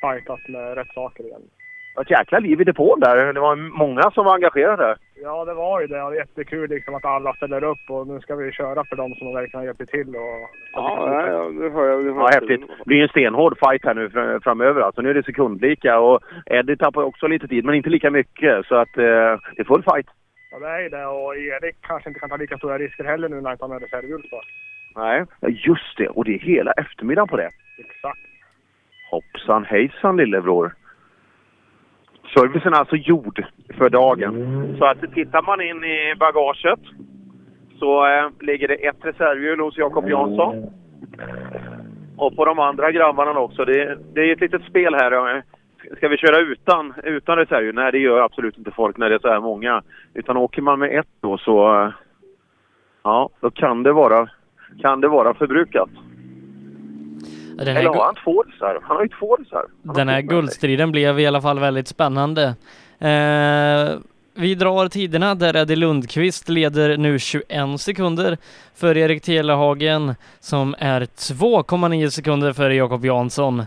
[0.00, 1.40] fightas med rätt saker igen.
[1.40, 3.32] Det var ett jäkla liv i depån där.
[3.32, 4.96] Det var många som var engagerade.
[5.22, 5.94] Ja, det var ju det.
[5.96, 9.14] Det är jättekul liksom att alla ställer upp och nu ska vi köra för dem
[9.14, 10.08] som verkligen har hjälpt till.
[10.08, 12.04] Och, Ja, nej, ja, det hör jag.
[12.04, 12.60] Det hör Ja, häftigt.
[12.78, 14.80] Det blir en stenhård fight här nu fr- framöver.
[14.80, 18.66] Alltså, nu är det sekundlika och Eddie tappar också lite tid, men inte lika mycket.
[18.66, 19.04] Så att eh,
[19.56, 20.06] det är full fight.
[20.54, 21.06] Ja, det är det.
[21.06, 23.80] Och Erik kanske inte kan ta lika stora risker heller nu när han inte har
[23.80, 24.40] reservhjul på.
[24.96, 26.08] Nej, ja, just det.
[26.08, 27.50] Och det är hela eftermiddagen på det.
[27.78, 28.20] Exakt.
[29.10, 30.74] Hoppsan hejsan lillebror.
[32.34, 33.46] Servicen är alltså gjord
[33.78, 34.34] för dagen.
[34.78, 36.80] Så att tittar man in i bagaget
[37.78, 40.70] så eh, ligger det ett reservhjul hos Jakob Jansson.
[42.16, 43.64] Och på de andra grabbarna också.
[43.64, 45.42] Det, det är ett litet spel här.
[45.96, 47.74] Ska vi köra utan, utan reservhjul?
[47.74, 49.82] Nej, det gör absolut inte folk när det är så här många.
[50.14, 51.92] Utan åker man med ett då så...
[53.02, 54.28] Ja, då kan det vara,
[54.80, 55.88] kan det vara förbrukat.
[57.56, 58.80] Den här, Eller har han två reserv?
[58.82, 59.66] Han har ju två reserv.
[59.82, 62.42] den här guldstriden blev i alla fall väldigt spännande.
[62.98, 63.98] Eh,
[64.36, 68.36] vi drar tiderna där Eddie Lundqvist leder nu 21 sekunder
[68.74, 73.62] för Erik Telehagen som är 2,9 sekunder före Jakob Jansson.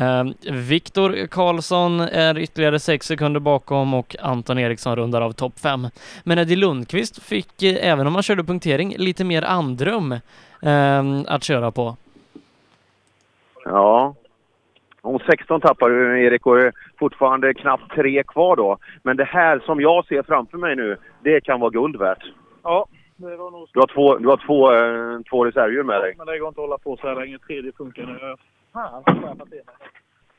[0.00, 5.86] Eh, Viktor Karlsson är ytterligare 6 sekunder bakom och Anton Eriksson rundar av topp 5.
[6.24, 10.12] Men Eddie Lundqvist fick, eh, även om han körde punktering, lite mer andrum
[10.62, 11.96] eh, att köra på.
[13.64, 14.14] Ja.
[15.02, 18.78] Och 16 tappar du Erik och det är fortfarande knappt tre kvar då.
[19.02, 22.24] Men det här som jag ser framför mig nu, det kan vara guld värt.
[22.62, 22.86] Ja,
[23.30, 26.14] det var nog Du har två, du har två, eh, två reservhjul med dig.
[26.18, 27.38] Men det går inte att hålla på så här länge.
[27.38, 28.36] Tredje funkar nu.
[28.72, 29.50] Fan, vad.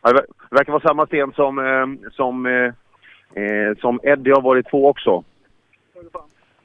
[0.02, 2.74] Ja, Det ver- det verkar vara samma sten som, eh, som, eh,
[3.44, 5.24] eh, som Eddie har varit på också.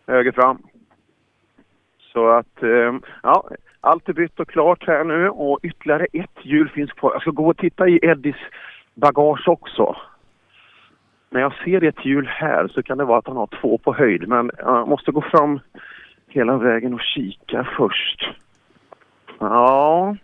[0.06, 0.58] Höger fram.
[2.12, 3.48] Så att, eh, ja,
[3.80, 7.12] allt är bytt och klart här nu och ytterligare ett hjul finns kvar.
[7.12, 8.36] Jag ska gå och titta i Eddies
[8.94, 9.96] bagage också.
[11.30, 13.92] När jag ser ett hjul här så kan det vara att han har två på
[13.94, 15.60] höjd men jag måste gå fram
[16.28, 18.28] hela vägen och kika först.
[19.38, 20.16] Ja,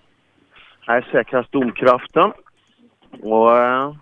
[0.80, 2.32] här säkras domkraften.
[3.22, 3.94] Och, eh,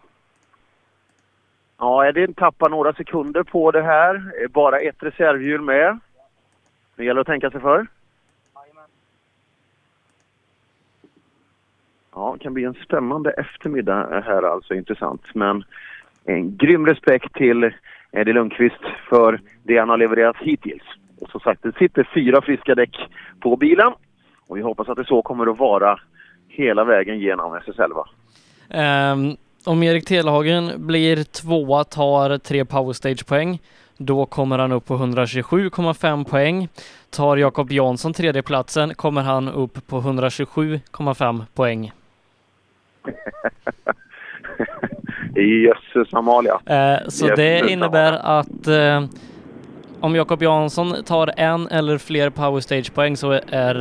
[1.78, 4.32] ja, Eddie tappar några sekunder på det här.
[4.48, 5.98] Bara ett reservhjul med.
[6.96, 7.86] Det gäller att tänka sig för.
[12.14, 14.74] Ja, det kan bli en spännande eftermiddag här alltså.
[14.74, 15.22] Intressant.
[15.34, 15.64] Men
[16.24, 17.74] en grym respekt till
[18.12, 20.82] Eddie Lundqvist för det han har levererat hittills.
[21.23, 22.99] Och som sagt, det sitter fyra friska däck
[23.40, 23.93] på bilen.
[24.47, 26.01] Och vi hoppas att det så kommer att vara
[26.49, 28.05] hela vägen genom SS11.
[28.70, 33.59] Ehm, om Erik Telehagen blir tvåa, tar tre powerstage-poäng,
[33.97, 36.69] då kommer han upp på 127,5 poäng.
[37.11, 41.93] Tar Jakob Jansson tredjeplatsen kommer han upp på 127,5 poäng.
[45.35, 46.61] Jösses Amalia.
[46.66, 49.05] Eh, så Jösses det innebär att eh,
[50.02, 53.74] om Jakob Jansson tar en eller fler powerstage-poäng så är,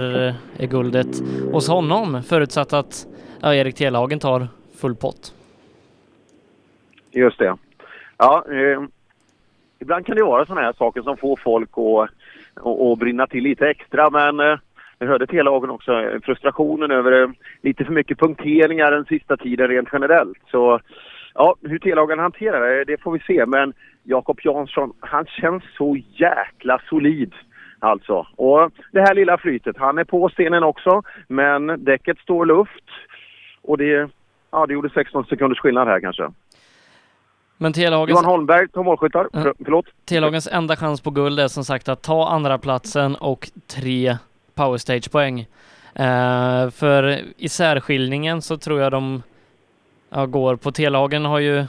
[0.57, 1.07] är guldet
[1.51, 3.07] hos honom, förutsatt att
[3.41, 4.47] ja, Erik Telhagen tar
[4.81, 5.33] full pott.
[7.11, 7.57] Just det.
[8.17, 8.81] Ja, eh,
[9.79, 12.09] ibland kan det vara sådana här saker som får folk att,
[12.65, 14.09] att, att brinna till lite extra.
[14.09, 14.57] Men eh,
[14.99, 17.29] jag hörde Telhagen också, eh, frustrationen över eh,
[17.61, 20.37] lite för mycket punkteringar den sista tiden rent generellt.
[20.51, 20.79] Så
[21.33, 23.45] ja, hur Telhagen hanterar det, det får vi se.
[23.45, 23.73] Men
[24.03, 27.33] Jakob Jansson, han känns så jäkla solid.
[27.79, 28.27] Alltså.
[28.35, 31.01] Och det här lilla flytet, han är på stenen också.
[31.27, 32.85] Men däcket står luft.
[33.61, 34.09] Och det,
[34.51, 36.31] ja, det gjorde 16 sekunders skillnad här kanske.
[37.57, 39.27] Men Telehagens, Johan Holmberg, två målskyttar.
[39.33, 39.85] För, förlåt.
[40.05, 44.17] Telehagens enda chans på guld är som sagt att ta andra platsen och tre
[44.55, 45.39] powerstage-poäng.
[45.95, 49.23] Eh, för i särskiljningen så tror jag de
[50.09, 51.65] ja, går på Telehagen har ju...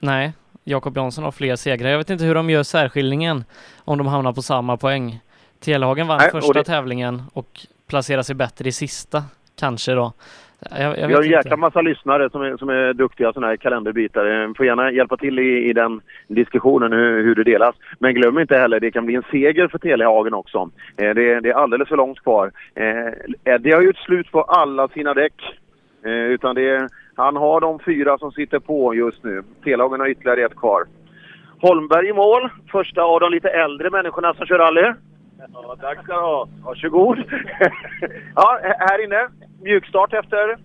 [0.00, 0.32] Nej,
[0.64, 1.90] Jakob Jansson har fler segrar.
[1.90, 3.44] Jag vet inte hur de gör särskiljningen
[3.84, 5.20] om de hamnar på samma poäng.
[5.60, 7.60] Telehagen vann Nej, första det- tävlingen och
[7.90, 9.22] placerar sig bättre i sista,
[9.60, 10.12] kanske då.
[10.70, 13.56] Jag, jag Vi har en jäkla massa lyssnare som är, som är duktiga sådana här
[13.56, 14.54] kalenderbitare.
[14.56, 17.74] Får gärna hjälpa till i, i den diskussionen hur, hur det delas.
[17.98, 20.70] Men glöm inte heller, det kan bli en seger för Telehagen också.
[20.96, 22.52] Eh, det, det är alldeles för långt kvar.
[22.74, 25.58] Eh, Eddie har ju ett slut på alla sina däck.
[26.04, 29.42] Eh, utan det är, han har de fyra som sitter på just nu.
[29.64, 30.84] Telehagen har ytterligare ett kvar.
[31.60, 32.48] Holmberg i mål.
[32.70, 34.92] Första av de lite äldre människorna som kör rally.
[35.52, 36.48] Ja, tack ska du ha.
[36.64, 37.18] Varsågod.
[38.36, 39.28] ja, här inne.
[39.62, 40.56] Mjukstart efter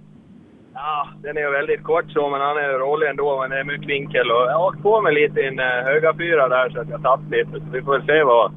[0.73, 3.39] Ja, den är väldigt kort så, men han är rolig ändå.
[3.41, 5.65] Men det är mycket vinkel och jag har åkt på mig lite i en eh,
[5.65, 7.51] höga fyra där så att jag tappade lite.
[7.51, 8.51] Så vi får väl se vad,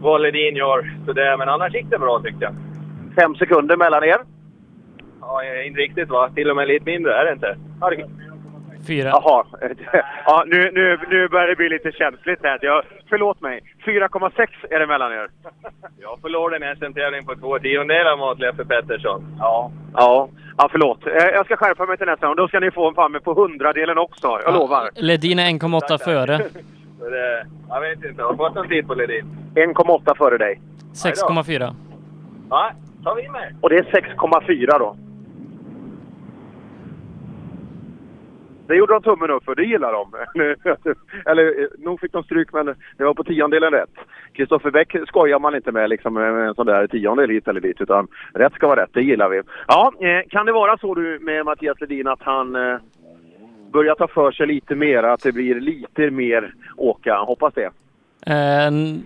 [0.00, 0.90] vad Ledin gör.
[1.06, 2.54] Så det, men annars gick det bra tyckte jag.
[3.14, 4.33] fem sekunder mellan er.
[5.28, 6.30] Ja, inte riktigt va?
[6.34, 7.56] Till och med lite mindre är det inte?
[7.80, 8.04] Ja, det...
[8.86, 9.08] Fyra.
[9.08, 9.44] Jaha.
[10.26, 12.58] Ja, nu, nu, nu börjar det bli lite känsligt här.
[12.62, 13.60] Jag, förlåt mig.
[13.86, 15.28] 4,6 är det mellan er.
[16.00, 19.36] Jag förlorade en SM-tävling på två tiondelar mot Leffe Pettersson.
[19.38, 19.70] Ja.
[19.94, 20.28] Ja,
[20.58, 21.06] ja förlåt.
[21.06, 22.36] Eh, Jag ska skärpa mig till nästa gång.
[22.36, 24.38] Då ska ni få en framme på hundradelen också.
[24.44, 24.90] Jag lovar.
[24.94, 26.38] Ledin är 1,8 före.
[27.10, 29.24] Det, jag vet inte, har du fått någon tid på Ledin?
[29.54, 30.60] 1,8 före dig.
[30.94, 31.74] 6,4.
[32.50, 32.70] Ja,
[33.04, 33.54] tar vi med.
[33.60, 34.96] Och det är 6,4 då.
[38.66, 40.12] Det gjorde de tummen upp för, det gillar de.
[41.30, 42.66] Eller nog fick de stryk men
[42.96, 43.94] det var på tiondelen rätt.
[44.32, 47.80] Kristoffer Bäck skojar man inte med liksom med en sån där tiondel hit eller dit
[47.80, 49.42] utan rätt ska vara rätt, det gillar vi.
[49.68, 52.78] Ja, eh, kan det vara så du med Mattias Ledin att han eh,
[53.72, 57.16] börjar ta för sig lite mer, att det blir lite mer åka?
[57.16, 57.70] Hoppas det.
[58.68, 59.04] Um...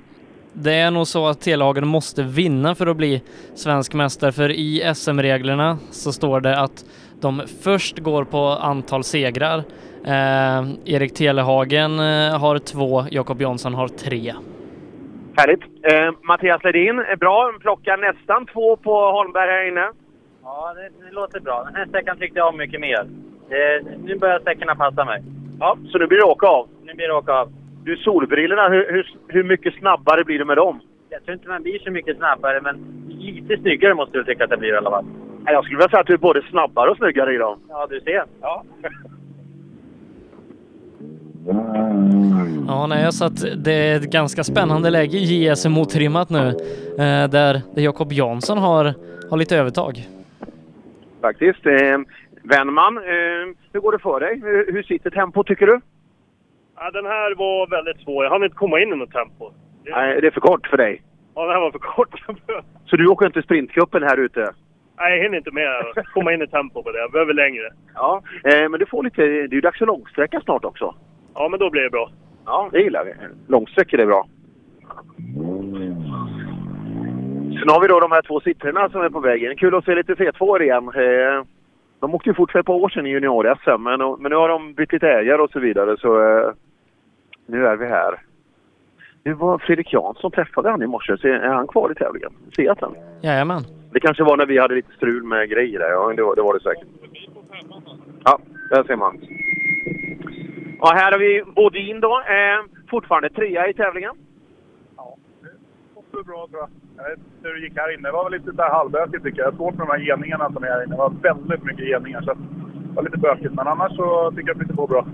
[0.52, 3.22] Det är nog så att Telehagen måste vinna för att bli
[3.54, 6.84] svensk mästare, för i SM-reglerna så står det att
[7.20, 9.58] de först går på antal segrar.
[10.04, 14.32] Eh, Erik Telehagen eh, har två, Jakob Jansson har tre.
[15.36, 15.62] Härligt.
[15.82, 19.88] Eh, Mattias Ledin är bra, plockar nästan två på Holmberg här inne.
[20.42, 21.64] Ja, det, det låter bra.
[21.64, 23.06] Den här sträckan tyckte jag om mycket mer.
[23.48, 25.22] Det, nu börjar sträckorna passa mig.
[25.60, 26.68] Ja, så nu blir det åka av.
[26.82, 27.52] Nu blir det åka av.
[27.84, 30.80] Du, solbrillorna, hur, hur, hur mycket snabbare blir det med dem?
[31.10, 32.76] Jag tror inte man blir så mycket snabbare, men
[33.08, 35.04] lite snyggare måste du tycka att det blir i alla fall.
[35.52, 37.60] Jag skulle vilja säga att du är både snabbare och snyggare i dem.
[37.68, 38.24] Ja, du ser.
[38.40, 38.64] Ja.
[42.66, 46.48] Ja, nej, så att det är ett ganska spännande läge i JSM otrimmat nu,
[46.98, 48.94] eh, där, där Jakob Jansson har,
[49.30, 50.08] har lite övertag.
[51.20, 51.66] Faktiskt.
[51.66, 51.98] Eh,
[52.42, 54.40] Wennman, eh, hur går det för dig?
[54.42, 55.80] Hur, hur sitter tempot tycker du?
[56.76, 58.24] Ja, den här var väldigt svår.
[58.24, 59.50] Jag hann inte komma in i något tempo.
[59.84, 61.02] Nej, det är för kort för dig.
[61.34, 62.22] Ja, den här var för kort.
[62.86, 64.52] Så du åker inte sprintcupen här ute?
[64.98, 66.98] Nej, jag hinner inte med att komma in i tempo på det.
[66.98, 67.70] Jag behöver längre.
[67.94, 69.22] Ja, eh, men du får lite...
[69.22, 70.94] Det är ju dags för långsträcka snart också.
[71.34, 72.10] Ja, men då blir det bra.
[72.46, 73.12] Ja, det gillar vi.
[73.48, 74.26] Långsträckor är bra.
[77.58, 79.56] Sen har vi då de här två sittrarna som är på väg in.
[79.56, 80.84] Kul att se lite C2 igen.
[80.88, 81.44] Eh,
[82.00, 84.48] De åkte ju fort för ett par år sedan i junior-SM, men, men nu har
[84.48, 86.50] de bytt lite ägare och så vidare, så eh,
[87.46, 88.14] nu är vi här.
[89.22, 91.16] Det var Fredrik Jansson träffade han i morse.
[91.18, 92.32] Så är han kvar i tävlingen?
[92.56, 92.94] Ser han?
[93.22, 93.62] Jajamän.
[93.98, 95.90] Det kanske var när vi hade lite strul med grejer där.
[95.90, 96.88] Ja, det var det, var det säkert.
[98.24, 98.38] Ja,
[98.70, 99.20] där ser man.
[100.80, 102.14] Ja, här har vi Bodin då.
[102.20, 102.58] Eh,
[102.90, 104.14] fortfarande trea i tävlingen.
[104.96, 106.68] Ja, det går bra tror jag.
[106.96, 108.08] Jag vet inte hur det gick här inne.
[108.08, 109.54] Det var väl lite så här halvbökigt tycker jag.
[109.54, 110.94] Svårt med de här geningarna som är här inne.
[110.94, 113.54] Det var väldigt mycket geningar så att det var lite bökigt.
[113.54, 115.06] Men annars så tycker jag att det går bra.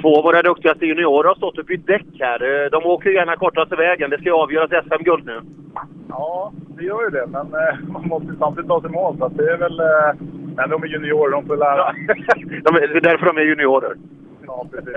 [0.00, 2.64] Två av våra duktigaste juniorer har stått och bytt däck här.
[2.64, 4.10] Eh, De åker gärna kortaste vägen.
[4.10, 5.40] Det ska ju avgöras SM-guld nu.
[6.08, 7.26] Ja, det gör ju det.
[7.26, 9.16] Men eh, man måste ju samtidigt ta sig mål.
[9.18, 9.80] Så det är väl...
[9.80, 10.12] Eh,
[10.56, 11.92] men de är juniorer, de får lära.
[12.64, 13.94] De är, det är därför de är juniorer.
[14.46, 14.96] ja, precis.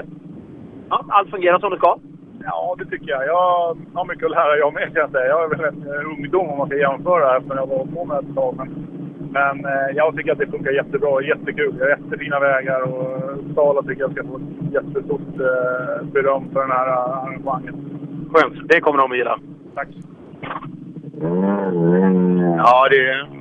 [0.90, 1.98] Ja, allt fungerar som det ska.
[2.44, 3.26] Ja, det tycker jag.
[3.28, 5.26] Jag har mycket att lära jag med kan jag säga.
[5.28, 8.18] Jag är väl en ungdom om man ska jämföra här, för jag var på med
[8.20, 8.54] ett tag.
[8.58, 8.70] Men
[9.32, 11.22] Men eh, jag tycker att det funkar jättebra.
[11.22, 11.78] Jättekul.
[11.78, 13.20] Det är jättefina vägar och
[13.56, 17.76] Sala tycker jag ska få ett jättestort eh, beröm för det här arrangemanget.
[18.34, 18.70] Skönt.
[18.70, 19.40] Det kommer de att gilla.
[19.76, 19.88] Tack.
[22.58, 23.40] Ja, det är...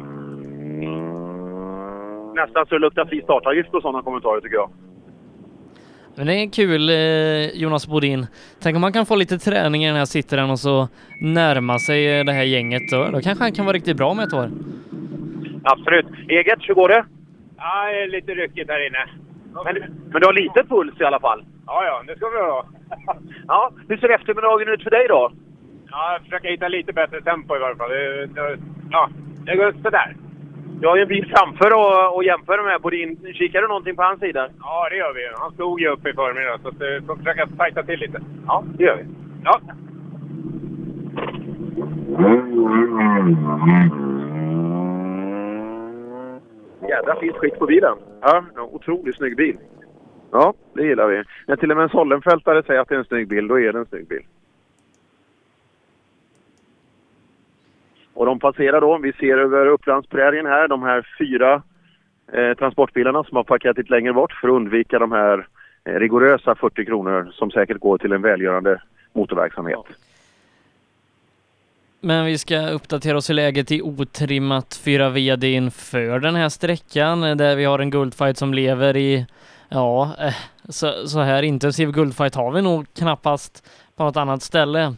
[2.35, 4.71] Nästan så det luktar fri startavgift på sådana kommentarer tycker jag.
[6.15, 8.27] Men det är kul eh, Jonas Bodin.
[8.61, 10.89] Tänk om man kan få lite träning i den här sittaren och så
[11.21, 12.83] närma sig eh, det här gänget.
[12.91, 14.51] Då, då kanske han kan vara riktigt bra med ett år.
[15.73, 16.07] Absolut.
[16.29, 17.05] Eget, hur går det?
[17.57, 19.05] Ja, det är lite ryckigt här inne.
[19.65, 19.75] Men,
[20.11, 21.45] men du har lite puls i alla fall?
[21.67, 22.65] Ja, ja, det ska vi ha.
[23.49, 25.33] Ja, hur ser eftermiddagen ut för dig då?
[25.91, 27.91] Ja, jag försöker hitta lite bättre tempo i varje fall.
[27.91, 28.59] Det, det,
[28.91, 29.09] ja,
[29.45, 30.17] det går sådär.
[30.81, 33.35] Du har ju en bil framför och, och jämför med på din.
[33.35, 34.49] Kikar du någonting på hans sida?
[34.61, 35.21] Ja, det gör vi.
[35.41, 38.21] Han stod ju upp i förmiddag, så att, eh, vi får försöka tajta till lite.
[38.47, 39.05] Ja, det gör vi.
[39.45, 39.61] Ja.
[46.89, 47.97] Jädra fint skick på bilen.
[48.21, 49.57] Ja, en otroligt snygg bil.
[50.31, 51.23] Ja, det gillar vi.
[51.47, 53.73] När till och med en Sollenfältare säger att det är en snygg bil, då är
[53.73, 54.23] det en snygg bil.
[58.15, 61.63] Och de passerar då, vi ser över Upplandsprärien här, de här fyra
[62.33, 65.47] eh, transportbilarna som har parkerat lite längre bort för att undvika de här
[65.85, 68.83] eh, rigorösa 40 kronor som säkert går till en välgörande
[69.13, 69.85] motorverksamhet.
[72.09, 77.25] Men vi ska uppdatera oss i läget i otrimmat 4 VD inför den här sträckan
[77.25, 79.27] eh, där vi har en guldfight som lever i,
[79.69, 80.35] ja, eh,
[80.69, 83.65] så, så här intensiv guldfight har vi nog knappast
[83.97, 84.95] på något annat ställe.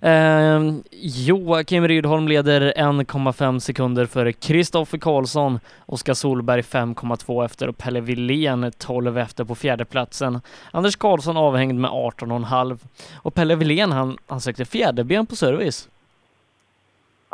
[0.00, 0.60] Eh,
[1.00, 8.72] Joakim Rydholm leder 1,5 sekunder före Kristoffer Karlsson, Oskar Solberg 5,2 efter och Pelle Wilén
[8.78, 10.40] 12 efter på fjärdeplatsen.
[10.70, 12.78] Anders Karlsson avhängd med 18,5
[13.16, 15.88] och Pelle Wilén han, han sökte fjäderben på service.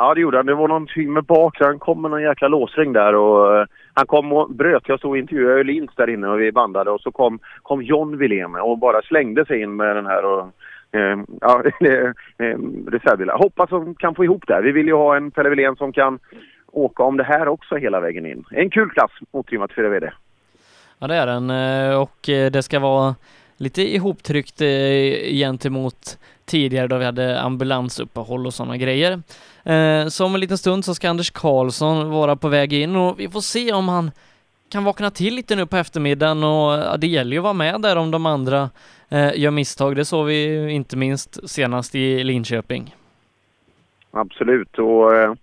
[0.00, 0.46] Ja, det gjorde han.
[0.46, 1.56] Det var någonting med bak.
[1.60, 4.88] Han kom med någon jäkla låsring där och eh, han kom och bröt.
[4.88, 8.18] Jag stod och intervjuade Öhlins där inne och vi bandade och så kom, kom John
[8.18, 10.40] Wilén och bara slängde sig in med den här och
[10.92, 12.56] eh, ja, eh,
[12.86, 13.38] reservbilar.
[13.38, 14.60] Hoppas de kan få ihop det.
[14.60, 16.18] Vi vill ju ha en Pelle Wilén som kan
[16.72, 18.44] åka om det här också hela vägen in.
[18.50, 20.10] En kul klass motrimmat 4 VD.
[20.98, 23.14] Ja det är den eh, och eh, det ska vara
[23.56, 24.58] lite ihoptryckt
[25.30, 26.18] gentemot
[26.50, 29.22] tidigare då vi hade ambulansuppehåll och sådana grejer.
[29.64, 33.20] Eh, så om en liten stund så ska Anders Karlsson vara på väg in och
[33.20, 34.10] vi får se om han
[34.70, 37.80] kan vakna till lite nu på eftermiddagen och ja, det gäller ju att vara med
[37.80, 38.70] där om de andra
[39.08, 39.96] eh, gör misstag.
[39.96, 42.94] Det såg vi inte minst senast i Linköping.
[44.10, 45.34] Absolut och eh,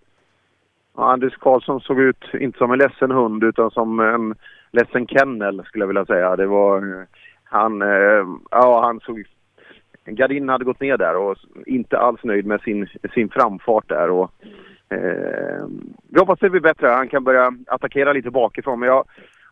[0.96, 4.36] Anders Karlsson såg ut inte som en ledsen hund utan som en
[4.72, 6.36] ledsen kennel skulle jag vilja säga.
[6.36, 7.06] Det var eh,
[7.44, 9.24] han, eh, ja han såg
[10.16, 14.10] Gardin hade gått ner där och inte alls nöjd med sin, sin framfart där.
[14.10, 14.32] Och,
[14.90, 15.66] eh,
[16.10, 16.88] vi hoppas det blir bättre.
[16.88, 18.80] Han kan börja attackera lite bakifrån.
[18.80, 19.04] Men jag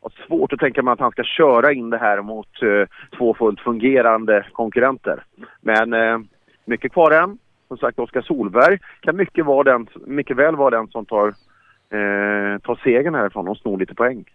[0.01, 3.33] har svårt att tänka mig att han ska köra in det här mot eh, två
[3.33, 5.23] fullt fungerande konkurrenter.
[5.61, 6.19] Men eh,
[6.65, 7.37] mycket kvar än.
[7.67, 12.59] Som sagt, Oskar Solberg kan mycket, vara den, mycket väl vara den som tar, eh,
[12.63, 14.25] tar segern härifrån och snor lite poäng.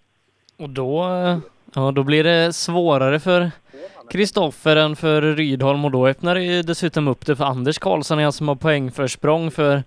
[0.59, 1.39] Och då, eh,
[1.75, 3.51] ja, då blir det svårare för
[4.11, 8.19] Kristoffer än för Rydholm och då öppnar det ju dessutom upp det för Anders Karlsson
[8.19, 9.83] är som har poängförsprång för,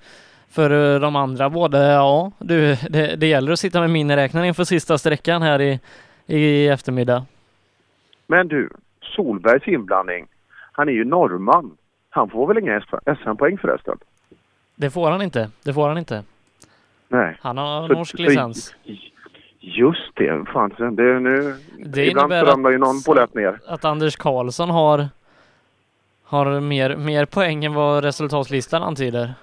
[0.49, 1.77] för de andra både.
[1.77, 5.79] Ja, du, det, det gäller att sitta med miniräknaren inför sista sträckan här i,
[6.27, 7.25] i eftermiddag.
[8.27, 8.69] Men du,
[9.15, 10.27] Solbergs inblandning.
[10.71, 11.77] Han är ju norrman.
[12.09, 12.81] Han får väl inga
[13.23, 13.97] SM-poäng förresten?
[14.75, 15.49] Det får han inte.
[15.63, 16.23] Det får han inte.
[17.07, 17.37] Nej.
[17.41, 18.75] Han har Så- norsk så- licens.
[19.65, 20.45] Just det.
[20.53, 23.59] Fan, det, nu, Det ibland så ramlar ju någon på lätt ner.
[23.67, 25.07] Att Anders Karlsson har,
[26.23, 29.33] har mer, mer poäng än vad resultatlistan antyder.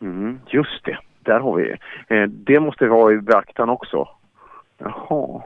[0.00, 0.98] Mm, just det.
[1.20, 1.76] Där har vi.
[2.08, 4.08] Eh, det måste vi ha i beaktan också.
[4.78, 5.42] Jaha.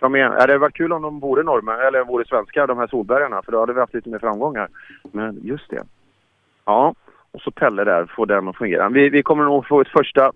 [0.00, 2.86] De är, det hade varit kul om de vore norrmän, eller vore svenskar, de här
[2.86, 4.68] Solbergarna, för då hade vi haft lite mer framgång här.
[5.12, 5.82] Men just det.
[6.64, 6.94] Ja,
[7.32, 8.88] och så Pelle där, får den att fungera.
[8.88, 10.32] Vi, vi kommer nog få ett första,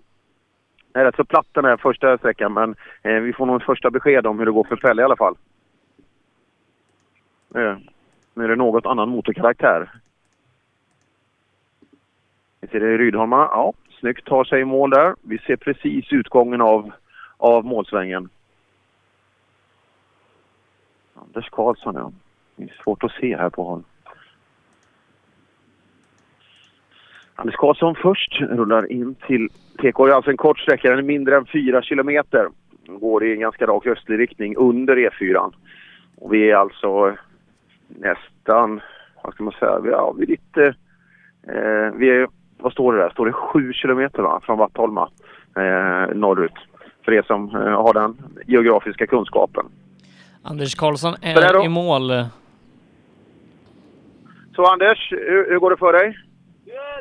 [0.93, 3.89] är rätt så platt den här första sträckan, men eh, vi får nog ett första
[3.89, 5.35] besked om hur det går för Pelle i alla fall.
[7.55, 7.77] Eh,
[8.33, 9.91] nu är det något annan motorkaraktär.
[12.61, 13.37] Vi ser det Rydholma.
[13.51, 15.15] Ja, snyggt tar sig i mål där.
[15.21, 16.91] Vi ser precis utgången av,
[17.37, 18.29] av målsvängen.
[21.13, 22.11] Anders Karlsson, ja.
[22.55, 23.83] Det är svårt att se här på honom.
[27.39, 30.05] Anders Karlsson först rullar in till TK.
[30.05, 32.47] Det är alltså en kort sträcka, den är mindre än 4 kilometer.
[32.87, 35.53] Går i en ganska rak östlig riktning under E4.
[36.17, 37.15] Och vi är alltså
[37.87, 38.81] nästan,
[39.23, 40.63] vad ska man säga, vi, ja, vi är lite...
[41.47, 43.09] Eh, vi är, vad står det där?
[43.09, 44.41] Står det 7 kilometer va?
[44.43, 45.09] från Vattholma
[45.55, 46.57] eh, norrut.
[47.05, 48.17] För er som eh, har den
[48.47, 49.65] geografiska kunskapen.
[50.43, 52.11] Anders Karlsson är i mål.
[54.55, 56.17] Så Anders, hur, hur går det för dig?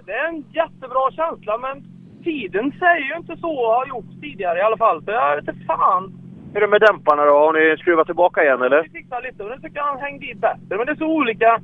[0.07, 1.85] Det är en jättebra känsla, men
[2.25, 5.05] tiden säger ju inte så och har gjort tidigare i alla fall.
[5.05, 6.13] Så jag vet inte fan.
[6.53, 7.33] Hur är det med dämparna då?
[7.39, 8.83] Har ni skruvat tillbaka igen eller?
[8.83, 10.77] Vi fixar lite och nu tycker jag han hängde i bättre.
[10.77, 11.61] Men det är så olika.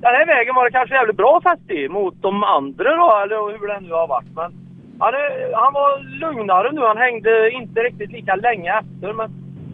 [0.00, 3.58] Den här vägen var det kanske jävligt bra fäste i mot de andra då, eller
[3.58, 4.34] hur det nu har varit.
[4.34, 4.52] Men
[4.98, 6.80] han, är, han var lugnare nu.
[6.80, 9.12] Han hängde inte riktigt lika länge efter.
[9.12, 9.30] Men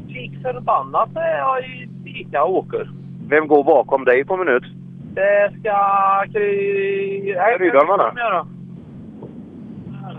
[0.09, 2.89] lik förbannat är jag i lika åker.
[3.29, 4.65] Vem går bakom dig på minut?
[5.15, 5.77] Det ska...
[6.33, 7.29] Kry...
[7.29, 8.47] Göra.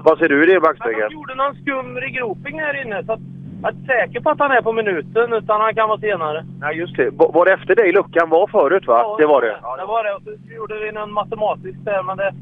[0.03, 1.07] Vad ser du i det i Men backspegeln?
[1.09, 3.03] de gjorde någon skum regroping här inne.
[3.05, 3.19] Så att
[3.61, 6.45] jag är inte säker på att han är på minuten, utan han kan vara senare.
[6.59, 7.09] Nej, just det.
[7.09, 9.15] Va- Var det efter dig luckan var förut va?
[9.19, 9.47] det var det.
[9.77, 10.13] Det var det.
[10.15, 12.33] Och så gjorde vi någon matematisk där, men det,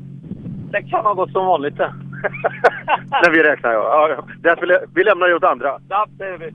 [0.71, 1.93] det kan ha gått som vanligt det.
[3.23, 3.79] När vi räknar ja.
[4.09, 4.23] ja, ja.
[4.55, 5.79] Det vi, vi lämnar det åt andra.
[5.89, 6.51] Ja, det är vi.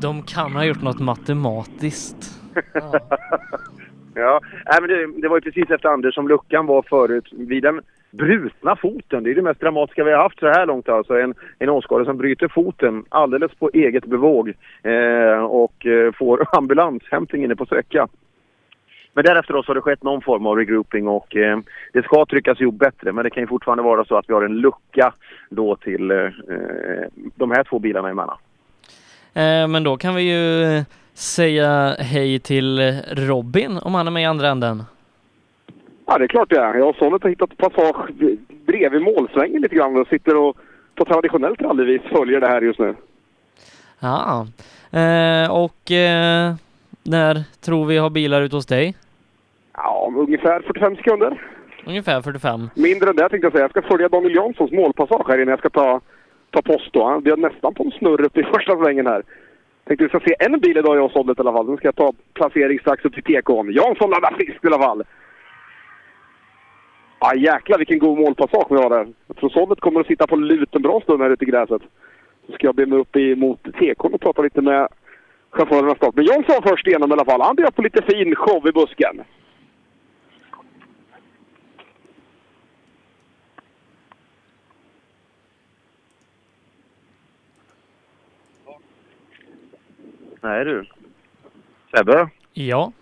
[0.00, 2.40] De kan ha gjort något matematiskt.
[4.14, 7.62] Ja, Nej, men det, det var ju precis efter Anders som luckan var förut vid
[7.62, 7.80] den
[8.10, 9.22] brutna foten.
[9.22, 11.18] Det är det mest dramatiska vi har haft så här långt alltså.
[11.18, 14.48] En, en åskådare som bryter foten alldeles på eget bevåg
[14.82, 18.08] eh, och eh, får ambulanshämtning inne på sträcka.
[19.12, 21.58] Men därefter så har det skett någon form av regrouping och eh,
[21.92, 24.42] det ska tryckas ihop bättre men det kan ju fortfarande vara så att vi har
[24.42, 25.14] en lucka
[25.50, 28.36] då till eh, eh de här två bilarna emellan.
[29.34, 30.84] Eh, men då kan vi ju
[31.14, 34.82] säga hej till Robin om han är med i andra änden.
[36.06, 36.74] Ja, det är klart det är.
[36.74, 38.10] Jag och Sonnet har hittat passage
[38.66, 40.56] bredvid målsvängen lite grann och sitter och
[40.94, 42.94] på traditionellt rallyvis följer det här just nu.
[44.00, 44.46] Ja,
[44.90, 46.54] eh, och eh,
[47.02, 48.94] när tror vi har bilar ute hos dig?
[49.76, 51.42] Ja, ungefär 45 sekunder.
[51.86, 52.70] Ungefär 45.
[52.74, 53.62] Mindre än det tänkte jag säga.
[53.62, 56.00] Jag ska följa Daniel Janssons målpassage här innan jag ska ta,
[56.50, 57.04] ta post då.
[57.04, 59.22] Han bjöd nästan på en snurr upp i första svängen här.
[59.84, 61.66] Tänkte vi ska se en bil idag jag och i alla fall.
[61.66, 63.70] Sen ska jag ta placering strax upp till TK'n.
[63.70, 65.02] Jansson laddar friskt i alla fall.
[67.20, 69.08] Ja, jäklar vilken god målpassage vi har där.
[69.26, 71.82] Jag tror Sonnet kommer att sitta på lut en bra stund här ute i gräset.
[72.46, 74.88] Så ska jag be mig upp mot TK'n och prata lite med
[75.50, 76.14] chaufförerna snart.
[76.14, 77.40] Men Jansson först igenom i alla fall.
[77.40, 79.24] Han bjöd på lite fin show i busken.
[90.44, 90.84] Nej du.
[91.96, 92.28] Sebbe?
[92.52, 92.92] Ja.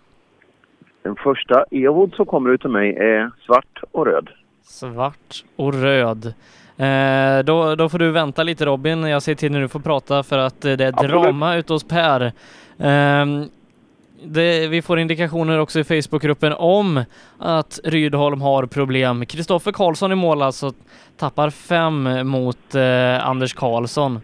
[1.01, 4.29] Den första Ewood som kommer ut till mig är svart och röd.
[4.63, 6.25] Svart och röd.
[6.77, 9.03] Eh, då, då får du vänta lite Robin.
[9.03, 11.83] Jag ser till när du får prata för att eh, det är drama ute hos
[11.83, 12.31] Per.
[12.79, 13.45] Ehm,
[14.23, 17.03] det, vi får indikationer också i Facebookgruppen om
[17.39, 19.25] att Rydholm har problem.
[19.25, 20.73] Kristoffer Karlsson i mål alltså
[21.17, 24.19] tappar fem mot eh, Anders Karlsson.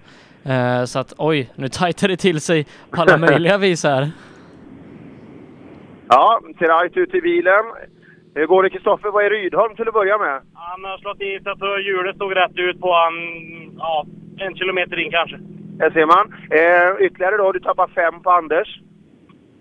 [0.49, 4.11] Eh, så att oj, nu tajtar det till sig på alla möjliga vis här.
[6.07, 7.63] Ja, ser right ut i bilen.
[8.35, 9.09] Hur går det Kristoffer?
[9.09, 10.41] Vad är Rydholm till att börja med?
[10.53, 13.13] Han har slått i sig så hjulet stod rätt ut på han,
[13.77, 14.05] ja,
[14.37, 15.39] en kilometer in kanske.
[15.79, 16.25] Här ser man.
[16.59, 18.79] Eh, ytterligare då, du tappar fem på Anders.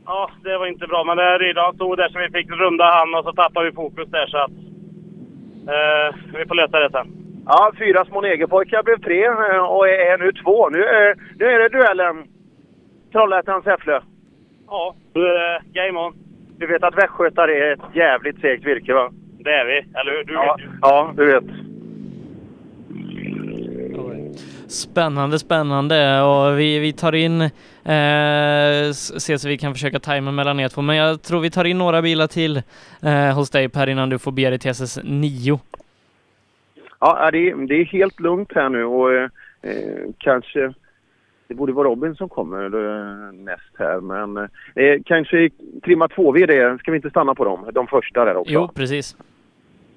[0.06, 1.04] Ja, det var inte bra.
[1.04, 4.08] Men det Rydal stod där så vi fick runda han och så tappade vi fokus
[4.08, 4.50] där så att...
[5.74, 7.27] Eh, vi får lösa det sen.
[7.50, 10.68] Ja, fyra små negerpojkar blev tre eh, och är är nu två.
[10.68, 12.16] Nu, är- nu är det duellen
[13.12, 14.00] Trollhättan-Säffle.
[14.66, 16.14] Ja, då är det game on.
[16.58, 19.10] Du vet att västgötar är ett jävligt segt virke va?
[19.38, 20.24] Det är vi, eller hur?
[20.24, 20.70] Du Ja, vet ju.
[20.82, 21.44] ja du vet.
[24.68, 27.50] Spännande, spännande och vi, vi tar in, eh,
[28.90, 31.64] s- ser så vi kan försöka tajma mellan er två, men jag tror vi tar
[31.64, 32.62] in några bilar till
[33.02, 35.58] eh, hos dig Per innan du får bege dig till SS 9.
[37.00, 39.30] Ja, det är, det är helt lugnt här nu och eh,
[39.62, 40.72] eh, kanske...
[41.48, 44.36] Det borde vara Robin som kommer eh, näst här, men
[44.74, 45.50] eh, kanske
[45.84, 46.78] trimma två VD.
[46.78, 47.70] Ska vi inte stanna på dem?
[47.72, 48.52] De första där också.
[48.52, 49.16] Jo, precis.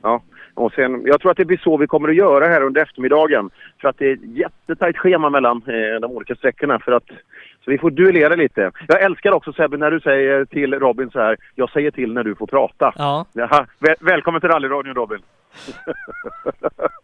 [0.02, 0.22] Ja,
[0.54, 3.50] och sen, jag tror att det blir så vi kommer att göra här under eftermiddagen.
[3.82, 6.80] För att det är ett jättetajt schema mellan eh, de olika sträckorna.
[6.80, 7.08] För att,
[7.66, 8.72] så vi får duellera lite.
[8.88, 11.38] Jag älskar också Sebbe när du säger till Robin så här.
[11.56, 12.94] Jag säger till när du får prata.
[12.98, 13.26] Ja.
[13.34, 15.20] Jaha, väl, välkommen till rallyradion Robin.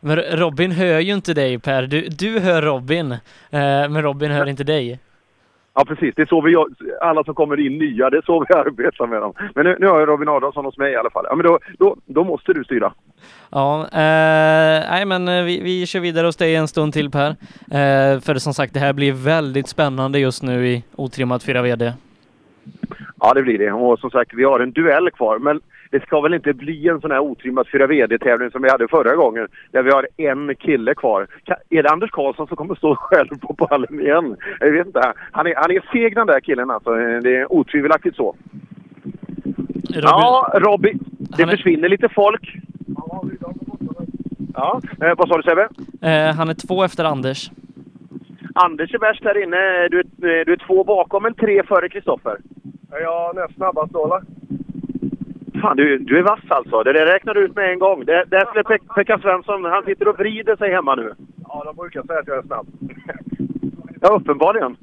[0.00, 3.18] Men Robin hör ju inte dig Per, du, du hör Robin, eh,
[3.50, 4.98] men Robin hör inte dig.
[5.74, 6.66] Ja precis, det är så vi gör.
[7.00, 9.32] Alla som kommer in nya, det är så vi arbetar med dem.
[9.54, 11.24] Men nu, nu har jag Robin Adolfsson hos mig i alla fall.
[11.28, 12.92] Ja men då, då, då måste du styra.
[13.50, 17.28] Ja, eh, nej men eh, vi, vi kör vidare hos dig en stund till Per.
[17.70, 21.92] Eh, för som sagt, det här blir väldigt spännande just nu i otrimmat 4 VD.
[23.20, 23.72] Ja, det blir det.
[23.72, 25.38] Och som sagt, vi har en duell kvar.
[25.38, 25.60] Men
[25.92, 29.16] det ska väl inte bli en sån här otrimmat 4 VD-tävling som vi hade förra
[29.16, 29.48] gången.
[29.70, 31.26] Där vi har en kille kvar.
[31.70, 34.36] Är det Anders Karlsson som kommer stå själv på pallen igen?
[34.60, 35.12] Jag vet inte.
[35.32, 36.90] Han är, han är seg den där killen alltså.
[36.94, 38.34] Det är otvivelaktigt så.
[39.88, 40.98] Ja, Robin.
[41.18, 42.56] Det försvinner lite folk.
[44.54, 45.68] Ja, eh, vad sa du Sebbe?
[46.02, 47.50] Eh, han är två efter Anders.
[48.54, 49.88] Anders är värst här inne.
[49.88, 52.36] Du, är- eh, du är två bakom, men tre före Kristoffer.
[52.92, 54.22] Är jag näst snabbast då eller?
[55.62, 56.82] Fan, du, du är vass alltså.
[56.82, 58.04] Det där räknar du ut med en gång.
[58.04, 61.12] Det, där skulle Pek- Pekka Svensson, han sitter och vrider sig hemma nu.
[61.48, 62.66] Ja, de brukar säga att jag är snabb.
[64.00, 64.76] Ja, uppenbarligen.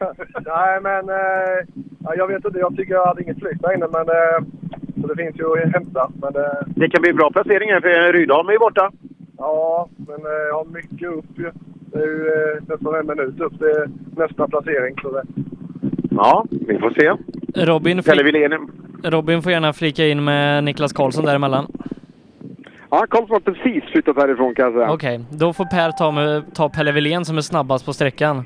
[0.46, 1.58] Nej, men eh,
[2.04, 2.58] ja, jag vet inte.
[2.58, 4.38] Jag tycker jag hade inget flyt där inne, men eh,
[5.00, 6.10] så det finns ju att hämta.
[6.22, 8.90] Men, eh, Det kan bli bra placering här för Rydholm är ju borta.
[9.38, 11.50] ja, men eh, jag har mycket upp ju.
[11.92, 13.84] Det är ju eh, nästan en minut upp till
[14.16, 14.94] nästa placering.
[15.02, 15.22] Så det,
[16.10, 17.12] Ja, vi får se.
[17.66, 18.52] Robin, Pelle Wilén.
[19.04, 21.66] Robin får gärna flika in med Niklas Karlsson däremellan.
[22.90, 24.92] Ja, Karlsson har precis flyttat härifrån kan jag säga.
[24.92, 28.44] Okej, då får Per ta, med, ta Pelle Wilén som är snabbast på sträckan.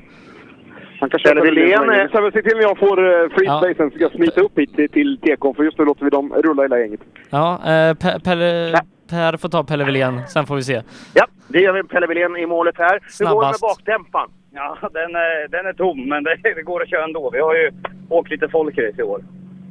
[0.99, 1.89] Han kan köra Pelle Wilén.
[1.89, 3.61] Är- Så se till när jag får uh, free Ja.
[3.77, 6.33] så ska jag smita upp hit till, till TK för just nu låter vi dem
[6.33, 6.99] rulla hela gänget.
[7.29, 8.73] Ja, eh, Pe- Pelle,
[9.09, 10.81] Per får ta Pelle Wilén, sen får vi se.
[11.13, 11.83] Ja, det gör vi.
[11.83, 12.99] Pelle Wilén i målet här.
[13.19, 13.61] Hur går det med Snabbast.
[13.61, 14.29] bakdämparen?
[14.53, 17.29] Ja, den är, den är tom, men det, det går att köra ändå.
[17.33, 17.71] Vi har ju
[18.09, 19.21] åkt lite folkrace i år.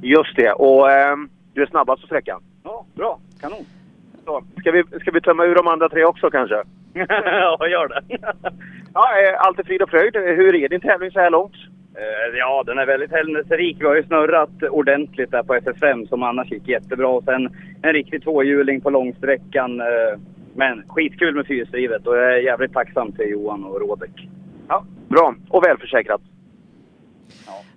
[0.03, 0.53] Just det.
[0.53, 2.41] Och ehm, du är snabbast på sträckan.
[2.65, 3.19] Ja, bra.
[3.41, 3.65] Kanon.
[4.25, 6.55] Så, ska, vi, ska vi tömma ur de andra tre också kanske?
[6.95, 8.19] ja, gör det.
[8.95, 10.17] Ja, eh, allt är frid och fröjd.
[10.17, 11.55] Hur är din tävling så här långt?
[11.95, 13.77] Eh, Ja, den är väldigt händelserik.
[13.81, 17.09] Vi har ju snurrat ordentligt där på SS5 som annars gick jättebra.
[17.09, 17.49] Och sen
[17.83, 19.81] en riktig tvåhjuling på långsträckan.
[19.81, 20.19] eh,
[20.55, 24.29] Men skitkul med fyrhjulsdrivet och jag är jävligt tacksam till Johan och Rådek.
[24.69, 25.35] Ja, bra.
[25.49, 26.21] Och välförsäkrat.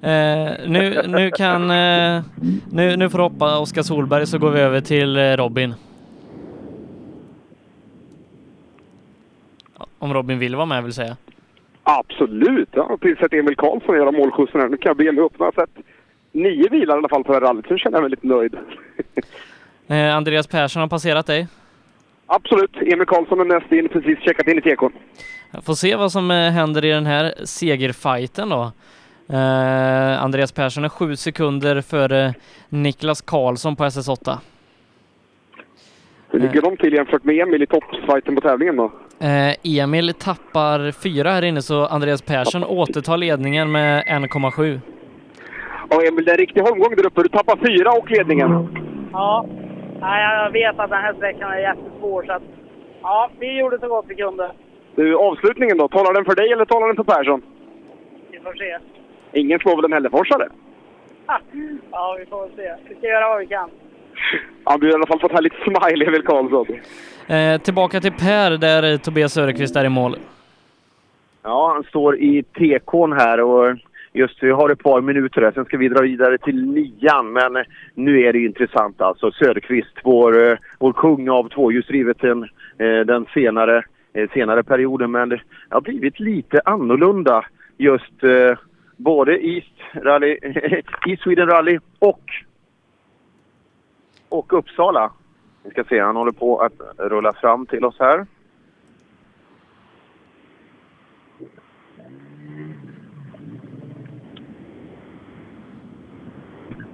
[0.01, 1.71] Eh, nu, nu kan...
[1.71, 2.23] Eh,
[2.71, 5.73] nu, nu får du hoppa Oskar Solberg så går vi över till eh, Robin.
[9.99, 11.17] Om Robin vill vara med vill säga.
[11.83, 12.69] Absolut!
[12.71, 14.69] Jag har precis sett Emil Karlsson göra målskjutsen här.
[14.69, 15.33] Nu kan jag be mig upp.
[15.39, 15.85] Nu har jag sett
[16.31, 17.67] nio bilar i alla fall på det här rallyt.
[17.67, 18.55] Så känner jag mig lite nöjd.
[19.87, 21.47] Eh, Andreas Persson har passerat dig.
[22.25, 22.75] Absolut.
[22.75, 23.89] Emil Karlsson är näst in.
[23.89, 24.75] Precis checkat in i.
[25.51, 28.71] Jag får se vad som eh, händer i den här segerfighten då.
[29.31, 32.33] Eh, Andreas Persson är sju sekunder före
[32.69, 34.37] Niklas Karlsson på SS8.
[36.29, 38.91] Hur ligger de till jämfört med Emil i toppfighten på tävlingen då?
[39.19, 44.79] Eh, Emil tappar fyra här inne så Andreas Persson återtar ledningen med 1,7.
[45.89, 47.21] Ja, Emil, det är en riktig holmgång där uppe.
[47.21, 48.67] Du tappar fyra och ledningen.
[49.11, 49.45] Ja,
[50.01, 52.43] Nej, jag vet att den här sträckan är jättesvår så att
[53.01, 54.51] ja, vi gjorde så gott vi kunde.
[54.95, 55.87] Du, avslutningen då?
[55.87, 57.41] Talar den för dig eller talar den för Persson?
[58.31, 58.77] Vi får se.
[59.33, 60.47] Ingen slår väl en Hälleforsare?
[61.91, 62.73] Ja, vi får väl se.
[62.89, 63.69] Vi ska göra vad vi kan.
[64.63, 66.67] Han blir i alla fall fått härligt smile, Emil Karlsson.
[67.27, 70.15] Eh, tillbaka till Per där eh, Tobias Söderqvist är i mål.
[71.43, 73.77] Ja, han står i TK'n här och
[74.13, 75.51] just vi har ett par minuter här.
[75.51, 77.33] Sen ska vi dra vidare till nian.
[77.33, 77.63] Men eh,
[77.93, 79.31] nu är det intressant alltså.
[79.31, 82.47] Söderqvist, vår, eh, vår kung av tvåhjulsdrivet den,
[83.05, 83.83] den senare,
[84.33, 85.11] senare perioden.
[85.11, 87.45] Men det har blivit lite annorlunda
[87.77, 88.57] just eh,
[89.03, 90.37] både East, Rally,
[91.07, 92.21] East Sweden Rally och,
[94.29, 95.11] och Uppsala.
[95.63, 98.25] Vi ska se, han håller på att rulla fram till oss här.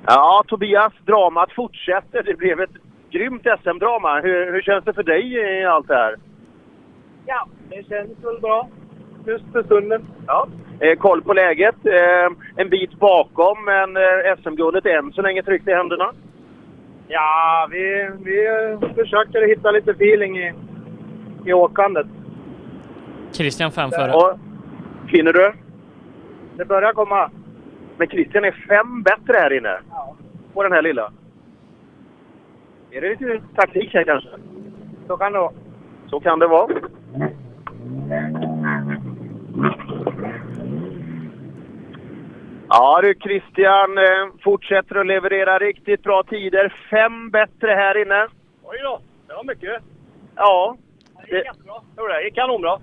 [0.06, 2.24] Ja, Tobias, dramat fortsätter.
[2.24, 2.76] Det blev ett
[3.10, 4.22] grymt SM-drama.
[4.22, 6.16] Hur, hur känns det för dig i allt det här?
[7.26, 8.70] Ja, det känns väl bra.
[9.26, 10.08] Just för stunden.
[10.28, 10.48] Ja.
[10.80, 11.76] Eh, koll på läget.
[11.86, 16.12] Eh, en bit bakom, men eh, SM-guldet är än så länge tryggt i händerna.
[17.08, 18.48] Ja, vi, vi
[18.96, 20.54] försöker hitta lite feeling i,
[21.46, 22.08] i åkandet.
[23.32, 24.14] Christian fem före.
[24.14, 24.40] Och,
[25.12, 25.54] finner du?
[26.58, 27.32] Det börjar komma.
[27.98, 29.78] Men Christian är fem bättre här inne.
[30.54, 31.12] På den här lilla.
[32.92, 34.30] Är det lite taktik här kanske?
[35.08, 35.54] Så kan det vara.
[36.10, 36.68] Så kan det vara.
[42.80, 46.74] Ja du Christian, eh, fortsätter att leverera riktigt bra tider.
[46.90, 48.28] Fem bättre här inne.
[48.64, 49.82] Oj då, det var mycket.
[50.36, 50.78] Ja.
[51.30, 51.76] Det gick jättebra.
[52.08, 52.24] Det.
[52.24, 52.80] Gick kanonbra.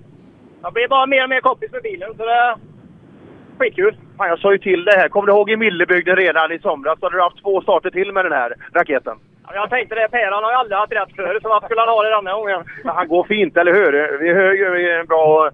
[0.63, 2.57] Jag blir bara mer och mer kompis med bilen, så det
[3.59, 3.97] skitkul.
[4.17, 5.09] Fan, jag sa ju till det här.
[5.09, 6.99] Kommer du ihåg i Millebygden redan i somras?
[7.01, 9.17] Då hade du haft två starter till med den här raketen.
[9.47, 11.81] Ja, Jag tänkte det, Per han har ju aldrig haft rätt förut, så varför skulle
[11.81, 12.65] han ha det denna gången?
[12.85, 14.19] Men Han går fint, eller hur?
[14.19, 15.51] Vi hör ju bra.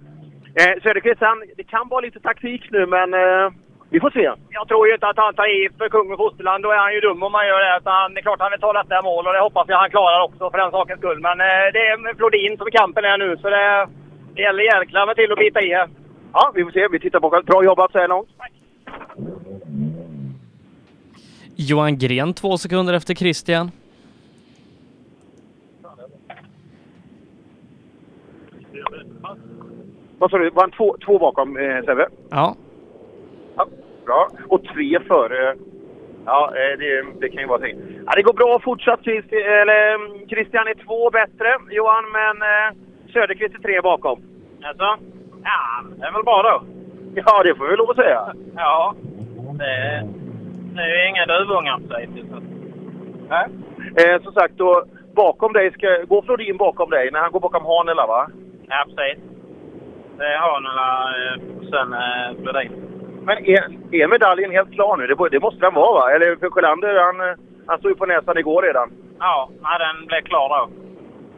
[0.61, 1.21] Eh, Söderqvist,
[1.57, 3.51] det kan vara lite taktik nu, men eh,
[3.93, 4.33] Vi får se.
[4.51, 6.63] Jag tror ju inte att han tar i för kung och fosterland.
[6.65, 7.79] Då är han ju dum om man gör det.
[7.81, 9.91] Utan han, det är klart han vill ta detta mål och det hoppas jag han
[9.91, 11.21] klarar också för den sakens skull.
[11.21, 13.89] Men eh, det är Flodin som kampen är nu så det,
[14.35, 15.89] det gäller jäklar med till att bita i här.
[16.33, 16.89] Ja, vi får se.
[16.89, 17.47] Vi tittar bakåt.
[17.47, 18.29] Bra jobbat så här långt.
[21.57, 23.71] Johan Gren två sekunder efter Christian.
[30.19, 30.51] Vad sa du?
[30.51, 32.09] Var han två, två bakom eh, Sebbe?
[32.31, 32.57] Ja.
[34.11, 34.29] Bra.
[34.49, 35.55] Och tre före.
[36.27, 37.77] Ja, eh, det, det kan ju vara ting.
[38.07, 39.07] Ja, det går bra fortsatt.
[39.07, 42.69] Eller, mm, Christian är två bättre, Johan, men eh,
[43.13, 44.23] Söderqvist är tre bakom.
[44.65, 44.89] Alltså?
[45.43, 45.61] Ja,
[45.99, 46.63] det är väl bra då.
[47.15, 48.35] Ja, det får vi lov att säga.
[48.57, 48.95] Ja.
[49.59, 50.03] Det,
[50.75, 52.31] det är ju inga duvungar precis.
[52.31, 52.43] så-
[53.29, 53.47] Nej.
[53.97, 54.85] Eh, som sagt, då,
[55.15, 55.87] bakom dig ska...
[56.09, 58.29] Går Flodin bakom dig när han går bakom Hanela, va?
[58.69, 59.25] Ja, precis.
[60.19, 61.15] Det är Hanela
[61.59, 62.90] och sen eh, Flodin.
[63.25, 65.07] Men är, är medaljen helt klar nu?
[65.07, 66.13] Det, det måste den vara, va?
[66.13, 67.37] Eller för Sjölander, han, eh,
[67.67, 68.91] han stod ju på näsan igår redan.
[69.19, 70.71] Ja, nej, den blev klar då.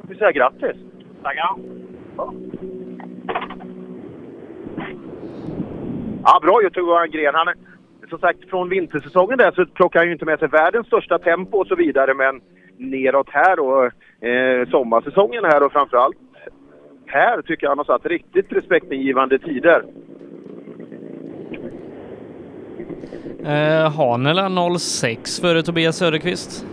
[0.09, 0.76] Vi säger grattis!
[1.22, 1.54] Tackar.
[6.24, 7.34] Ja, bra gjort Johan Gren.
[7.34, 7.54] Han,
[8.10, 11.59] som sagt, från vintersäsongen där så plockar han ju inte med sig världens största tempo
[11.59, 12.40] och så vidare, men
[12.76, 13.84] neråt här och
[14.26, 16.16] eh, sommarsäsongen här och framförallt
[17.06, 19.84] här tycker jag han har satt riktigt respektingivande tider.
[23.44, 24.48] Eh, Hanela
[24.78, 26.66] 06 före Tobias Söderqvist.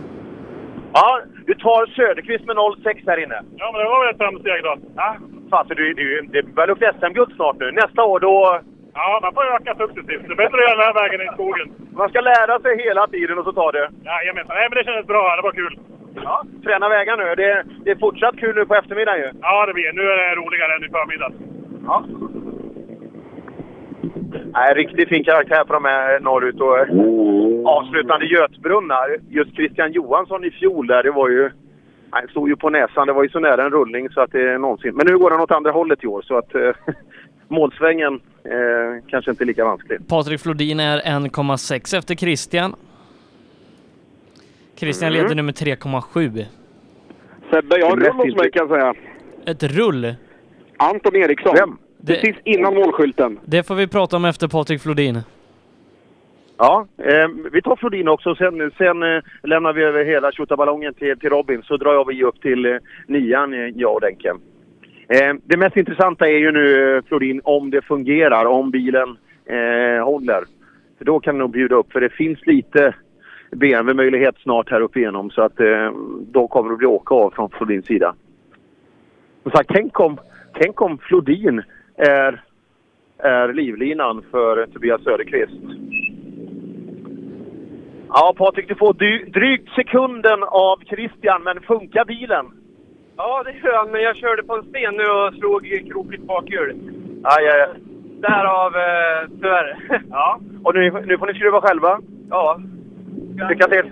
[0.92, 3.38] Ja, du tar Söderqvist med 0,6 här inne.
[3.56, 4.74] Ja, men det var väl ett framsteg då.
[4.96, 5.16] Ja,
[5.50, 7.70] fasen, du, du, det börjar lukta SM-guld snart nu.
[7.72, 8.60] Nästa år då...
[8.94, 10.22] Ja, man får öka successivt.
[10.26, 11.66] Det är bättre att göra den här vägen i skogen.
[12.00, 13.86] Man ska lära sig hela tiden och så tar det.
[14.08, 14.56] Jajamensan.
[14.56, 15.22] Nej, men det kändes bra.
[15.36, 15.74] Det var kul.
[16.26, 17.26] Ja, träna vägar nu.
[17.42, 19.30] Det, det är fortsatt kul nu på eftermiddagen ju.
[19.42, 21.36] Ja, det blir Nu är det roligare än i förmiddags.
[21.86, 21.96] Ja.
[24.52, 26.88] Nej, riktigt fin karaktär på de här norrut och eh,
[27.76, 29.16] avslutande Götbrunnar.
[29.28, 31.50] Just Christian Johansson i fjol där, det var ju...
[32.10, 33.06] Han stod ju på näsan.
[33.06, 34.94] Det var ju så nära en rullning så att det är någonsin...
[34.94, 36.60] Men nu går han åt andra hållet i år så att eh,
[37.48, 38.14] målsvängen
[38.44, 40.08] eh, kanske inte är lika vansklig.
[40.08, 42.74] Patrik Flodin är 1,6 efter Christian.
[44.76, 45.22] Christian Mm.
[45.22, 46.44] leder nu med 3,7.
[47.50, 48.94] Sebbe, jag har rull hos mig kan jag säga.
[49.46, 50.14] Ett rull?
[50.76, 51.54] Anton Eriksson.
[51.56, 51.78] Vem?
[52.06, 53.38] Precis innan målskylten.
[53.44, 55.18] Det får vi prata om efter Patrik Flodin.
[56.62, 58.34] Ja, eh, vi tar Flodin också.
[58.34, 61.62] Sen, sen eh, lämnar vi över hela tjottaballongen till, till Robin.
[61.62, 64.28] Så drar jag vi upp till eh, nian, eh, jag och Denke.
[65.08, 68.44] Eh, det mest intressanta är ju nu, eh, Flodin, om det fungerar.
[68.44, 69.16] Om bilen
[70.04, 70.44] håller.
[70.98, 71.92] För då kan det nog bjuda upp.
[71.92, 72.94] För det finns lite
[73.50, 75.30] BMW-möjlighet snart här uppe igenom.
[75.30, 75.58] Så att
[76.20, 78.14] då kommer det bli åka av från Flodins sida.
[79.42, 80.18] Som sagt, tänk om,
[80.54, 81.62] tänk om Flodin
[82.00, 82.42] är,
[83.18, 85.62] är livlinan för Tobias Söderqvist.
[88.08, 92.46] Ja, Patrik, du får dy- drygt sekunden av Christian, men funkar bilen?
[93.16, 96.76] Ja, det gör han, men jag körde på en sten nu och slog krokigt bakhjul.
[97.24, 97.68] Aj, aj, aj.
[98.20, 99.78] Därav, eh, tyvärr.
[100.10, 100.40] Ja.
[100.64, 102.00] Och nu, nu får ni skruva själva?
[102.30, 102.60] Ja.
[103.48, 103.90] Lycka till!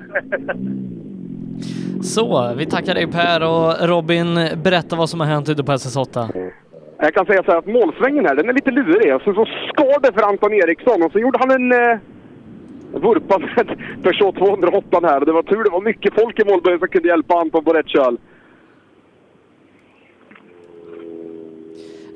[2.03, 6.48] Så, vi tackar dig Per och Robin, berätta vad som har hänt ute på SS8.
[7.01, 9.13] Jag kan säga så här att målsvängen här, den är lite lurig.
[9.25, 11.99] Så, så skar det för Anton Eriksson och så gjorde han en eh,
[12.93, 15.21] vurpa med Peugeot 208 här.
[15.21, 17.89] Det var tur det var mycket folk i målböjen som kunde hjälpa Anton på rätt
[17.89, 18.19] köl.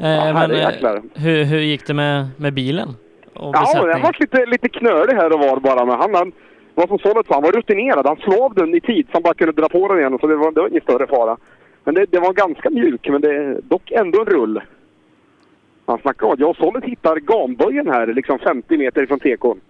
[0.01, 0.97] Eh, men herrejäklar.
[0.97, 2.89] eh, hur, hur gick det med, med bilen?
[3.35, 5.85] Och Ja, den var lite, lite knölig här och var bara.
[5.85, 6.33] Men han, han
[6.75, 8.07] var som sa, han var rutinerad.
[8.07, 10.19] Han slog av den i tid så han bara kunde dra på den igen.
[10.21, 11.37] Så det var, det var ingen större fara.
[11.85, 14.61] Men det, det var ganska mjuk, men det är dock ändå en rull.
[15.87, 19.61] Han snackar om att jag och Sollet hittar gamböjen här, liksom 50 meter ifrån tekon.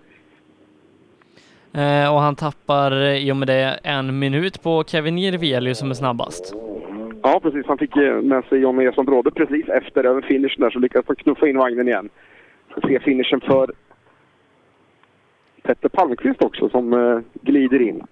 [1.74, 5.94] Eh, och han tappar i och med det en minut på Kevin Jirvelius som är
[5.94, 6.55] snabbast.
[7.22, 7.66] Ja, precis.
[7.66, 11.06] Han fick eh, med sig John Eson Brodde precis efter över finishen där så lyckades
[11.06, 12.09] han knuffa in vagnen igen.
[12.74, 13.72] Får se finishen för
[15.62, 18.02] Petter Palmqvist också som eh, glider in.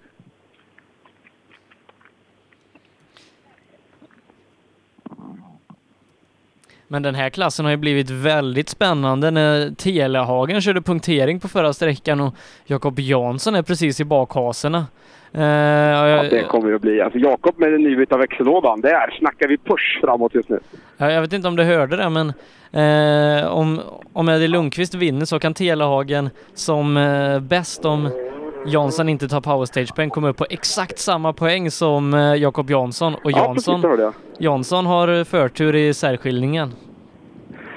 [6.91, 11.73] Men den här klassen har ju blivit väldigt spännande när Telehagen körde punktering på förra
[11.73, 12.35] sträckan och
[12.65, 14.85] Jakob Jansson är precis i bakhaserna.
[15.31, 17.01] Och Ja, det kommer ju att bli.
[17.01, 20.59] Alltså Jakob med den nybytta växellådan, där snackar vi push framåt just nu.
[20.97, 22.33] Ja, jag vet inte om du hörde det, men
[22.71, 23.81] eh, om,
[24.13, 28.09] om Eddie Lundqvist vinner så kan Telehagen som eh, bäst om
[28.65, 33.13] Jansson inte tar powerstage-poäng komma upp på exakt samma poäng som eh, Jakob Jansson.
[33.13, 34.13] Och Ja, precis, Jansson, jag.
[34.37, 36.69] Jansson har förtur i särskiljningen.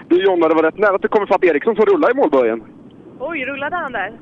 [0.09, 2.65] Du Jonna, det var rätt nära att det kommer fatt Eriksson som rullar i målböjen.
[3.20, 4.12] Oj, rullade han där?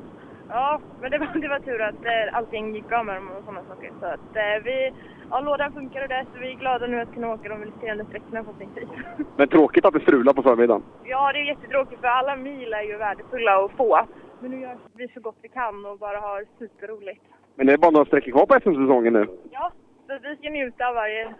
[0.49, 3.45] Ja, men det var, det var tur att eh, allting gick bra med dem och
[3.45, 3.91] sådana saker.
[4.01, 4.93] Så att eh, vi,
[5.31, 8.05] ja, lådan funkar och det, så vi är glada nu att kunna åka de resterande
[8.05, 8.89] sträckorna förhoppningsvis.
[9.37, 10.83] Men tråkigt att det strular på förmiddagen.
[11.05, 14.01] Ja, det är jättetråkigt för alla mil är ju värdefulla att få.
[14.43, 17.23] Men nu gör vi så gott vi kan och bara har superroligt.
[17.55, 19.27] Men det är bara några sträckor kvar på SM-säsongen nu.
[19.51, 19.73] Ja,
[20.07, 21.35] så vi ska njuta av varje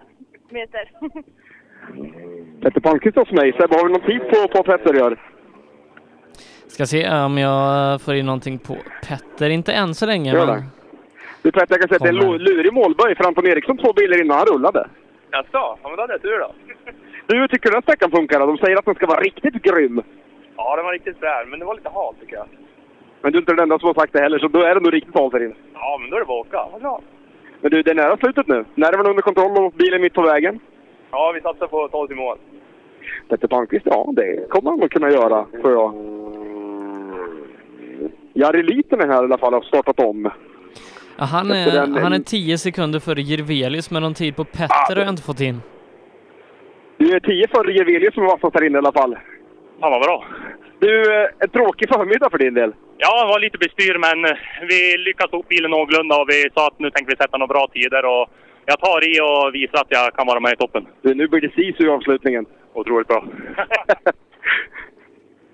[0.51, 0.91] meter.
[2.63, 3.53] Petter Palmqvist hos mig.
[3.53, 5.21] Sebbe, har du någon tid på, på Petter gör?
[6.67, 8.77] Ska se om jag får in någonting på
[9.09, 9.51] Petter.
[9.51, 10.33] Inte än så länge.
[10.33, 10.63] Gör men-.
[11.43, 13.79] Du Petter, jag kan säga att det är en lu- lurig målböj för Anton Eriksson
[13.79, 14.89] två bilar innan han rullade.
[15.31, 15.49] Jaså?
[15.53, 16.53] Ja, men då hade jag tur då.
[17.27, 18.41] Du, hur tycker du den sträckan funkar?
[18.41, 18.47] då?
[18.47, 20.03] De säger att den ska vara riktigt grym.
[20.57, 22.47] Ja, den var riktigt frän, men det var lite halt tycker jag.
[23.23, 24.81] Men du är inte den enda som har sagt det heller, så då är det
[24.81, 25.55] nog riktigt halt här inne.
[25.75, 26.67] Ja, men då är det bara att åka.
[26.73, 27.01] Vad bra.
[27.61, 28.65] Men du, det är nära slutet nu.
[28.75, 30.59] Nerven under kontroll och bilen mitt på vägen.
[31.11, 32.39] Ja, vi satsar på att ta oss i mål.
[33.29, 35.95] Petter Palmqvist, ja det kommer han nog kunna göra, tror jag.
[38.35, 40.31] Jari Liten här i alla fall har startat om.
[41.19, 44.95] Ja, han, är, den- han är 10 sekunder före Jirvelius, men någon tid på Petter
[44.97, 45.63] har jag inte fått in.
[46.97, 49.17] Du är 10 före Jevelius som är vassast här inne i alla fall.
[49.81, 50.25] Ja, vad bra.
[50.83, 52.73] Du, eh, en tråkig förmiddag för din del.
[52.97, 54.39] Ja, det var lite bestyr, men eh,
[54.69, 57.55] vi lyckades få upp bilen någorlunda och vi sa att nu tänker vi sätta några
[57.55, 58.05] bra tider.
[58.05, 58.29] Och
[58.67, 60.87] jag tar i och visar att jag kan vara med i toppen.
[61.03, 62.47] Du, nu blir det sisu i avslutningen.
[62.73, 63.23] Otroligt bra.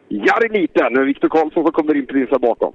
[0.09, 2.73] Jari Liten, Viktor Karlsson som kommer in precis här bakom.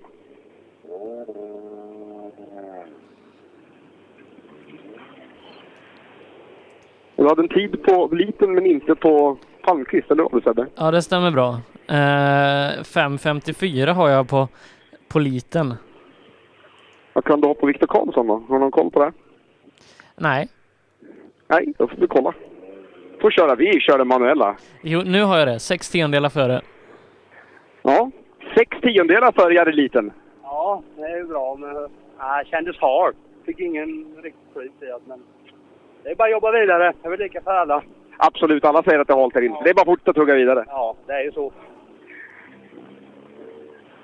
[7.15, 10.68] Du hade en tid på Liten men inte på Palmqvist, eller vad du Sebbe?
[10.76, 11.49] Ja, det stämmer bra.
[11.88, 14.48] Eh, 5.54 har jag på,
[15.07, 15.73] på liten.
[17.14, 18.34] Vad kan du ha på Viktor Karlsson då?
[18.48, 19.11] Har du någon koll på det?
[20.15, 20.48] Nej.
[21.48, 22.34] Nej, då får vi kolla.
[23.22, 23.56] Får köra.
[23.56, 24.56] Vi kör den manuella.
[24.81, 25.60] Jo, nu har jag det.
[25.60, 26.61] Sex tiondelar före.
[27.81, 28.11] Ja,
[28.56, 30.11] sex tiondelar för Jari Liten.
[30.44, 31.56] Ja, det är ju bra.
[31.56, 33.15] Men ja, kändes hard.
[33.45, 35.23] Fick ingen riktigt skit i det, men
[36.03, 36.94] det är bara att jobba vidare.
[37.02, 37.84] Det är väl lika för alla.
[38.27, 39.57] Absolut, alla säger att det är halt här inne.
[39.63, 40.63] Det är bara fort att tugga vidare.
[40.67, 41.53] Ja, det är ju så.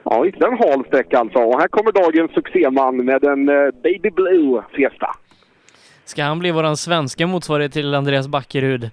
[0.04, 1.40] Ja, ytterligare en hal sträcka alltså.
[1.40, 5.10] Och här kommer dagens succéman med en eh, Baby Blue Fiesta.
[6.06, 8.90] Ska han bli våran svenska motsvarighet till Andreas Backerud?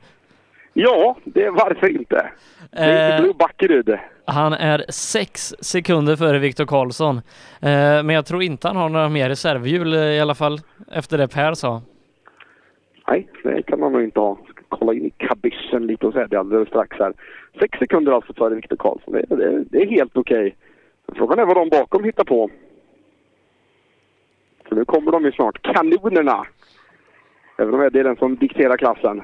[0.73, 2.31] Ja, det varför inte?
[2.73, 3.99] Baby Eh, Blue Backerud.
[4.25, 7.17] han är sex sekunder före Viktor Karlsson.
[7.61, 10.59] Eh, men jag tror inte han har några mer reservhjul eh, i alla fall
[10.93, 11.83] efter det Per sa.
[13.09, 14.39] Nej, det kan man nog inte ha.
[14.69, 17.13] Kolla in i kabyssen lite och se det alldeles strax här.
[17.59, 19.15] Sex sekunder alltså före Viktor Karlsson.
[19.15, 20.57] Det, det, det är helt okej.
[21.15, 22.51] Frågan är vad de bakom hittar på.
[24.69, 25.63] För nu kommer de ju snart.
[25.63, 26.47] Kanonerna!
[27.59, 29.23] Även om Eddie är den som dikterar klassen.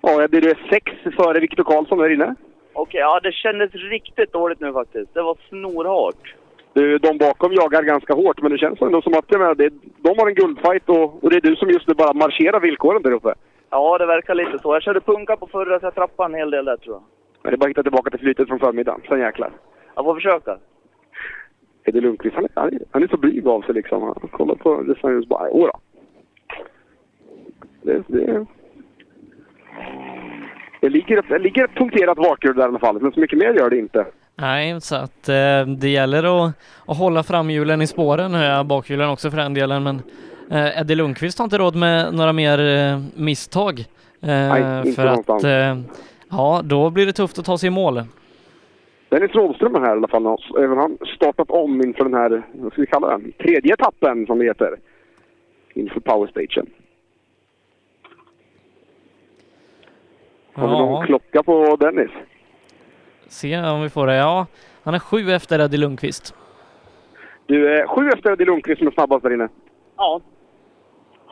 [0.00, 2.34] Ja, Eddie, du är sex före Viktor Karlsson där inne.
[2.72, 5.14] Okej, ja det kändes riktigt dåligt nu faktiskt.
[5.14, 6.34] Det var snorhårt.
[6.72, 9.70] Du, de bakom jagar ganska hårt, men det känns ändå som att det,
[10.02, 13.02] de har en guldfight och, och det är du som just nu bara marscherar villkoren
[13.02, 13.34] där uppe.
[13.70, 14.74] Ja, det verkar lite så.
[14.74, 17.02] Jag körde punka på förra så jag trappade en hel del där tror jag.
[17.42, 19.00] Men det är bara att hitta tillbaka till flytet från förmiddagen.
[19.08, 19.50] Sen jäklar.
[19.94, 20.58] Jag får försöka.
[21.84, 24.02] Eddie Lundqvist, han är, han är, han är så blyg av sig liksom.
[24.02, 25.80] Han kollar på designers bara, jodå.
[27.82, 28.46] Det, det,
[30.80, 33.54] det, ligger, det ligger ett punkterat bakhjul där i alla fall, men så mycket mer
[33.54, 34.06] gör det inte.
[34.34, 36.54] Nej, så att eh, det gäller att,
[36.86, 40.02] att hålla framhjulen i spåren, bakhjulen också för den delen, men
[40.50, 43.80] eh, Eddie Lundqvist har inte råd med några mer eh, misstag.
[43.80, 43.86] Eh,
[44.28, 45.44] Nej, inte för att någonstans.
[45.44, 45.78] eh,
[46.30, 48.02] ja, då blir det tufft att ta sig i mål.
[49.08, 50.26] Dennis Rådström är här i alla fall.
[50.26, 54.26] och Även han startat om inför den här, vad ska vi kalla den, tredje etappen
[54.26, 54.76] som det heter.
[55.74, 56.66] Inför powerstagen.
[60.52, 60.78] Har vi Ja.
[60.78, 62.10] någon klocka på Dennis?
[63.28, 64.14] Se om vi får det.
[64.16, 64.46] Ja,
[64.82, 66.34] han är sju efter Eddie Lundqvist.
[67.46, 69.48] Du är sju efter Eddie Lundqvist som är snabbast där inne.
[69.96, 70.20] Ja.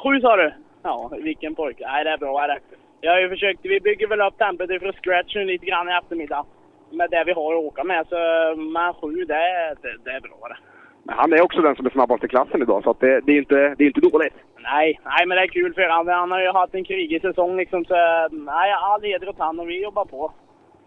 [0.04, 0.52] Sju sa du?
[0.82, 1.84] Ja, vilken pojke.
[1.86, 2.44] Nej, det är bra.
[2.44, 2.58] Är det.
[3.00, 5.92] Jag har ju försökt, vi bygger väl upp tempot ifrån scratch nu lite grann i
[5.92, 6.44] eftermiddag.
[6.90, 8.06] Med det vi har att åka med.
[8.08, 8.16] Så,
[8.56, 10.56] men sju, det, det, det är bra det.
[11.02, 13.38] Men han är också den som är snabbast i klassen idag, så det, det, är
[13.38, 14.34] inte, det är inte dåligt.
[14.62, 16.08] Nej, nej, men det är kul för han.
[16.08, 17.84] Han har ju haft en krigig säsong liksom.
[17.84, 17.94] Så,
[18.30, 20.32] nej, all heder åt han och vi jobbar på.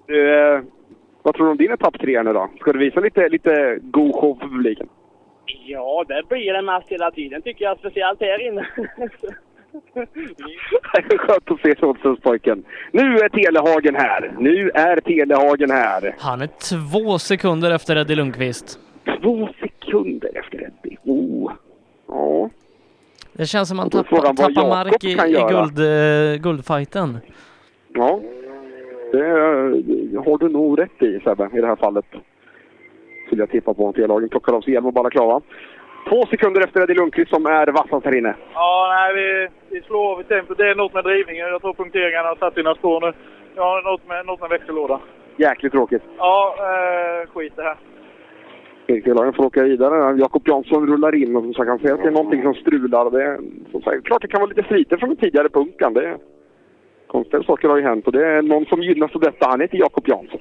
[0.07, 0.61] Du, eh,
[1.23, 2.49] vad tror du om din etapp tre nu då?
[2.59, 4.89] Ska du visa lite, lite god show för publiken?
[5.47, 7.77] Ja, det blir det mest hela tiden tycker jag.
[7.77, 8.67] Speciellt här inne.
[9.93, 12.63] Det är skönt att se Rådströmspojken.
[12.91, 14.35] Nu är Telehagen här.
[14.39, 16.15] Nu är Telehagen här.
[16.19, 18.79] Han är två sekunder efter Eddie Lundqvist.
[19.21, 20.97] Två sekunder efter Eddie.
[21.03, 21.51] Oh.
[22.07, 22.49] Ja.
[23.33, 27.17] Det känns som han Då är tappar, tappar mark i, i guld, eh, guldfighten.
[27.93, 28.21] Ja.
[29.11, 32.05] Det eh, har du nog rätt i Sebbe, i det här fallet.
[33.27, 33.93] Skulle jag tippa på.
[33.93, 35.41] T-lagen plockar av sig hjälm och balaklava.
[36.09, 38.35] Två sekunder efter Eddie Lundqvist som är vassast här inne.
[38.53, 40.53] Ja, nej, vi, vi slår av i tempo.
[40.53, 41.47] Det är något med drivningen.
[41.47, 43.13] Jag tror punkteringarna har satt sina spår nu.
[43.55, 44.99] Ja, något med, något med växellåda.
[45.37, 46.03] Jäkligt tråkigt.
[46.17, 47.77] Ja, eh, skit det här.
[48.87, 50.17] T-lagen får åka vidare.
[50.19, 53.09] Jakob Jansson rullar in och som sagt, han säger att det är någonting som strular.
[53.09, 53.39] Det är,
[53.71, 55.93] som sagt, klart det kan vara lite sliten från den tidigare punkan.
[55.93, 56.17] Det är,
[57.07, 59.49] konstiga saker har ju hänt och det är någon som gynnas av detta.
[59.49, 60.39] Han heter Jakob Jansson.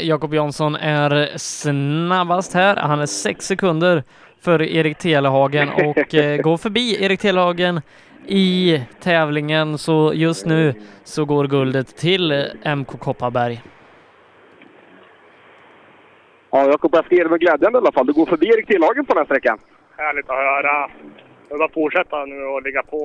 [0.00, 2.76] Jakob Jansson är snabbast här.
[2.76, 4.02] Han är sex sekunder
[4.40, 7.80] före Erik Telehagen och eh, går förbi Erik Telehagen
[8.26, 9.78] i tävlingen.
[9.78, 10.74] Så just nu
[11.04, 13.62] så går guldet till eh, MK Kopparberg.
[16.50, 18.06] Ja, Jakob, jag ska ge dig med glädjande i alla fall.
[18.06, 19.58] Du går förbi Erik Tillhagen på den här sträckan.
[19.96, 20.90] Härligt att höra.
[21.48, 22.98] Jag bara fortsätta nu och ligga på.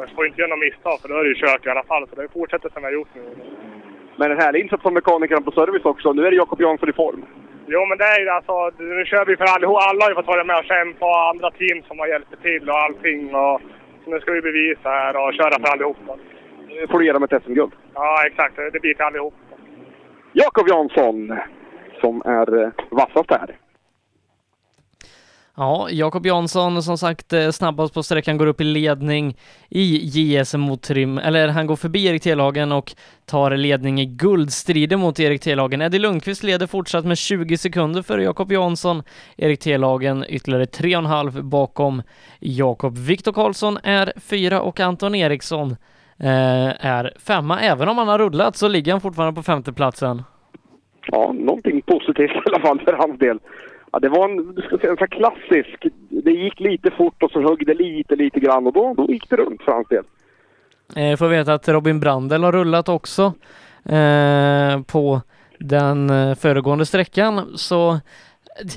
[0.00, 2.08] Jag får inte göra några misstag för då är det ju kört i alla fall.
[2.08, 3.22] Så det fortsätter som jag gjort nu.
[4.16, 6.12] Men en härlig insats från mekanikerna på service också.
[6.12, 7.24] Nu är det Jakob Jansson i form.
[7.66, 9.78] Jo, men det är ju alltså, nu kör vi för allihop.
[9.88, 12.70] Alla har ju fått vara med och kämpa och andra team som har hjälpt till
[12.70, 13.34] och allting.
[13.34, 13.60] Och,
[14.04, 16.16] så nu ska vi bevisa här och köra för allihopa.
[16.68, 17.72] Nu får du ge dem ett SM-guld.
[17.94, 18.56] Ja, exakt.
[18.56, 19.34] Det blir till allihop.
[20.32, 21.38] Jakob Jansson,
[22.00, 23.56] som är eh, vassast här.
[25.56, 29.36] Ja, Jakob Jansson som sagt eh, snabbast på sträckan går upp i ledning
[29.68, 32.92] i JSM mot Trim, eller han går förbi Erik Telhagen och
[33.26, 35.82] tar ledning i guldstriden mot Erik Telhagen.
[35.82, 39.02] Eddie Lundqvist leder fortsatt med 20 sekunder före Jakob Jansson.
[39.36, 42.02] Erik Telhagen ytterligare 3,5 bakom
[42.40, 42.98] Jakob.
[42.98, 45.70] Viktor Karlsson är fyra och Anton Eriksson
[46.18, 47.60] eh, är femma.
[47.60, 50.22] Även om han har rullat så ligger han fortfarande på femteplatsen.
[51.06, 53.38] Ja, någonting positivt i alla fall för hans del.
[53.92, 55.86] Ja, det var en, ska säga, en här klassisk.
[56.08, 59.30] Det gick lite fort och så högg det lite, lite grann och då, då gick
[59.30, 60.04] det runt för hans del.
[60.96, 63.22] Eh, får veta att Robin Brandel har rullat också
[63.84, 65.20] eh, på
[65.58, 67.58] den eh, föregående sträckan.
[67.58, 68.00] Så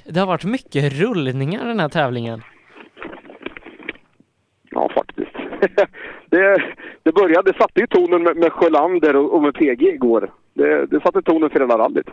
[0.06, 2.42] det har varit mycket rullningar den här tävlingen.
[4.72, 5.36] Ja, faktiskt.
[6.30, 6.58] det,
[7.04, 10.32] det började, det satte ju tonen med, med Sjölander och, och med PG igår.
[10.54, 12.10] Det, det satte tonen för hela rallyt.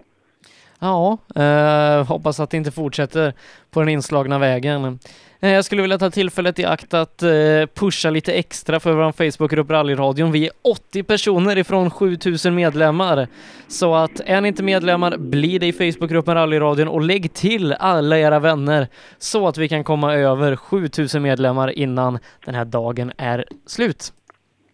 [0.85, 3.33] Ja, eh, hoppas att det inte fortsätter
[3.71, 4.99] på den inslagna vägen.
[5.41, 7.31] Eh, jag skulle vilja ta tillfället i akt att eh,
[7.75, 10.33] pusha lite extra för vår Facebookgrupp Rallyradion.
[10.33, 13.27] Vi är 80 personer ifrån 7000 medlemmar.
[13.69, 18.19] Så att är ni inte medlemmar, bli det i Facebookgruppen Rallyradion och lägg till alla
[18.19, 18.89] era vänner
[19.19, 24.13] så att vi kan komma över 7000 medlemmar innan den här dagen är slut.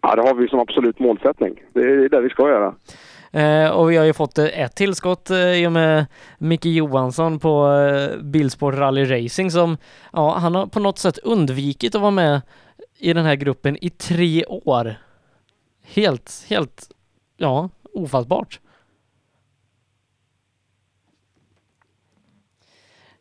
[0.01, 1.63] Ja, det har vi som absolut målsättning.
[1.73, 2.75] Det är det vi ska göra.
[3.33, 6.07] Eh, och vi har ju fått eh, ett tillskott eh, i och med
[6.39, 9.77] Micke Johansson på eh, Bilsport Rally Racing som,
[10.13, 12.41] ja, han har på något sätt undvikit att vara med
[12.99, 14.95] i den här gruppen i tre år.
[15.83, 16.91] Helt, helt,
[17.37, 18.61] ja, ofattbart.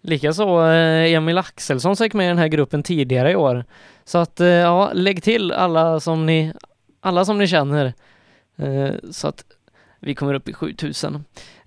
[0.02, 3.66] Likaså eh, Emil Axelsson som gick med i den här gruppen tidigare i år.
[4.04, 6.54] Så att, ja, lägg till alla som ni,
[7.00, 7.94] alla som ni känner.
[9.12, 9.44] Så att
[10.00, 11.16] vi kommer upp i 7000.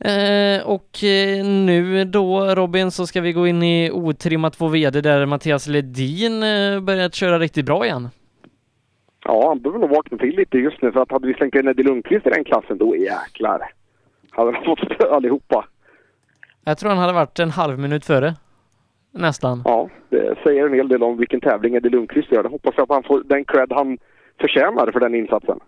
[0.00, 5.00] Eh, och eh, nu då Robin så ska vi gå in i otrimmat 2 VD
[5.00, 8.08] där Mattias Ledin eh, börjat köra riktigt bra igen.
[9.24, 11.68] Ja, han behöver nog vakna till lite just nu för att hade vi slängt in
[11.68, 13.72] Eddie Lundqvist i den klassen då jäklar.
[14.30, 15.64] Hade han fått spö allihopa.
[16.64, 18.34] Jag tror han hade varit en halv minut före.
[19.12, 19.62] Nästan.
[19.64, 22.42] Ja, det säger en hel del om vilken tävling Eddie Lundqvist gör.
[22.44, 23.98] Jag hoppas att han får den cred han
[24.40, 25.60] förtjänar för den insatsen.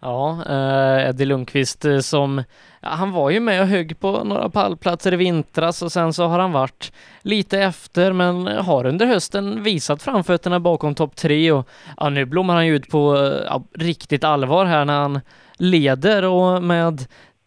[0.00, 2.42] Ja, eh, Eddie Lundqvist eh, som,
[2.80, 6.26] ja, han var ju med och högg på några pallplatser i vintras och sen så
[6.26, 6.92] har han varit
[7.22, 12.54] lite efter men har under hösten visat framfötterna bakom topp tre och ja, nu blommar
[12.54, 15.20] han ju ut på eh, ja, riktigt allvar här när han
[15.56, 17.04] leder och med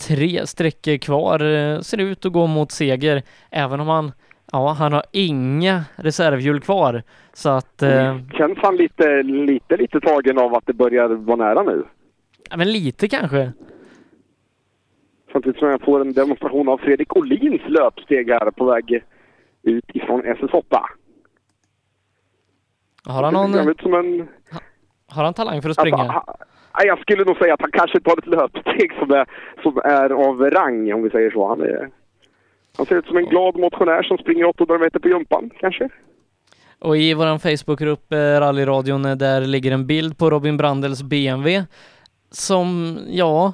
[0.07, 1.40] tre sträckor kvar
[1.82, 4.11] ser ut att gå mot seger även om han
[4.53, 7.03] Ja, han har inga reservhjul kvar
[7.34, 7.82] så att...
[7.82, 11.84] Eh, Känns han lite, lite, lite tagen av att det börjar vara nära nu?
[12.52, 13.52] Ja, men lite kanske.
[15.32, 19.03] Samtidigt som jag får en demonstration av Fredrik Olins löpsteg här på väg
[19.64, 20.80] ut ifrån SS8.
[23.06, 23.76] Har han någon...
[23.82, 24.28] Som en...
[25.07, 25.98] Har han talang för att springa?
[25.98, 29.26] Alltså, jag skulle nog säga att han kanske tar ett löpsteg som är,
[29.64, 31.48] som är av rang, om vi säger så.
[31.48, 31.90] Han, är,
[32.78, 35.90] han ser ut som en glad motionär som springer 800 meter på jumpan, kanske.
[36.80, 41.65] Och i vår Facebookgrupp eh, Rallyradion, eh, där ligger en bild på Robin Brandels BMW
[42.32, 43.53] som, ja,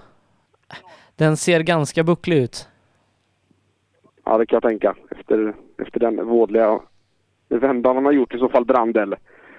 [1.16, 2.68] den ser ganska bucklig ut.
[4.26, 4.96] Ja, det kan jag tänka.
[5.12, 6.80] Efter, efter den vådliga
[7.50, 9.16] vändan han har gjort i så fall Brandel.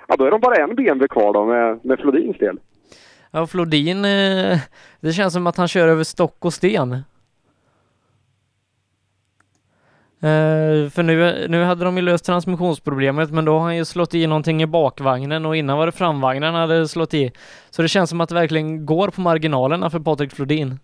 [0.09, 2.61] Ja, då är de bara en BMW kvar då med, med Flodins del.
[3.31, 4.59] Ja, Flodin, eh,
[5.01, 6.97] det känns som att han kör över stock och sten.
[10.25, 14.15] Uh, för nu, nu hade de ju löst transmissionsproblemet men då har han ju slått
[14.15, 17.33] i någonting i bakvagnen och innan var det framvagnen han hade slått i.
[17.71, 20.79] Så det känns som att det verkligen går på marginalerna för Patrik Flodin.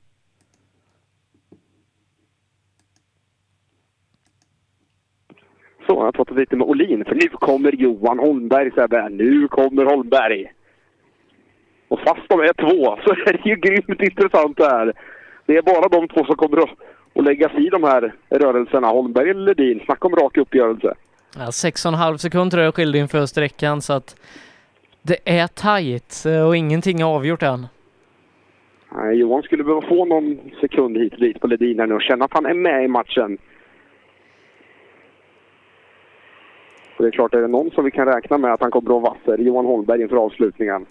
[5.87, 9.09] Så, jag har pratat lite med Olin, för nu kommer Johan Holmberg Sebbe.
[9.09, 10.53] Nu kommer Holmberg.
[11.89, 14.93] Och fast de är två så är det ju grymt intressant det här.
[15.47, 16.71] Det är bara de två som kommer att,
[17.15, 18.89] att lägga sig i de här rörelserna.
[18.89, 19.81] Holmberg eller Ledin.
[19.85, 20.95] Snacka om rak uppgörelse.
[21.39, 24.17] Ja, sex och en halv sekund tror jag skilde inför sträckan så att
[25.03, 27.67] det är tajt eh, och ingenting är avgjort än.
[28.97, 32.03] Nej, Johan skulle behöva få någon sekund hit och dit på Ledin här nu och
[32.03, 33.39] känna att han är med i matchen.
[36.97, 38.97] Och det är klart, är det någon som vi kan räkna med att han kommer
[38.97, 40.87] att vara vass är det Johan Holmberg inför avslutningen.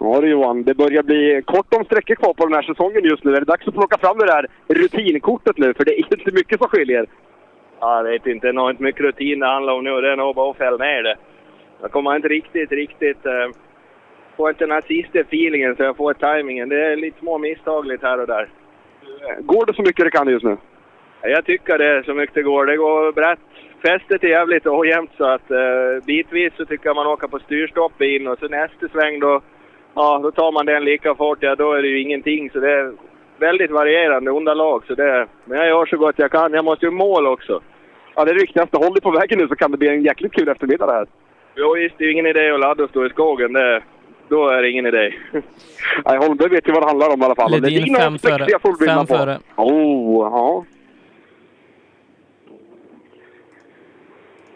[0.00, 3.24] Ja du Johan, det börjar bli kort om sträckor kvar på den här säsongen just
[3.24, 3.34] nu.
[3.34, 5.74] Är det dags att plocka fram det där rutinkortet nu?
[5.74, 7.06] För det är inte mycket som skiljer.
[7.80, 10.00] Jag vet inte, det är nog inte mycket rutin det handlar om nu.
[10.00, 11.16] Det är nog bara att fälla ner det.
[11.80, 13.26] Jag kommer inte riktigt, riktigt...
[13.26, 13.54] Uh,
[14.36, 16.68] får inte den här sista feelingen så jag får tajmingen.
[16.68, 18.48] Det är lite små misstag lite här och där.
[19.40, 20.56] Går det så mycket det kan just nu?
[21.22, 22.66] Ja, Jag tycker det så mycket det går.
[22.66, 23.38] Det går brett.
[23.82, 28.02] Fästet är jävligt ojämnt så att uh, bitvis så tycker jag man åker på styrstopp
[28.02, 29.40] in och så nästa sväng då,
[29.98, 31.38] ja, då tar man den lika fort.
[31.40, 32.50] Ja, då är det ju ingenting.
[32.50, 32.92] Så det är
[33.38, 34.82] väldigt varierande underlag.
[34.86, 36.52] Så det, men jag gör så gott jag kan.
[36.52, 37.60] Jag måste ju mål också.
[38.14, 38.76] Ja, det viktigaste.
[38.76, 41.06] Håll dig på vägen nu så kan det bli en jäkligt kul eftermiddag det här.
[41.56, 43.52] Jo, visst, det är ju ingen idé att ladda och stå i skogen.
[43.52, 43.82] Det,
[44.28, 45.14] då är det ingen idé.
[46.04, 47.50] Nej, Holmberg vet ju vad det handlar om i alla fall.
[47.50, 48.46] Ledin fem före.
[48.86, 49.14] Fem på.
[49.14, 49.38] före.
[49.56, 50.64] Oh, ja.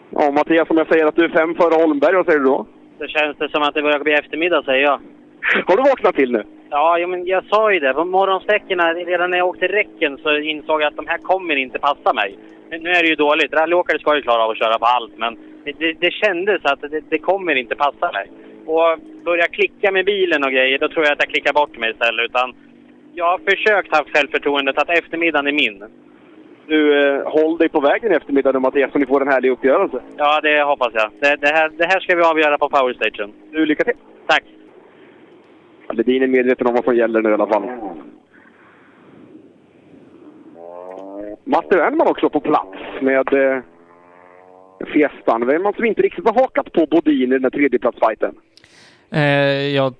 [0.09, 2.65] Ja, Mattias, om jag säger att du är fem före Holmberg, vad säger du då?
[2.99, 4.99] Så känns det som att det börjar bli eftermiddag, säger jag.
[5.67, 6.43] Har du vaknat till nu?
[6.69, 7.93] Ja, men jag sa ju det.
[7.93, 11.79] På morgonsträckorna, redan när jag åkte räcken så insåg jag att de här kommer inte
[11.79, 12.37] passa mig.
[12.69, 13.53] Nu är det ju dåligt.
[13.53, 16.81] Rallyåkare ska ju klara av att köra på allt, men det, det, det kändes att
[16.81, 18.31] det, det kommer inte passa mig.
[18.65, 21.91] Och börja klicka med bilen och grejer, då tror jag att jag klickar bort mig
[21.91, 22.25] istället.
[22.25, 22.53] Utan
[23.13, 25.83] jag har försökt ha självförtroendet att eftermiddagen är min.
[26.67, 29.51] Du, eh, håll dig på vägen i eftermiddag nu Mattias, så ni får en härlig
[29.51, 30.01] uppgörelse.
[30.17, 31.11] Ja, det hoppas jag.
[31.19, 33.33] Det, det, här, det här ska vi avgöra på Power Station.
[33.51, 33.93] Du, lycka till!
[34.27, 34.43] Tack!
[35.91, 37.63] Ledin är medveten om vad som gäller nu i alla fall.
[41.43, 43.61] Matte Wernman också på plats med eh,
[44.93, 45.47] Fiestan.
[45.47, 48.35] Wernman som inte riktigt har hakat på Bodin i den här tredjeplatsfajten.
[49.09, 49.21] Eh,
[49.75, 49.93] ja,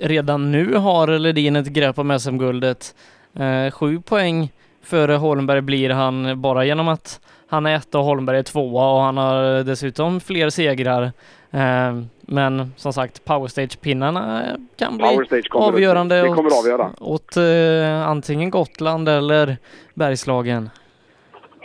[0.00, 2.94] redan nu har Ledin ett grepp om SM-guldet.
[3.38, 4.52] Eh, sju poäng
[4.82, 9.00] före Holmberg blir han bara genom att han är etta och Holmberg är tvåa och
[9.00, 11.12] han har dessutom fler segrar.
[11.50, 14.42] Eh, men som sagt, powerstage-pinnarna
[14.76, 16.90] kan bli Powerstage kommer avgörande det kommer åt, avgöra.
[17.00, 19.56] åt eh, antingen Gotland eller
[19.94, 20.70] Bergslagen.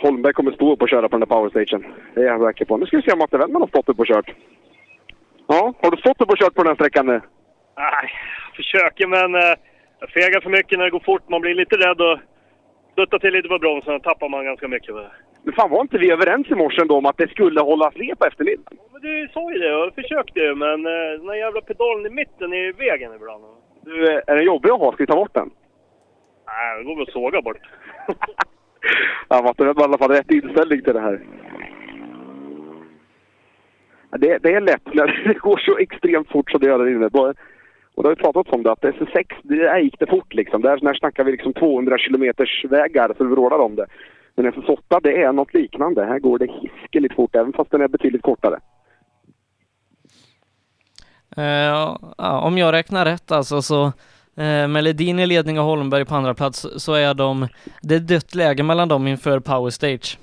[0.02, 1.92] Holmberg kommer stå upp och köra på den där powerstationen.
[2.14, 2.76] Det är jag säker på.
[2.76, 4.30] Nu ska vi se om Matte Wernman har stått upp och kört.
[5.46, 7.20] Ja, har du stått upp och kört på den här sträckan nu?
[7.76, 8.10] Nej,
[8.56, 9.54] försöker men eh,
[10.00, 11.28] jag fegar för mycket när det går fort.
[11.28, 12.18] Man blir lite rädd och
[12.96, 13.92] duttar till lite på bromsen.
[13.92, 14.94] Då tappar man ganska mycket.
[15.44, 18.24] Men fan var inte vi överens i morse om att det skulle hållas le på
[18.24, 18.78] eftermiddagen?
[18.92, 22.10] Men du sa ju det jag försökte ju men eh, den här jävla pedalen i
[22.10, 23.44] mitten är i vägen ibland.
[23.84, 24.92] Du, eh, är den jobbig att ha?
[24.92, 25.50] Ska vi ta bort den?
[26.46, 27.58] Nej, det går väl att såga bort.
[29.28, 31.20] Ja, Wernman har i alla fall rätt inställning till det här.
[34.10, 36.90] Ja, Det, det är lätt när det går så extremt fort som det gör där
[36.90, 37.06] inne.
[37.94, 40.62] Och det har vi pratat om det, att SS6, det där gick det fort liksom.
[40.62, 43.86] Där, där snackar vi liksom 200 kilometers vägar så vi vrålar om det.
[44.34, 46.04] Men SS8, det är något liknande.
[46.04, 48.60] Här går det hiskeligt fort, även fast den är betydligt kortare.
[51.36, 51.44] Eh,
[52.18, 53.84] ja, om jag räknar rätt alltså så
[54.36, 57.48] eh, med Ledin i ledning och Holmberg på andra plats så är de,
[57.82, 60.18] det är dött läge mellan dem inför Power Stage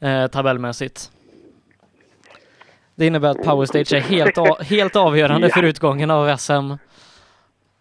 [0.00, 1.10] eh, tabellmässigt.
[2.94, 5.54] Det innebär att Power Stage är helt, a- helt avgörande Ja.
[5.54, 6.52] för utgången av SM.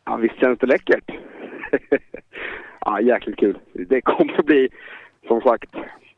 [0.06, 1.11] Ja, visst känns det läckert?
[2.81, 3.57] ja, jäkligt kul.
[3.73, 4.69] Det kommer att bli,
[5.27, 5.76] som sagt,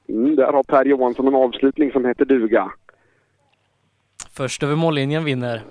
[0.09, 2.71] mm, där har Per Johansson en avslutning som heter duga.
[4.38, 5.61] Först över mållinjen vinner.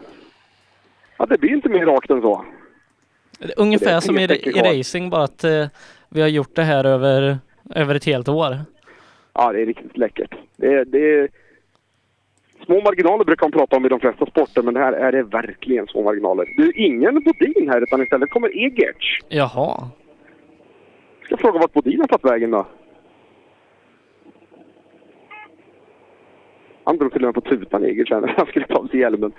[1.19, 2.45] Ja, det blir inte mer rakt än så.
[3.57, 5.67] Ungefär som i, i racing bara att eh,
[6.09, 7.39] vi har gjort det här över,
[7.75, 8.57] över ett helt år.
[9.33, 10.35] Ja, det är riktigt läckert.
[10.57, 11.29] Det är, det.
[12.65, 15.23] Små marginaler brukar man prata om i de flesta sporter, men det här är det
[15.23, 16.47] verkligen små marginaler.
[16.57, 19.19] Du, ingen Bodin här, utan istället kommer Egerts.
[19.29, 19.91] Jaha.
[21.25, 22.67] Ska fråga vart Bodin har tagit vägen då?
[26.87, 29.01] Han drog till och med på tutan Eger sen när han skulle ta av sig
[29.01, 29.33] hjälmen.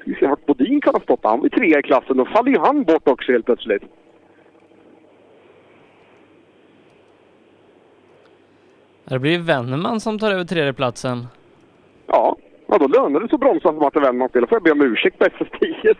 [0.00, 1.20] Ska vi se vart Bodin kan ha stått.
[1.22, 2.16] Han var trea i klassen.
[2.16, 3.82] Då faller ju han bort också helt plötsligt.
[9.04, 11.26] Det blir Wennerman som tar över tredjeplatsen.
[12.06, 12.36] Ja,
[12.66, 14.42] ja då lönar det sig att bromsa för Wennmans del.
[14.42, 15.94] Då får jag be om ursäkt på SS10.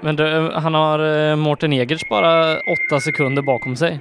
[0.00, 4.00] Men det, han har eh, Mårten Egerts bara åtta sekunder bakom sig.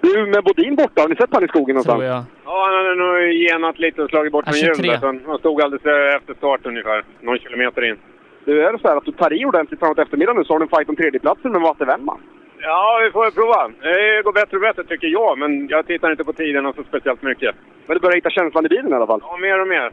[0.00, 1.98] Du, med Bodin borta, har ni sett han i skogen någonstans?
[1.98, 2.24] Tror jag.
[2.44, 4.90] Ja, han hade nog genat lite och slagit bort från hjul 23.
[4.92, 4.98] där.
[4.98, 7.04] så Han stod alldeles efter start ungefär.
[7.20, 7.96] Någon kilometer in.
[8.44, 10.58] Du, är det så här att du tar i ordentligt framåt eftermiddagen nu så har
[10.58, 12.20] du en fight om tredjeplatsen med Matte Wennman?
[12.60, 13.70] Ja, vi får väl prova.
[13.82, 17.22] Det går bättre och bättre tycker jag, men jag tittar inte på tiderna så speciellt
[17.22, 17.54] mycket.
[17.86, 19.20] Men du börjar hitta känslan i bilen i alla fall?
[19.22, 19.92] Ja, mer och mer.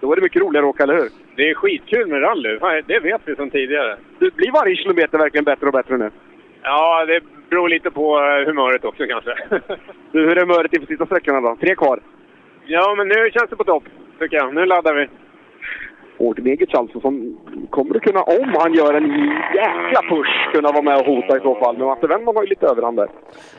[0.00, 1.08] Då är det mycket roligare att åka, eller hur?
[1.36, 2.58] Det är skitkul med rally.
[2.86, 3.96] Det vet vi sedan tidigare.
[4.18, 6.10] Du, blir varje kilometer verkligen bättre och bättre nu?
[6.62, 7.20] Ja, det
[7.50, 9.34] beror lite på eh, humöret också kanske.
[10.12, 11.56] Du, hur är humöret inför sista sträckorna då?
[11.60, 12.00] Tre kvar.
[12.66, 13.84] ja, men nu känns det på topp,
[14.18, 14.54] tycker jag.
[14.54, 15.08] Nu laddar vi.
[16.20, 17.38] Mårten Egerts alltså, som
[17.70, 19.10] kommer att kunna, om han gör en
[19.54, 21.78] jäkla push, kunna vara med och hota i så fall.
[21.78, 23.08] Men Matte Wennman har ju lite överhand där.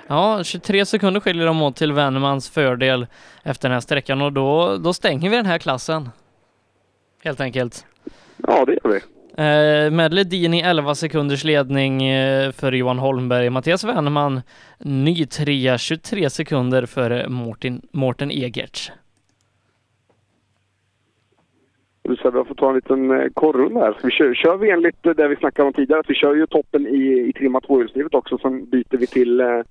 [0.08, 3.08] Ja, 23 sekunder skiljer de åt till Wennermans fördel
[3.44, 6.10] efter den här sträckan och då, då stänger vi den här klassen.
[7.24, 7.86] Helt enkelt.
[8.38, 9.00] Ja, det gör vi.
[9.40, 13.50] Eh, med i 11 sekunders ledning eh, för Johan Holmberg.
[13.50, 14.42] Mattias Wennerman
[14.80, 18.92] ny trea, 23 sekunder före Mårten, Mårten Egerts.
[22.02, 23.94] Du sa vi får ta en liten eh, korrunda här.
[24.02, 26.36] Så vi kör, kör vi enligt eh, det vi snackade om tidigare, att vi kör
[26.36, 29.62] ju toppen i, i trimmat tvåhjulsdrivet också, sen byter vi till eh,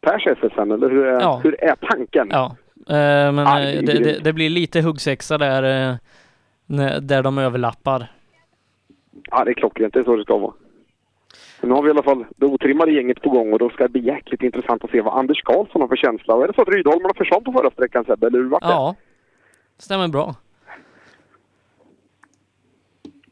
[0.00, 1.40] Pers SSN, eller hur är, Ja.
[1.44, 2.28] hur är tanken?
[2.30, 2.56] Ja,
[2.88, 8.06] eh, men Aj, det det, det, blir lite huggsexa där, eh, där de överlappar.
[9.30, 9.94] Ja, det är klockrent.
[9.94, 10.52] Det är så det ska vara.
[11.60, 13.82] Men nu har vi i alla fall det otrimmade gänget på gång och då ska
[13.82, 16.34] det bli jäkligt intressant att se vad Anders Karlsson har för känsla.
[16.34, 18.68] Och är det så att Rydholmarna försvann på förra sträckan Sebbe, eller hur vart det?
[18.68, 18.94] Ja,
[19.78, 20.34] stämmer bra.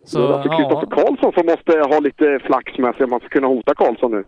[0.05, 3.21] Så, det är alltså Kristoffer Karlsson som måste ha lite flax med sig om man
[3.21, 4.25] ska kunna hota Karlsson nu.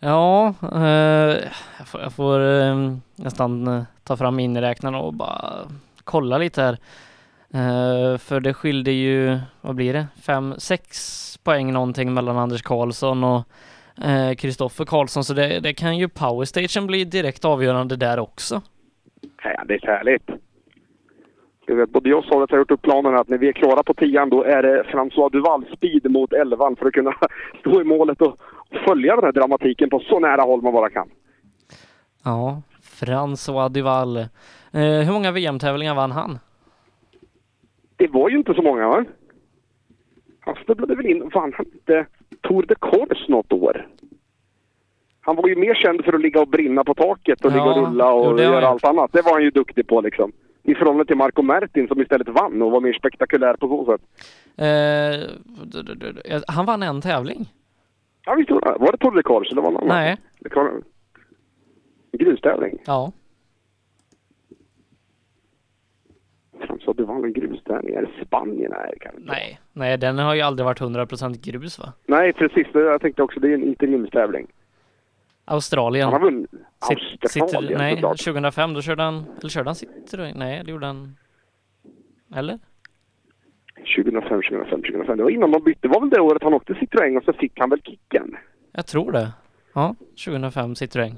[0.00, 1.36] Ja, eh,
[1.78, 5.54] jag får, jag får eh, nästan eh, ta fram miniräknaren och bara
[6.04, 6.78] kolla lite här.
[7.54, 13.24] Eh, för det skilde ju, vad blir det, fem, sex poäng någonting mellan Anders Karlsson
[13.24, 13.42] och
[14.04, 18.62] eh, Kristoffer Karlsson, så det, det kan ju powerstation bli direkt avgörande där också.
[19.42, 20.30] Är härligt.
[21.66, 23.82] Jag vet, både jag och Soret har gjort upp planen att när vi är klara
[23.82, 27.12] på tian då är det François Duval speed mot elvan för att kunna
[27.60, 28.36] stå i målet och
[28.86, 31.08] följa den här dramatiken på så nära håll man bara kan.
[32.24, 34.16] Ja, François Duval.
[34.16, 34.26] Eh,
[34.72, 36.38] hur många VM-tävlingar vann han?
[37.98, 39.04] Det var ju inte så många va?
[40.40, 42.06] Han snubblade väl in, vann han inte
[42.40, 43.88] Tour de Corse något år?
[45.20, 47.80] Han var ju mer känd för att ligga och brinna på taket och Ja, ligga
[47.80, 49.12] och rulla och jo, göra allt annat.
[49.12, 50.32] Det var han ju duktig på liksom.
[50.62, 54.00] I förhållande till Marco Mertin som istället vann och var mer spektakulär på så sätt.
[54.56, 55.20] Eh,
[55.84, 57.52] d- han vann en tävling.
[58.26, 58.76] Ja, visst var det.
[58.78, 59.96] Var det Tour de Corse eller var det någon annan?
[60.04, 60.16] Nej.
[60.50, 60.82] Kan...
[62.12, 62.78] En grustävling.
[62.86, 63.12] Ja.
[66.60, 67.94] François Duval en grustävling.
[67.94, 68.70] Är det Spanien?
[68.70, 71.92] Nej, det kan det inte Nej, nej, den har ju aldrig varit 100% grus va?
[72.06, 72.66] Nej, precis.
[72.72, 74.46] Det- Jag tänkte också det är en interimstävling.
[75.44, 76.04] Australien.
[76.04, 76.50] Han har vunnit.
[77.22, 78.24] Australien, nej, såklart.
[78.24, 80.32] 2005 då körde han, eller körde han Citroën?
[80.36, 81.16] Nej, det gjorde han.
[82.36, 82.58] Eller?
[83.96, 85.16] 2005, 2005, 2005.
[85.16, 85.80] Det var innan de bytte.
[85.82, 88.36] Det var väl det året han åkte Citroën och så fick han väl kicken.
[88.72, 89.32] Jag tror det.
[89.74, 89.94] Ja,
[90.24, 91.14] 2005 Citroën.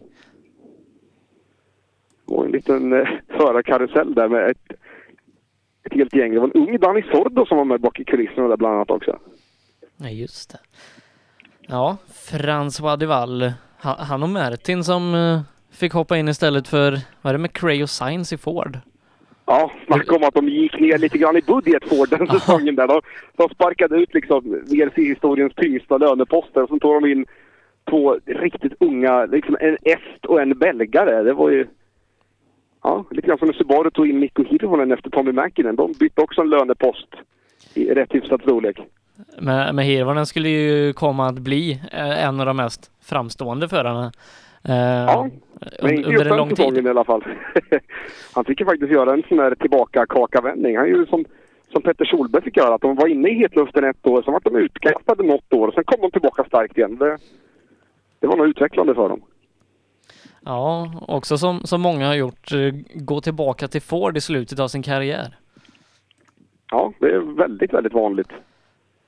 [2.27, 4.73] Det var en liten eh, förarkarusell där med ett,
[5.91, 6.35] ett helt gäng.
[6.35, 8.91] Det var en ung Danny Sordo som var med bak i kulisserna där bland annat
[8.91, 9.19] också.
[9.97, 10.59] Nej, just det.
[11.69, 13.53] Ja, François Duval.
[13.79, 15.41] Han, och Martin som eh,
[15.73, 16.91] fick hoppa in istället för,
[17.23, 18.79] vad är det med Cray och Sainz i Ford?
[19.47, 22.89] Ja, snacka om att de gick ner lite grann i budget för den säsongen där.
[22.89, 23.01] De,
[23.37, 27.27] de sparkade ut liksom VRC-historiens tyngsta löneposter och så tog de in
[27.91, 31.23] två riktigt unga, liksom en est och en belgare.
[31.23, 31.67] Det var ju...
[32.83, 35.77] Ja, lite grann som när Subaru tog in Mikko Hirvonen efter Tommy Mäkinen.
[35.77, 37.09] De bytte också en lönepost
[37.75, 38.81] i rätt hyfsad storlek.
[39.39, 44.13] Men, men Hirvonen skulle ju komma att bli eh, en av de mest framstående förarna.
[44.65, 44.75] Eh,
[45.07, 45.29] Ja,
[45.83, 46.87] Men inte under en lång tid.
[46.87, 47.25] i alla fall.
[48.35, 50.77] han fick ju faktiskt göra en sån här tillbaka-kaka-vändning.
[50.77, 51.25] Han gjorde som,
[51.73, 52.75] som Petter Solberg fick göra.
[52.75, 55.75] Att de var inne i hetluften ett år, sen var de utkastade något år och
[55.75, 56.97] sen kom de tillbaka starkt igen.
[56.97, 57.19] Det,
[58.21, 59.21] det var nog utvecklande för dem.
[60.45, 64.69] Ja, också som, som många har gjort, eh, gå tillbaka till Ford i slutet av
[64.69, 65.37] sin karriär.
[66.71, 68.29] Ja, det är väldigt, väldigt vanligt.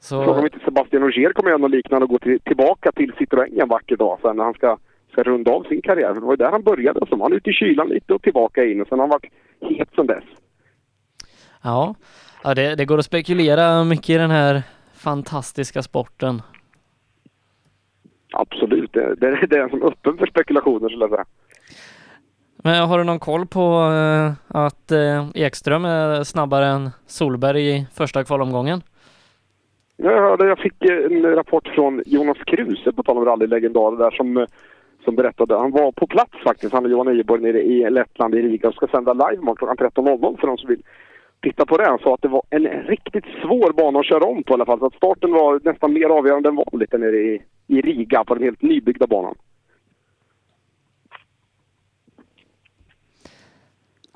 [0.00, 3.12] Så- Frågan om inte Sebastian Ogier kommer göra något liknande och gå till, tillbaka till
[3.12, 4.78] Citroën en vacker dag sen när han ska,
[5.12, 6.08] ska runda av sin karriär.
[6.08, 7.00] För det var ju där han började.
[7.08, 9.32] Så var han ute i kylan lite och tillbaka in och sen har han varit
[9.78, 10.24] het sen dess.
[11.62, 11.94] Ja,
[12.44, 14.62] ja det, det går att spekulera mycket i den här
[14.94, 16.42] fantastiska sporten.
[18.32, 21.24] Absolut, det, det, det är som öppen för spekulationer skulle jag säga.
[22.64, 27.86] Men har du någon koll på eh, att eh, Ekström är snabbare än Solberg i
[27.94, 28.82] första kvalomgången?
[29.96, 34.10] Jag hörde, jag fick eh, en rapport från Jonas Kruse, på tal om rallylegendarer där,
[34.10, 34.46] som,
[35.04, 35.58] som berättade.
[35.58, 38.74] Han var på plats faktiskt, han och Johan Ejeborg nere i Lettland, i Riga, och
[38.74, 40.82] ska sända live imorgon klockan 13.00 för de som vill
[41.42, 41.88] titta på det.
[41.88, 44.66] Han sa att det var en riktigt svår bana att köra om på i alla
[44.66, 44.78] fall.
[44.78, 48.42] Så att starten var nästan mer avgörande än vanligt nere i, i Riga på den
[48.44, 49.34] helt nybyggda banan.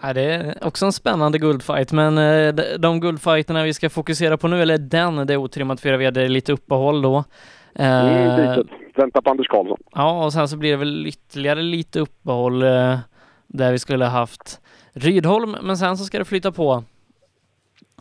[0.02, 4.48] Ja, det är också en spännande guldfight, men eh, de- guldfighterna vi ska fokusera på
[4.48, 7.24] nu, eller den, det är otrimmat 4 VD, lite uppehåll då.
[7.74, 8.58] Mm, Eh.
[8.96, 9.76] Vänta på Anders Karlsson.
[9.94, 12.98] Ja, och sen så blir det väl ytterligare lite uppehåll eh,
[13.46, 14.60] där vi skulle haft
[14.92, 16.84] Rydholm, men sen så ska det flytta på.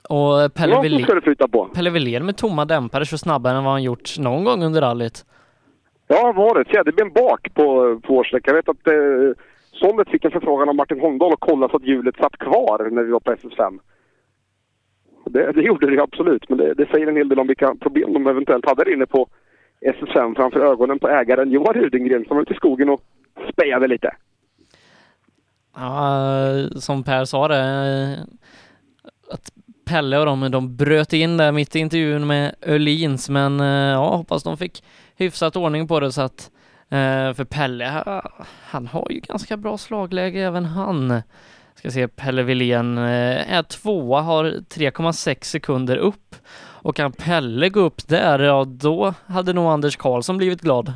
[0.09, 1.65] Och Pelle, Ja, det på.
[1.65, 5.26] Pelle Wilén med tomma dämpare så snabbare än vad han gjort någon gång under rallyt.
[6.07, 6.65] Ja, var det.
[6.65, 8.48] Fjäderben bak på, på årsdäck.
[8.48, 8.94] Jag vet att eh,
[9.72, 13.03] Sollet fick en förfrågan av Martin Holmdahl att kolla så att hjulet satt kvar när
[13.03, 13.80] vi var på SS5.
[15.26, 18.14] Det, det gjorde det absolut, men det, det säger en hel del om vilka problem
[18.14, 19.27] de eventuellt hade där inne på
[19.82, 23.02] SS5 framför ögonen på ägaren Johan Rudengren som var ute i skogen och
[23.53, 24.15] spejade lite.
[25.76, 28.19] Ja, som Per sa det, eh,
[29.34, 29.52] att
[29.86, 34.15] Pelle och de, de bröt in där mitt i intervjun med Öhlins, men eh, ja,
[34.15, 34.84] hoppas de fick
[35.18, 36.52] hyfsat ordning på det så att
[36.90, 38.30] eh, för Pelle, ha-
[38.70, 41.22] han har ju ganska bra slagläge även han.
[41.76, 47.80] Ska se, Pelle Wilén eh, är tvåa, har 3,6 sekunder upp och kan Pelle gå
[47.80, 50.94] upp där, ja då hade nog Anders Karlsson blivit glad.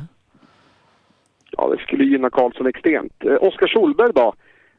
[1.50, 3.24] Ja, det skulle gynna Karlsson extremt.
[3.24, 4.34] Eh, Oskar Solberg då?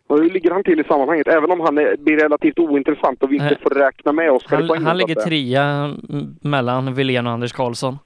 [0.10, 1.28] Hur ligger han till i sammanhanget?
[1.28, 4.86] Även om han är, blir relativt ointressant och vi inte får räkna med Oskar Han,
[4.86, 7.98] han ligger trea mm, mellan Wilén och Anders Karlsson.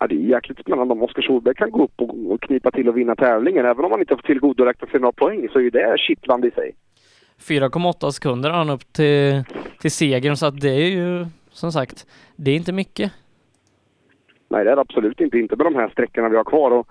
[0.00, 2.96] Ja, det är jäkligt spännande om Oskar Solberg kan gå upp och, knipa till och
[2.96, 3.66] vinna tävlingen.
[3.66, 6.50] Även om han inte får tillgodoräkna sig några poäng så är ju det kittlande i
[6.50, 6.74] sig.
[7.40, 9.44] 4,8 sekunder har han upp till,
[9.80, 12.06] till segern så att det är ju som sagt,
[12.36, 13.12] det är inte mycket.
[14.48, 15.38] Nej, det är det absolut inte.
[15.38, 16.70] Inte med de här sträckorna vi har kvar.
[16.70, 16.88] Och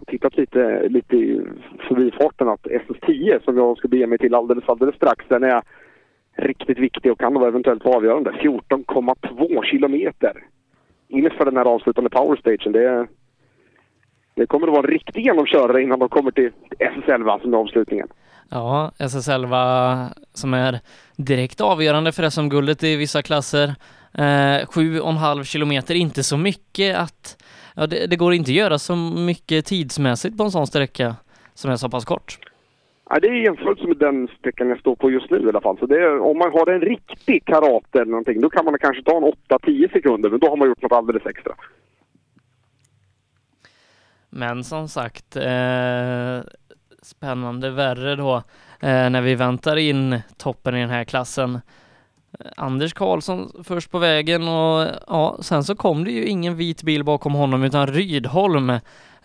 [0.00, 1.46] och tittat lite, lite i
[1.88, 5.62] förbifarten att SS10 som jag ska bege mig till alldeles, alldeles strax, den är
[6.36, 8.30] riktigt viktig och kan då eventuellt vara avgörande.
[8.30, 10.32] 14,2 kilometer
[11.18, 12.72] inför den här avslutande powerstagen.
[12.72, 13.06] Det,
[14.34, 18.08] det kommer att vara en riktig genomkörare innan de kommer till SS11 som är avslutningen.
[18.50, 20.80] Ja, SS11 som är
[21.16, 23.74] direkt avgörande för SM-guldet i vissa klasser.
[24.14, 28.50] Eh, sju och en halv kilometer, inte så mycket att, ja det, det går inte
[28.50, 31.16] att göra så mycket tidsmässigt på en sån sträcka
[31.54, 32.38] som är så pass kort.
[33.10, 35.78] Ja, det är jämfört med den sträckan jag står på just nu i alla fall.
[35.78, 39.02] Så det är, om man har en riktig karate eller någonting, då kan man kanske
[39.02, 41.52] ta en 8-10 sekunder, men då har man gjort något alldeles extra.
[44.30, 46.40] Men som sagt, eh,
[47.02, 48.36] spännande värre då
[48.80, 51.54] eh, när vi väntar in toppen i den här klassen.
[51.54, 56.82] Eh, Anders Karlsson först på vägen och ja, sen så kom det ju ingen vit
[56.82, 58.72] bil bakom honom utan Rydholm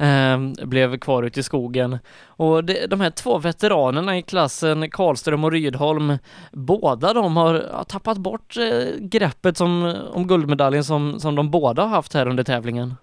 [0.03, 1.97] eh, blev kvar ute i skogen.
[2.27, 6.13] Och det, de här två veteranerna i klassen, Karlström och Rydholm,
[6.51, 11.81] båda de har, har tappat bort eh, greppet som, om guldmedaljen som, som de båda
[11.81, 12.93] har haft här under tävlingen.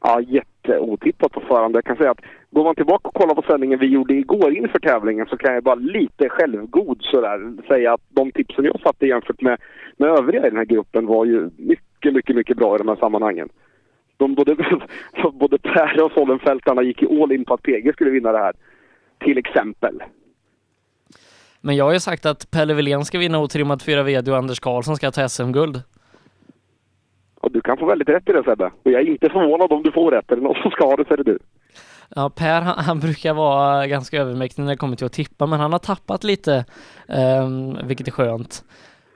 [0.00, 1.76] Ja, jätteotippat på förhand.
[1.76, 2.20] Jag kan säga att
[2.50, 5.62] går man tillbaka och kollar på sändningen vi gjorde igår inför tävlingen så kan jag
[5.62, 9.60] bara lite självgod sådär säga att de tipsen jag satte jämfört med,
[9.96, 12.96] med övriga i den här gruppen var ju mycket, mycket, mycket bra i de här
[12.96, 13.48] sammanhangen.
[14.16, 14.56] De både,
[15.32, 18.52] både Per och Sollenfältarna gick ju all in på att PG skulle vinna det här.
[19.24, 20.02] Till exempel.
[21.60, 24.60] Men jag har ju sagt att Pelle Wilén ska vinna otrimmat 4 VD och Anders
[24.60, 25.82] Karlsson ska ta SM-guld.
[27.40, 28.70] Och du kan få väldigt rätt i det Sebbe.
[28.82, 30.32] Och jag är inte förvånad om du får rätt.
[30.32, 31.38] Är det någon som ska ha det så är det du.
[32.14, 35.60] Ja, Per han, han brukar vara ganska övermäktig när det kommer till att tippa, men
[35.60, 36.64] han har tappat lite,
[37.42, 38.64] um, vilket är skönt.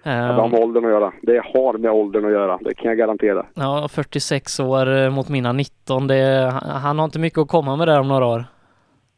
[0.02, 1.12] Det har Um, med åldern att göra.
[1.22, 2.58] Det har med åldern att göra.
[2.60, 3.46] Det kan jag garantera.
[3.54, 7.88] ja, 46 år eh, mot mina 19, det, han, har inte mycket att komma med
[7.88, 8.44] där om några år.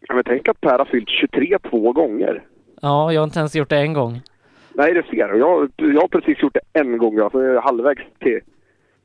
[0.08, 2.42] Ja, Men tänk att Per har fyllt 23 två gånger.
[2.80, 4.20] Ja, jag har inte ens gjort det en gång.
[4.74, 5.38] Nej, det ser du.
[5.38, 7.18] Jag, jag har precis gjort det en gång.
[7.18, 8.40] Alltså, jag är halvvägs till,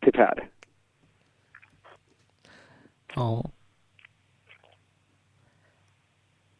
[0.03, 0.47] till Per.
[3.15, 3.43] Ja.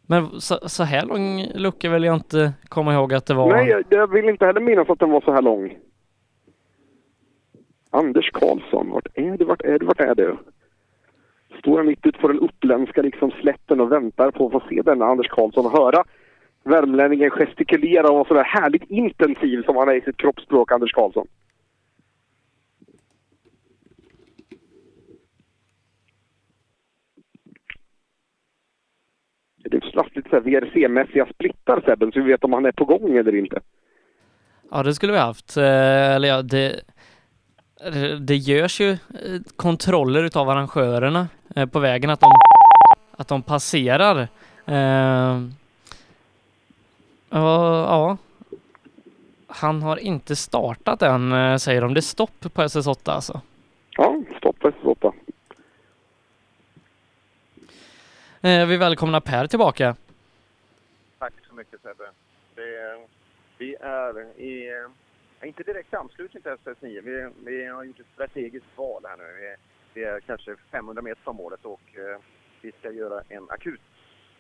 [0.08, 3.52] Men så, så här lång lucka vill jag inte komma ihåg att det var.
[3.52, 5.78] Nej, jag, jag vill inte heller minnas att den var så här lång.
[7.90, 9.46] Anders Karlsson, vart är du?
[9.46, 9.86] Vart är du?
[9.86, 10.38] Vart är du?
[11.60, 14.82] Står jag mitt ute på den uppländska liksom slätten och väntar på att få se
[14.82, 16.04] denna Anders Karlsson och höra
[16.64, 20.94] Värmlänningen gestikulera och vara så där härligt intensiv som han är i sitt kroppsspråk, Anders
[20.94, 21.28] Karlsson.
[29.70, 32.86] Det är lite så här VRC-mässiga splittar Sebben, så vi vet om han är på
[32.86, 33.60] gång eller inte.
[34.72, 35.58] Ja, det skulle vi haft.
[35.58, 36.82] Eh, eller ja, det,
[38.20, 38.98] det görs ju eh,
[39.56, 42.32] kontroller utav arrangörerna eh, på vägen att de,
[43.12, 44.28] att de passerar.
[47.30, 48.18] Ja, ja.
[49.48, 51.94] Han har inte startat än, säger de.
[51.94, 53.42] Det är stopp på SS8 alltså.
[53.98, 55.06] Ja, stopp på SS8.
[55.06, 55.14] Eh,
[58.42, 59.96] vi välkomnar Per tillbaka.
[61.20, 62.04] Tack så mycket Sebbe.
[62.56, 62.98] Det,
[63.58, 64.70] vi är i,
[65.42, 67.02] eh, inte direkt anslutning till SS9.
[67.02, 69.24] Vi, vi har gjort ett strategiskt val här nu.
[69.24, 69.56] Vi,
[69.94, 72.20] vi är kanske 500 meter från målet och eh,
[72.62, 73.82] vi ska göra en akut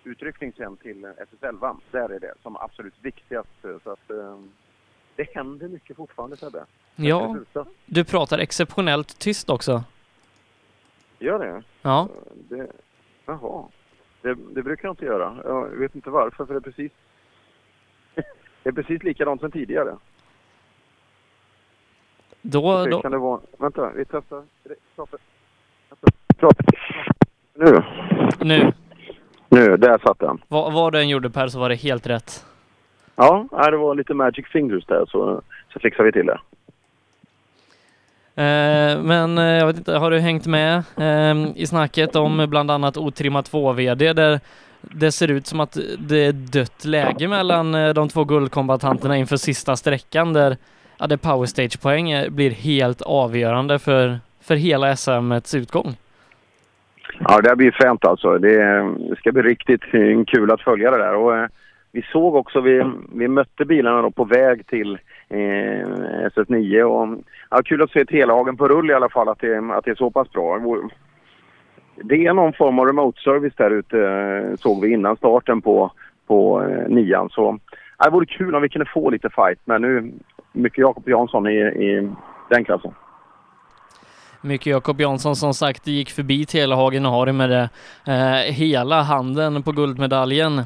[0.04, 1.78] utryckning sen till SS11.
[1.92, 3.50] Där är det som absolut viktigast.
[3.62, 4.40] Så att eh,
[5.16, 6.66] det händer mycket fortfarande Sebbe.
[6.96, 7.38] Ja,
[7.86, 9.84] du pratar exceptionellt tyst också.
[11.20, 11.64] Gör det?
[11.82, 12.10] Ja.
[12.50, 12.68] Det,
[13.26, 13.68] jaha.
[14.22, 15.36] Det, det brukar jag inte göra.
[15.44, 16.92] Jag vet inte varför, för det är precis...
[18.64, 19.96] det är precis likadant som tidigare.
[22.42, 23.40] Då, då, Kan det vara...
[23.58, 24.44] Vänta, vi testar.
[24.96, 25.18] Prata.
[26.38, 26.64] Prata.
[27.54, 27.84] Nu.
[28.40, 28.74] nu,
[29.50, 30.42] Nu, där satt den.
[30.48, 32.46] vad, vad du än gjorde Per så var det helt rätt.
[33.16, 35.42] Ja, det var lite magic fingers där så,
[35.74, 36.40] så fixar vi till det.
[38.38, 42.72] Eh, men eh, jag vet inte, har du hängt med ehm, i snacket om bland
[42.72, 44.40] annat Otrimma 2-VD där
[44.82, 49.38] det ser ut som att det är dött läge mellan eh, de två guldkombatanterna inför
[49.38, 50.58] sista sträckan där
[50.98, 55.96] ja, där power stage-poäng blir helt avgörande för, för hela SMs utgång.
[57.20, 58.38] Ja, det här blir fränt alltså.
[58.38, 58.58] Det,
[59.10, 59.84] det ska bli riktigt
[60.28, 61.16] kul att följa det där.
[61.16, 61.48] Och, eh,
[61.98, 62.84] vi såg också, vi,
[63.14, 65.00] vi mötte bilarna då på väg till
[65.30, 65.88] eh,
[66.36, 69.86] SS9 och ja, kul att se Telehagen på rull i alla fall, att det, att
[69.86, 70.60] det är så pass bra.
[71.96, 75.92] Det är någon form av remote service där ute, eh, såg vi innan starten på,
[76.28, 77.30] på eh, nian.
[77.30, 77.60] Så
[77.98, 80.12] ja, det vore kul om vi kunde få lite fight, men nu
[80.52, 82.10] mycket Jakob Jansson i, i
[82.50, 82.92] den klassen.
[84.42, 87.70] Mycket Jakob Jansson som sagt gick förbi Telehagen och har med det
[88.08, 90.62] eh, hela handen på guldmedaljen.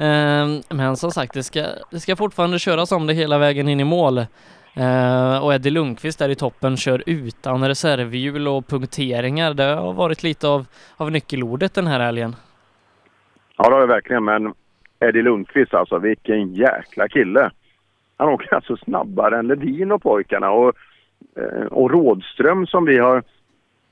[0.00, 3.80] Eh, men som sagt, det ska, det ska fortfarande köras om det hela vägen in
[3.80, 4.18] i mål.
[4.74, 9.54] Eh, och Eddie Lundqvist där i toppen kör utan reservhjul och punkteringar.
[9.54, 10.66] Det har varit lite av,
[10.96, 12.36] av nyckelordet den här helgen.
[13.56, 14.24] Ja, det har det verkligen.
[14.24, 14.54] Men
[15.00, 17.50] Eddie Lundqvist alltså, vilken jäkla kille.
[18.16, 20.50] Han åker alltså snabbare än Ledin och pojkarna.
[20.50, 20.74] Och,
[21.36, 23.22] eh, och Rådström som vi har...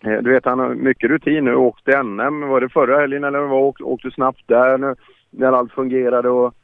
[0.05, 1.55] Eh, du vet, han har mycket rutin nu.
[1.55, 3.62] Åkte NM, var det förra helgen eller vad?
[3.62, 4.94] Åkte, åkte snabbt där nu,
[5.30, 6.28] när allt fungerade.
[6.28, 6.55] Och,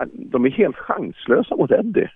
[0.00, 2.10] eh, de är helt chanslösa mot Eddie.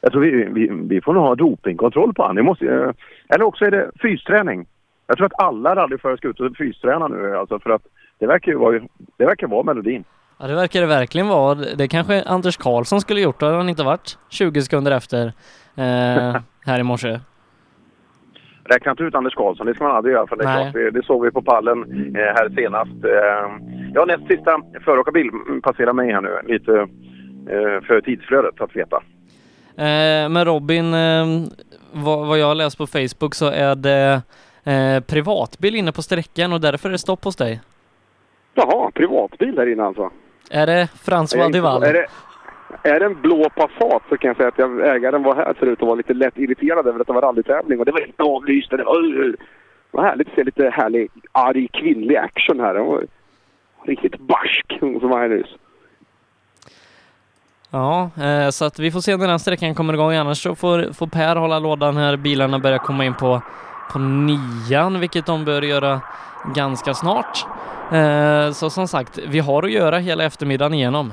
[0.00, 2.44] Jag tror vi, vi, vi får nog ha dopingkontroll på honom.
[2.44, 2.90] Måste, eh,
[3.28, 4.66] eller också är det fysträning.
[5.06, 7.36] Jag tror att alla rallyförare ska ut och fysträna nu.
[7.36, 7.82] Alltså för att
[8.18, 8.80] det verkar ju vara,
[9.16, 10.04] det verkar vara melodin.
[10.38, 11.54] Ja, det verkar det verkligen vara.
[11.54, 15.26] Det kanske Anders Karlsson skulle gjort, då hade han inte varit 20 sekunder efter
[15.74, 16.36] eh,
[16.66, 17.20] här i morse.
[18.70, 20.26] Räkna inte ut Anders Karlsson, det ska man aldrig göra.
[20.26, 21.82] För det, är klart, det, det såg vi på pallen
[22.16, 23.04] eh, här senast.
[23.04, 25.30] Eh, ja, näst sista föråkarbil
[25.62, 26.40] passerar mig här nu.
[26.44, 26.80] Lite
[27.54, 28.96] eh, för tidsflödet att veta.
[29.76, 31.26] Eh, men Robin, eh,
[31.92, 34.22] vad, vad jag har läst på Facebook så är det
[34.64, 37.60] eh, privatbil inne på sträckan och därför är det stopp hos dig.
[38.54, 40.10] Jaha, privatbil där inne alltså.
[40.50, 41.82] Är det François Duval?
[41.82, 42.06] Är det,
[42.82, 45.82] är det en blå Passat så kan jag säga att jag, ägaren var här förut
[45.82, 48.70] och var lite lätt irriterad över att det var rallytävling och det var inte avlyst.
[48.70, 49.36] Det var, det
[49.90, 52.74] var härligt att se lite härlig, arg kvinnlig action här.
[52.74, 53.06] Det var
[53.84, 55.56] riktigt barsk hon som var här nyss.
[57.70, 60.14] Ja, eh, så att vi får se när den sträckan kommer igång.
[60.14, 63.42] Annars så får, får Per hålla lådan när Bilarna börjar komma in på,
[63.92, 66.00] på nian, vilket de bör göra
[66.54, 67.46] ganska snart.
[67.92, 71.12] Eh, så som sagt, vi har att göra hela eftermiddagen igenom.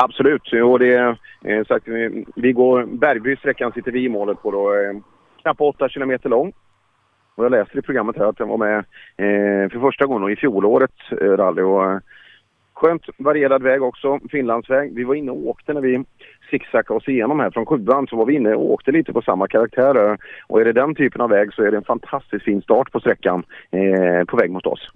[0.00, 0.52] Absolut.
[0.52, 4.74] Och det eh, sagt, vi, vi går Bergby-sträckan sitter vi i målet på då.
[4.74, 4.96] Eh,
[5.42, 6.52] knappt 8 kilometer lång.
[7.34, 8.78] Och jag läser i programmet här att den var med
[9.16, 11.62] eh, för första gången i fjolårets eh, rally.
[11.62, 11.98] Och, eh,
[12.74, 14.94] skönt varierad väg också, Finlandsväg.
[14.94, 16.04] Vi var inne och åkte när vi
[16.50, 19.48] zigzaggade oss igenom här från sjuan så var vi inne och åkte lite på samma
[19.48, 20.18] karaktär.
[20.46, 23.00] Och är det den typen av väg så är det en fantastiskt fin start på
[23.00, 24.90] sträckan eh, på väg mot oss.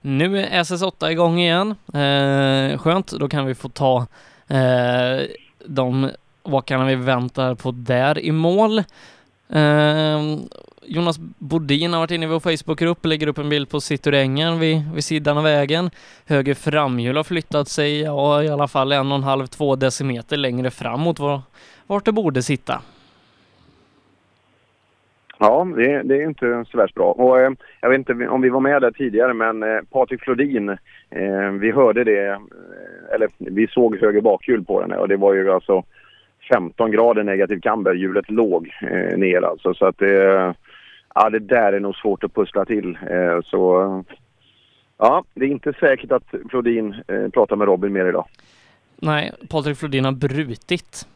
[0.00, 1.74] Nu är SS8 igång igen.
[1.94, 4.06] Eh, skönt, då kan vi få ta
[4.50, 5.26] eh,
[5.66, 6.10] de
[6.42, 8.78] åkarna vi väntar på där i mål.
[9.48, 10.20] Eh,
[10.82, 14.58] Jonas Bodin har varit inne i vår Facebookgrupp och lägger upp en bild på Citroengen
[14.58, 15.90] vid, vid sidan av vägen.
[16.26, 20.36] Höger framhjul har flyttat sig, ja i alla fall en och en halv, två decimeter
[20.36, 21.42] längre framåt var,
[21.86, 22.82] vart det borde sitta.
[25.42, 27.12] Ja, det, det är inte så värst bra.
[27.12, 30.68] Och, eh, jag vet inte om vi var med där tidigare, men eh, Patrik Flodin,
[31.10, 32.38] eh, vi hörde det, eh,
[33.14, 35.84] eller vi såg höger bakhjul på den och det var ju alltså
[36.52, 37.94] 15 grader negativ camber.
[37.94, 39.74] Hjulet låg eh, ner alltså.
[39.74, 40.54] Så att det,
[41.14, 42.98] ja, det där är nog svårt att pussla till.
[43.10, 44.04] Eh, så
[44.98, 48.26] ja, det är inte säkert att Flodin eh, pratar med Robin mer idag.
[48.96, 51.06] Nej, Patrik Flodin har brutit.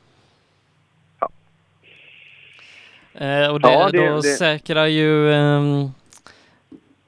[3.14, 5.90] Eh, och det, Ja, det- då det- säkrar ju ehm,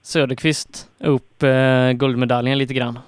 [0.03, 2.99] Söderqvist upp eh, guldmedaljen lite grann.